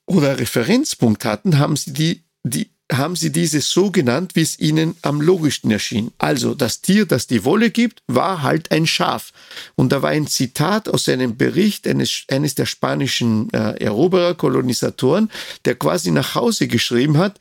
oder 0.07 0.39
Referenzpunkt 0.39 1.25
hatten, 1.25 1.59
haben 1.59 1.77
sie 1.77 1.93
die, 1.93 2.25
die 2.43 2.71
haben 2.93 3.17
sie 3.17 3.33
diese 3.33 3.61
so 3.61 3.91
genannt, 3.91 4.33
wie 4.35 4.43
es 4.43 4.59
ihnen 4.59 4.95
am 5.03 5.21
logischsten 5.21 5.71
erschien. 5.71 6.11
Also 6.19 6.55
das 6.55 6.81
Tier, 6.81 7.07
das 7.07 7.27
die 7.27 7.45
Wolle 7.45 7.71
gibt, 7.71 8.03
war 8.07 8.43
halt 8.43 8.71
ein 8.73 8.87
Schaf. 8.87 9.33
Und 9.75 9.91
da 9.91 10.03
war 10.03 10.11
ein 10.11 10.27
Zitat 10.27 10.89
aus 10.89 11.09
einem 11.09 11.37
Bericht 11.37 11.87
eines, 11.87 12.25
eines 12.29 12.55
der 12.55 12.67
spanischen 12.67 13.53
äh, 13.53 13.83
Eroberer, 13.83 14.35
Kolonisatoren, 14.35 15.31
der 15.65 15.77
quasi 15.77 16.11
nach 16.11 16.35
Hause 16.35 16.69
geschrieben 16.69 17.17
hat, 17.17 17.39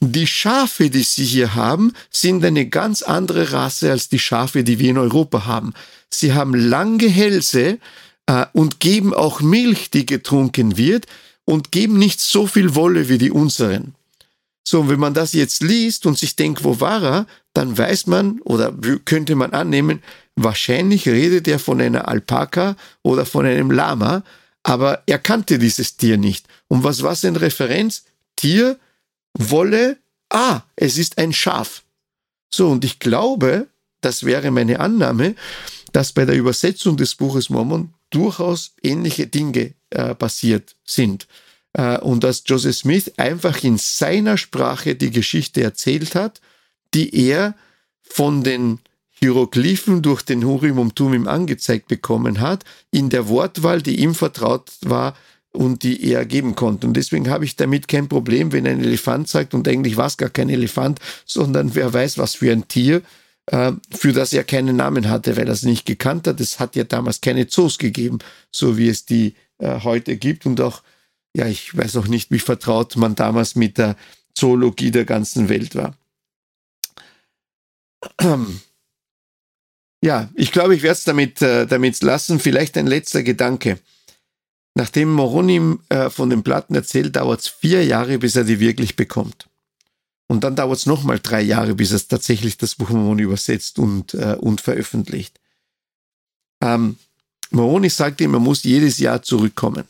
die 0.00 0.26
Schafe, 0.26 0.90
die 0.90 1.04
sie 1.04 1.24
hier 1.24 1.54
haben, 1.54 1.92
sind 2.10 2.44
eine 2.44 2.66
ganz 2.68 3.02
andere 3.02 3.52
Rasse 3.52 3.90
als 3.90 4.08
die 4.08 4.18
Schafe, 4.18 4.64
die 4.64 4.78
wir 4.78 4.90
in 4.90 4.98
Europa 4.98 5.46
haben. 5.46 5.72
Sie 6.10 6.32
haben 6.32 6.54
lange 6.54 7.08
Hälse 7.08 7.78
und 8.52 8.80
geben 8.80 9.12
auch 9.12 9.40
Milch, 9.40 9.90
die 9.90 10.06
getrunken 10.06 10.76
wird, 10.76 11.06
und 11.44 11.72
geben 11.72 11.98
nicht 11.98 12.20
so 12.20 12.46
viel 12.46 12.74
Wolle 12.74 13.08
wie 13.08 13.18
die 13.18 13.30
unseren. 13.30 13.94
So, 14.66 14.82
und 14.82 14.88
wenn 14.88 15.00
man 15.00 15.14
das 15.14 15.32
jetzt 15.32 15.62
liest 15.62 16.06
und 16.06 16.18
sich 16.18 16.36
denkt, 16.36 16.62
wo 16.62 16.80
war 16.80 17.02
er, 17.02 17.26
dann 17.54 17.76
weiß 17.76 18.06
man 18.06 18.40
oder 18.42 18.72
könnte 19.04 19.34
man 19.34 19.52
annehmen, 19.52 20.02
wahrscheinlich 20.36 21.08
redet 21.08 21.48
er 21.48 21.58
von 21.58 21.80
einer 21.80 22.06
Alpaka 22.06 22.76
oder 23.02 23.26
von 23.26 23.46
einem 23.46 23.70
Lama, 23.70 24.22
aber 24.62 25.02
er 25.06 25.18
kannte 25.18 25.58
dieses 25.58 25.96
Tier 25.96 26.18
nicht. 26.18 26.46
Und 26.68 26.84
was 26.84 27.02
war 27.02 27.16
sein 27.16 27.36
Referenz? 27.36 28.04
Tier, 28.36 28.78
Wolle, 29.36 29.96
ah, 30.28 30.62
es 30.76 30.98
ist 30.98 31.18
ein 31.18 31.32
Schaf. 31.32 31.82
So, 32.54 32.68
und 32.68 32.84
ich 32.84 32.98
glaube, 32.98 33.66
das 34.00 34.24
wäre 34.24 34.50
meine 34.50 34.80
Annahme, 34.80 35.34
dass 35.92 36.12
bei 36.12 36.24
der 36.24 36.36
Übersetzung 36.36 36.96
des 36.96 37.14
Buches 37.14 37.50
Mormon 37.50 37.92
durchaus 38.10 38.74
ähnliche 38.82 39.26
Dinge 39.26 39.74
äh, 39.90 40.14
passiert 40.14 40.76
sind. 40.84 41.26
Äh, 41.72 41.98
und 41.98 42.24
dass 42.24 42.42
Joseph 42.46 42.76
Smith 42.76 43.12
einfach 43.16 43.62
in 43.62 43.78
seiner 43.78 44.36
Sprache 44.36 44.94
die 44.94 45.10
Geschichte 45.10 45.62
erzählt 45.62 46.14
hat, 46.14 46.40
die 46.94 47.14
er 47.28 47.54
von 48.02 48.42
den 48.42 48.80
Hieroglyphen 49.10 50.02
durch 50.02 50.22
den 50.22 50.44
Hurim 50.44 50.78
und 50.78 50.96
Tumim 50.96 51.28
angezeigt 51.28 51.88
bekommen 51.88 52.40
hat, 52.40 52.64
in 52.90 53.10
der 53.10 53.28
Wortwahl, 53.28 53.82
die 53.82 54.00
ihm 54.00 54.14
vertraut 54.14 54.70
war 54.80 55.14
und 55.52 55.82
die 55.82 56.10
er 56.10 56.24
geben 56.24 56.54
konnte. 56.54 56.86
Und 56.86 56.94
deswegen 56.94 57.28
habe 57.28 57.44
ich 57.44 57.56
damit 57.56 57.86
kein 57.86 58.08
Problem, 58.08 58.52
wenn 58.52 58.66
ein 58.66 58.80
Elefant 58.80 59.28
sagt, 59.28 59.52
und 59.52 59.68
eigentlich 59.68 59.96
war 59.96 60.06
es 60.06 60.16
gar 60.16 60.30
kein 60.30 60.48
Elefant, 60.48 61.00
sondern 61.26 61.74
wer 61.74 61.92
weiß, 61.92 62.18
was 62.18 62.36
für 62.36 62.50
ein 62.50 62.68
Tier, 62.68 63.02
für 63.48 64.12
das 64.12 64.32
er 64.32 64.44
keinen 64.44 64.76
Namen 64.76 65.08
hatte, 65.08 65.36
weil 65.36 65.46
er 65.46 65.52
es 65.52 65.62
nicht 65.62 65.86
gekannt 65.86 66.26
hat. 66.26 66.40
Es 66.40 66.60
hat 66.60 66.76
ja 66.76 66.84
damals 66.84 67.20
keine 67.20 67.48
Zoos 67.48 67.78
gegeben, 67.78 68.18
so 68.52 68.78
wie 68.78 68.88
es 68.88 69.06
die 69.06 69.34
äh, 69.58 69.80
heute 69.80 70.16
gibt. 70.16 70.46
Und 70.46 70.60
auch, 70.60 70.82
ja, 71.34 71.46
ich 71.46 71.76
weiß 71.76 71.96
auch 71.96 72.06
nicht, 72.06 72.30
wie 72.30 72.38
vertraut 72.38 72.96
man 72.96 73.14
damals 73.14 73.56
mit 73.56 73.78
der 73.78 73.96
Zoologie 74.34 74.90
der 74.90 75.04
ganzen 75.04 75.48
Welt 75.48 75.74
war. 75.74 75.96
Ja, 80.02 80.30
ich 80.34 80.50
glaube, 80.50 80.74
ich 80.74 80.82
werde 80.82 80.94
es 80.94 81.04
damit, 81.04 81.42
äh, 81.42 81.66
damit 81.66 82.02
lassen. 82.02 82.40
Vielleicht 82.40 82.78
ein 82.78 82.86
letzter 82.86 83.22
Gedanke. 83.22 83.78
Nachdem 84.74 85.12
Moronim 85.12 85.80
äh, 85.90 86.08
von 86.08 86.30
den 86.30 86.42
Platten 86.42 86.74
erzählt, 86.74 87.16
dauert 87.16 87.40
es 87.40 87.48
vier 87.48 87.84
Jahre, 87.84 88.18
bis 88.18 88.34
er 88.34 88.44
die 88.44 88.60
wirklich 88.60 88.96
bekommt. 88.96 89.49
Und 90.30 90.44
dann 90.44 90.54
dauert 90.54 90.78
es 90.78 90.86
nochmal 90.86 91.18
drei 91.20 91.42
Jahre, 91.42 91.74
bis 91.74 91.90
er 91.90 92.06
tatsächlich 92.06 92.56
das 92.56 92.76
Buch 92.76 92.90
Moroni 92.90 93.22
übersetzt 93.22 93.80
und, 93.80 94.14
äh, 94.14 94.36
und 94.38 94.60
veröffentlicht. 94.60 95.40
Ähm, 96.62 96.98
Moroni 97.50 97.90
sagt 97.90 98.20
ihm, 98.20 98.34
er 98.34 98.38
muss 98.38 98.62
jedes 98.62 98.98
Jahr 98.98 99.22
zurückkommen. 99.22 99.86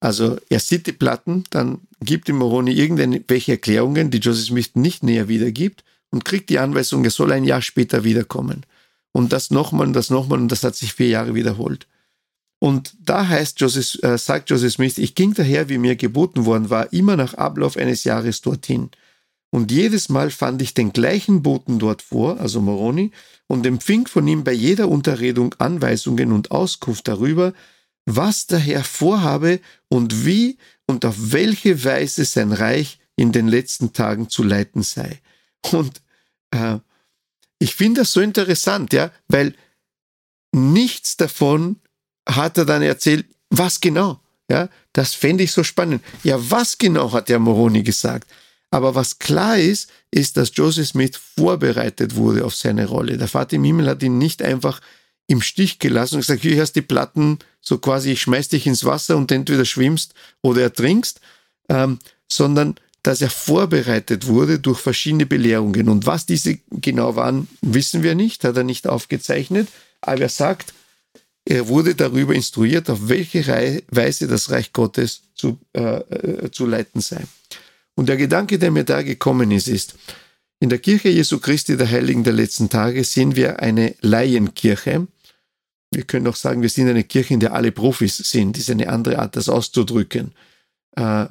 Also 0.00 0.38
er 0.48 0.60
sieht 0.60 0.86
die 0.86 0.92
Platten, 0.92 1.44
dann 1.50 1.80
gibt 2.00 2.30
ihm 2.30 2.36
Moroni 2.36 2.72
irgendwelche 2.72 3.52
Erklärungen, 3.52 4.10
die 4.10 4.16
Joseph 4.16 4.46
Smith 4.46 4.70
nicht 4.76 5.02
näher 5.02 5.28
wiedergibt 5.28 5.84
und 6.08 6.24
kriegt 6.24 6.48
die 6.48 6.58
Anweisung, 6.58 7.04
er 7.04 7.10
soll 7.10 7.30
ein 7.32 7.44
Jahr 7.44 7.60
später 7.60 8.02
wiederkommen. 8.02 8.64
Und 9.12 9.34
das 9.34 9.50
nochmal 9.50 9.88
und 9.88 9.92
das 9.92 10.08
nochmal 10.08 10.38
und 10.38 10.48
das 10.48 10.64
hat 10.64 10.74
sich 10.74 10.94
vier 10.94 11.08
Jahre 11.08 11.34
wiederholt. 11.34 11.86
Und 12.60 12.94
da 13.04 13.28
heißt 13.28 13.60
Joseph, 13.60 14.02
äh, 14.02 14.16
sagt 14.16 14.48
Joseph 14.48 14.72
Smith, 14.72 14.96
ich 14.96 15.14
ging 15.14 15.34
daher, 15.34 15.68
wie 15.68 15.76
mir 15.76 15.96
geboten 15.96 16.46
worden 16.46 16.70
war, 16.70 16.90
immer 16.94 17.16
nach 17.16 17.34
Ablauf 17.34 17.76
eines 17.76 18.04
Jahres 18.04 18.40
dorthin. 18.40 18.88
Und 19.56 19.72
jedes 19.72 20.10
Mal 20.10 20.30
fand 20.30 20.60
ich 20.60 20.74
den 20.74 20.92
gleichen 20.92 21.42
Boten 21.42 21.78
dort 21.78 22.02
vor, 22.02 22.38
also 22.40 22.60
Moroni, 22.60 23.10
und 23.46 23.64
empfing 23.64 24.06
von 24.06 24.28
ihm 24.28 24.44
bei 24.44 24.52
jeder 24.52 24.86
Unterredung 24.86 25.54
Anweisungen 25.54 26.32
und 26.32 26.50
Auskunft 26.50 27.08
darüber, 27.08 27.54
was 28.04 28.46
der 28.46 28.58
Herr 28.58 28.84
vorhabe 28.84 29.60
und 29.88 30.26
wie 30.26 30.58
und 30.86 31.06
auf 31.06 31.14
welche 31.32 31.84
Weise 31.84 32.26
sein 32.26 32.52
Reich 32.52 32.98
in 33.16 33.32
den 33.32 33.48
letzten 33.48 33.94
Tagen 33.94 34.28
zu 34.28 34.42
leiten 34.42 34.82
sei. 34.82 35.22
Und 35.72 36.02
äh, 36.50 36.76
ich 37.58 37.74
finde 37.76 38.02
das 38.02 38.12
so 38.12 38.20
interessant, 38.20 38.92
ja, 38.92 39.10
weil 39.26 39.54
nichts 40.52 41.16
davon 41.16 41.76
hat 42.28 42.58
er 42.58 42.66
dann 42.66 42.82
erzählt, 42.82 43.24
was 43.48 43.80
genau. 43.80 44.20
Ja, 44.50 44.68
das 44.92 45.14
fände 45.14 45.44
ich 45.44 45.52
so 45.52 45.64
spannend. 45.64 46.04
Ja, 46.24 46.36
was 46.50 46.76
genau 46.76 47.10
hat 47.12 47.30
der 47.30 47.38
Moroni 47.38 47.82
gesagt? 47.82 48.30
Aber 48.70 48.94
was 48.94 49.18
klar 49.18 49.58
ist, 49.58 49.90
ist, 50.10 50.36
dass 50.36 50.52
Joseph 50.54 50.88
Smith 50.88 51.16
vorbereitet 51.16 52.16
wurde 52.16 52.44
auf 52.44 52.54
seine 52.54 52.86
Rolle. 52.86 53.16
Der 53.16 53.28
Vater 53.28 53.56
im 53.56 53.64
Himmel 53.64 53.86
hat 53.86 54.02
ihn 54.02 54.18
nicht 54.18 54.42
einfach 54.42 54.80
im 55.28 55.40
Stich 55.40 55.78
gelassen 55.78 56.16
und 56.16 56.20
gesagt, 56.20 56.42
hier 56.42 56.60
hast 56.60 56.72
die 56.72 56.82
Platten, 56.82 57.38
so 57.60 57.78
quasi, 57.78 58.12
ich 58.12 58.22
schmeiß 58.22 58.48
dich 58.48 58.66
ins 58.66 58.84
Wasser 58.84 59.16
und 59.16 59.32
entweder 59.32 59.64
schwimmst 59.64 60.14
oder 60.42 60.62
ertrinkst, 60.62 61.20
ähm, 61.68 61.98
sondern 62.30 62.76
dass 63.02 63.22
er 63.22 63.30
vorbereitet 63.30 64.26
wurde 64.26 64.58
durch 64.58 64.80
verschiedene 64.80 65.26
Belehrungen. 65.26 65.88
Und 65.88 66.06
was 66.06 66.26
diese 66.26 66.58
genau 66.70 67.14
waren, 67.14 67.46
wissen 67.60 68.02
wir 68.02 68.16
nicht, 68.16 68.42
hat 68.42 68.56
er 68.56 68.64
nicht 68.64 68.88
aufgezeichnet. 68.88 69.68
Aber 70.00 70.22
er 70.22 70.28
sagt, 70.28 70.74
er 71.44 71.68
wurde 71.68 71.94
darüber 71.94 72.34
instruiert, 72.34 72.90
auf 72.90 73.08
welche 73.08 73.46
Weise 73.90 74.26
das 74.26 74.50
Reich 74.50 74.72
Gottes 74.72 75.22
zu, 75.36 75.58
äh, 75.72 75.80
äh, 75.80 76.50
zu 76.50 76.66
leiten 76.66 77.00
sei. 77.00 77.22
Und 77.96 78.08
der 78.08 78.16
Gedanke, 78.16 78.58
der 78.58 78.70
mir 78.70 78.84
da 78.84 79.02
gekommen 79.02 79.50
ist, 79.50 79.68
ist, 79.68 79.96
in 80.60 80.70
der 80.70 80.78
Kirche 80.78 81.08
Jesu 81.08 81.38
Christi 81.38 81.76
der 81.76 81.90
Heiligen 81.90 82.24
der 82.24 82.32
letzten 82.32 82.68
Tage 82.70 83.04
sind 83.04 83.36
wir 83.36 83.60
eine 83.60 83.94
Laienkirche. 84.00 85.06
Wir 85.90 86.02
können 86.04 86.26
auch 86.28 86.36
sagen, 86.36 86.62
wir 86.62 86.68
sind 86.68 86.88
eine 86.88 87.04
Kirche, 87.04 87.34
in 87.34 87.40
der 87.40 87.54
alle 87.54 87.72
Profis 87.72 88.16
sind. 88.16 88.56
Das 88.56 88.64
ist 88.64 88.70
eine 88.70 88.88
andere 88.88 89.18
Art, 89.18 89.36
das 89.36 89.48
auszudrücken. 89.48 90.32
Äh, 90.96 91.26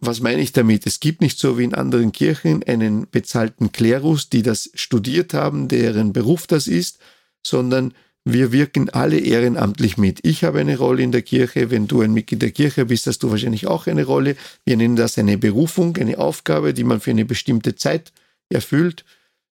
was 0.00 0.20
meine 0.20 0.40
ich 0.40 0.52
damit? 0.52 0.86
Es 0.86 1.00
gibt 1.00 1.20
nicht 1.20 1.38
so 1.38 1.58
wie 1.58 1.64
in 1.64 1.74
anderen 1.74 2.12
Kirchen 2.12 2.62
einen 2.62 3.06
bezahlten 3.10 3.70
Klerus, 3.70 4.30
die 4.30 4.42
das 4.42 4.70
studiert 4.74 5.34
haben, 5.34 5.68
deren 5.68 6.12
Beruf 6.12 6.46
das 6.46 6.66
ist, 6.66 6.98
sondern 7.46 7.92
wir 8.24 8.52
wirken 8.52 8.90
alle 8.90 9.18
ehrenamtlich 9.18 9.96
mit. 9.96 10.20
Ich 10.22 10.44
habe 10.44 10.60
eine 10.60 10.76
Rolle 10.76 11.02
in 11.02 11.12
der 11.12 11.22
Kirche. 11.22 11.70
Wenn 11.70 11.86
du 11.86 12.02
ein 12.02 12.12
Mitglied 12.12 12.42
der 12.42 12.50
Kirche 12.50 12.86
bist, 12.86 13.06
hast 13.06 13.22
du 13.22 13.30
wahrscheinlich 13.30 13.66
auch 13.66 13.86
eine 13.86 14.04
Rolle. 14.04 14.36
Wir 14.64 14.76
nennen 14.76 14.96
das 14.96 15.16
eine 15.18 15.38
Berufung, 15.38 15.96
eine 15.96 16.18
Aufgabe, 16.18 16.74
die 16.74 16.84
man 16.84 17.00
für 17.00 17.10
eine 17.10 17.24
bestimmte 17.24 17.76
Zeit 17.76 18.12
erfüllt. 18.50 19.04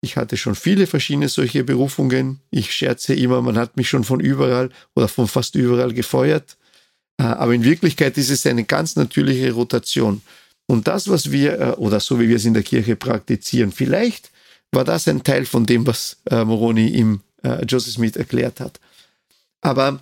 Ich 0.02 0.16
hatte 0.16 0.36
schon 0.36 0.54
viele 0.54 0.86
verschiedene 0.86 1.28
solche 1.28 1.64
Berufungen. 1.64 2.40
Ich 2.50 2.72
scherze 2.72 3.14
immer, 3.14 3.42
man 3.42 3.58
hat 3.58 3.76
mich 3.76 3.88
schon 3.88 4.04
von 4.04 4.20
überall 4.20 4.70
oder 4.94 5.08
von 5.08 5.28
fast 5.28 5.54
überall 5.54 5.92
gefeuert. 5.92 6.56
Äh, 7.18 7.24
aber 7.24 7.54
in 7.54 7.64
Wirklichkeit 7.64 8.16
ist 8.18 8.30
es 8.30 8.46
eine 8.46 8.64
ganz 8.64 8.96
natürliche 8.96 9.52
Rotation. 9.52 10.22
Und 10.66 10.88
das, 10.88 11.08
was 11.08 11.30
wir, 11.30 11.60
äh, 11.60 11.70
oder 11.72 12.00
so 12.00 12.18
wie 12.18 12.28
wir 12.28 12.36
es 12.36 12.44
in 12.44 12.54
der 12.54 12.62
Kirche 12.62 12.96
praktizieren, 12.96 13.72
vielleicht 13.72 14.30
war 14.72 14.84
das 14.84 15.06
ein 15.08 15.22
Teil 15.22 15.44
von 15.46 15.66
dem, 15.66 15.86
was 15.86 16.18
äh, 16.30 16.44
Moroni 16.44 16.88
im 16.88 17.20
Joseph 17.66 17.94
Smith 17.94 18.16
erklärt 18.16 18.60
hat. 18.60 18.80
Aber 19.60 20.00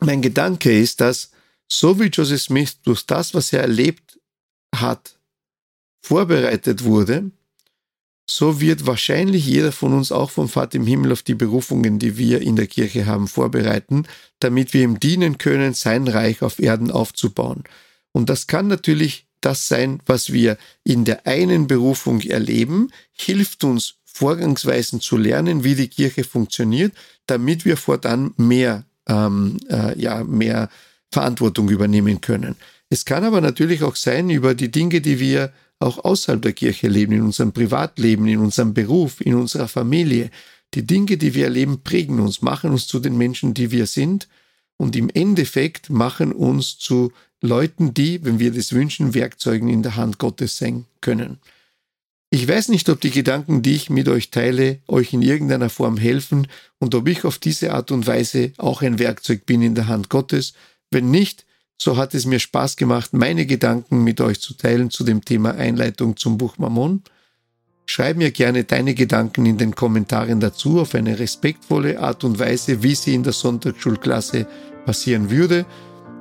mein 0.00 0.22
Gedanke 0.22 0.78
ist, 0.78 1.00
dass 1.00 1.30
so 1.68 1.98
wie 1.98 2.06
Joseph 2.06 2.42
Smith 2.42 2.76
durch 2.82 3.04
das, 3.06 3.34
was 3.34 3.52
er 3.52 3.62
erlebt 3.62 4.18
hat, 4.74 5.16
vorbereitet 6.02 6.84
wurde, 6.84 7.30
so 8.28 8.60
wird 8.60 8.86
wahrscheinlich 8.86 9.46
jeder 9.46 9.72
von 9.72 9.92
uns 9.92 10.10
auch 10.10 10.30
vom 10.30 10.48
Vater 10.48 10.76
im 10.76 10.86
Himmel 10.86 11.12
auf 11.12 11.22
die 11.22 11.34
Berufungen, 11.34 11.98
die 11.98 12.18
wir 12.18 12.40
in 12.42 12.56
der 12.56 12.66
Kirche 12.66 13.06
haben, 13.06 13.28
vorbereiten, 13.28 14.06
damit 14.40 14.74
wir 14.74 14.82
ihm 14.82 14.98
dienen 14.98 15.38
können, 15.38 15.74
sein 15.74 16.08
Reich 16.08 16.42
auf 16.42 16.58
Erden 16.58 16.90
aufzubauen. 16.90 17.64
Und 18.12 18.28
das 18.28 18.46
kann 18.46 18.66
natürlich 18.66 19.26
das 19.40 19.68
sein, 19.68 20.00
was 20.06 20.32
wir 20.32 20.58
in 20.82 21.04
der 21.04 21.26
einen 21.26 21.68
Berufung 21.68 22.20
erleben, 22.20 22.90
hilft 23.12 23.62
uns 23.62 23.95
Vorgangsweisen 24.16 25.02
zu 25.02 25.18
lernen, 25.18 25.62
wie 25.62 25.74
die 25.74 25.88
Kirche 25.88 26.24
funktioniert, 26.24 26.92
damit 27.26 27.66
wir 27.66 27.76
fortan 27.76 28.32
mehr, 28.38 28.84
ähm, 29.06 29.58
äh, 29.68 29.98
ja, 30.00 30.24
mehr 30.24 30.70
Verantwortung 31.12 31.68
übernehmen 31.68 32.22
können. 32.22 32.56
Es 32.88 33.04
kann 33.04 33.24
aber 33.24 33.42
natürlich 33.42 33.82
auch 33.82 33.94
sein 33.94 34.30
über 34.30 34.54
die 34.54 34.70
Dinge, 34.70 35.02
die 35.02 35.20
wir 35.20 35.52
auch 35.80 36.02
außerhalb 36.02 36.40
der 36.40 36.54
Kirche 36.54 36.88
leben, 36.88 37.12
in 37.12 37.22
unserem 37.22 37.52
Privatleben, 37.52 38.26
in 38.26 38.38
unserem 38.38 38.72
Beruf, 38.72 39.20
in 39.20 39.34
unserer 39.34 39.68
Familie. 39.68 40.30
Die 40.72 40.86
Dinge, 40.86 41.18
die 41.18 41.34
wir 41.34 41.44
erleben, 41.44 41.82
prägen 41.82 42.18
uns, 42.20 42.40
machen 42.40 42.70
uns 42.70 42.86
zu 42.86 43.00
den 43.00 43.18
Menschen, 43.18 43.52
die 43.52 43.70
wir 43.70 43.86
sind 43.86 44.28
und 44.78 44.96
im 44.96 45.10
Endeffekt 45.12 45.90
machen 45.90 46.32
uns 46.32 46.78
zu 46.78 47.12
Leuten, 47.42 47.92
die, 47.92 48.24
wenn 48.24 48.38
wir 48.38 48.50
das 48.50 48.72
wünschen, 48.72 49.12
Werkzeugen 49.12 49.68
in 49.68 49.82
der 49.82 49.96
Hand 49.96 50.16
Gottes 50.16 50.56
sein 50.56 50.86
können. 51.02 51.38
Ich 52.30 52.48
weiß 52.48 52.68
nicht, 52.68 52.88
ob 52.88 53.00
die 53.00 53.10
Gedanken, 53.10 53.62
die 53.62 53.74
ich 53.74 53.88
mit 53.88 54.08
euch 54.08 54.30
teile, 54.30 54.80
euch 54.88 55.12
in 55.12 55.22
irgendeiner 55.22 55.70
Form 55.70 55.96
helfen 55.96 56.48
und 56.78 56.94
ob 56.94 57.06
ich 57.06 57.24
auf 57.24 57.38
diese 57.38 57.72
Art 57.72 57.92
und 57.92 58.06
Weise 58.06 58.52
auch 58.58 58.82
ein 58.82 58.98
Werkzeug 58.98 59.46
bin 59.46 59.62
in 59.62 59.76
der 59.76 59.86
Hand 59.86 60.10
Gottes. 60.10 60.54
Wenn 60.90 61.10
nicht, 61.10 61.46
so 61.78 61.96
hat 61.96 62.14
es 62.14 62.26
mir 62.26 62.40
Spaß 62.40 62.76
gemacht, 62.76 63.12
meine 63.12 63.46
Gedanken 63.46 64.02
mit 64.02 64.20
euch 64.20 64.40
zu 64.40 64.54
teilen 64.54 64.90
zu 64.90 65.04
dem 65.04 65.24
Thema 65.24 65.54
Einleitung 65.54 66.16
zum 66.16 66.36
Buch 66.36 66.58
Mammon. 66.58 67.02
Schreib 67.84 68.16
mir 68.16 68.32
gerne 68.32 68.64
deine 68.64 68.94
Gedanken 68.94 69.46
in 69.46 69.58
den 69.58 69.76
Kommentaren 69.76 70.40
dazu 70.40 70.80
auf 70.80 70.96
eine 70.96 71.20
respektvolle 71.20 72.00
Art 72.00 72.24
und 72.24 72.40
Weise, 72.40 72.82
wie 72.82 72.96
sie 72.96 73.14
in 73.14 73.22
der 73.22 73.34
Sonntagsschulklasse 73.34 74.48
passieren 74.84 75.30
würde. 75.30 75.64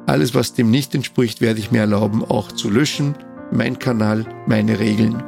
Alles, 0.06 0.36
was 0.36 0.54
dem 0.54 0.70
nicht 0.70 0.94
entspricht, 0.94 1.42
werde 1.42 1.60
ich 1.60 1.72
mir 1.72 1.80
erlauben, 1.80 2.24
auch 2.24 2.52
zu 2.52 2.70
löschen. 2.70 3.16
Mein 3.52 3.80
Kanal, 3.80 4.28
meine 4.46 4.78
Regeln. 4.78 5.24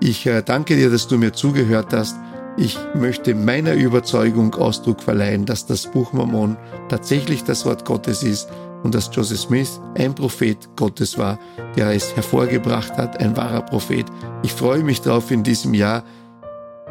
Ich 0.00 0.26
äh, 0.26 0.42
danke 0.42 0.76
dir, 0.76 0.90
dass 0.90 1.08
du 1.08 1.18
mir 1.18 1.32
zugehört 1.32 1.92
hast. 1.92 2.16
Ich 2.56 2.78
möchte 2.94 3.34
meiner 3.34 3.74
Überzeugung 3.74 4.54
Ausdruck 4.54 5.02
verleihen, 5.02 5.44
dass 5.44 5.66
das 5.66 5.90
Buch 5.90 6.12
Mammon 6.12 6.56
tatsächlich 6.88 7.42
das 7.42 7.64
Wort 7.66 7.84
Gottes 7.84 8.22
ist 8.22 8.48
und 8.84 8.94
dass 8.94 9.10
Joseph 9.12 9.40
Smith 9.40 9.80
ein 9.96 10.14
Prophet 10.14 10.56
Gottes 10.76 11.18
war, 11.18 11.38
der 11.76 11.90
es 11.90 12.14
hervorgebracht 12.14 12.96
hat, 12.96 13.18
ein 13.20 13.36
wahrer 13.36 13.62
Prophet. 13.62 14.06
Ich 14.42 14.52
freue 14.52 14.84
mich 14.84 15.00
darauf, 15.00 15.30
in 15.30 15.42
diesem 15.42 15.74
Jahr 15.74 16.04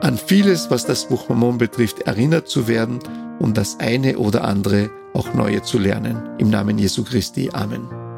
an 0.01 0.17
vieles, 0.17 0.69
was 0.69 0.85
das 0.85 1.07
Buch 1.07 1.29
Mormon 1.29 1.57
betrifft, 1.57 1.99
erinnert 1.99 2.49
zu 2.49 2.67
werden 2.67 2.99
und 3.39 3.55
das 3.55 3.79
eine 3.79 4.17
oder 4.17 4.43
andere 4.43 4.89
auch 5.13 5.33
neue 5.33 5.61
zu 5.61 5.79
lernen. 5.79 6.21
Im 6.39 6.49
Namen 6.49 6.77
Jesu 6.77 7.03
Christi. 7.03 7.51
Amen. 7.53 8.12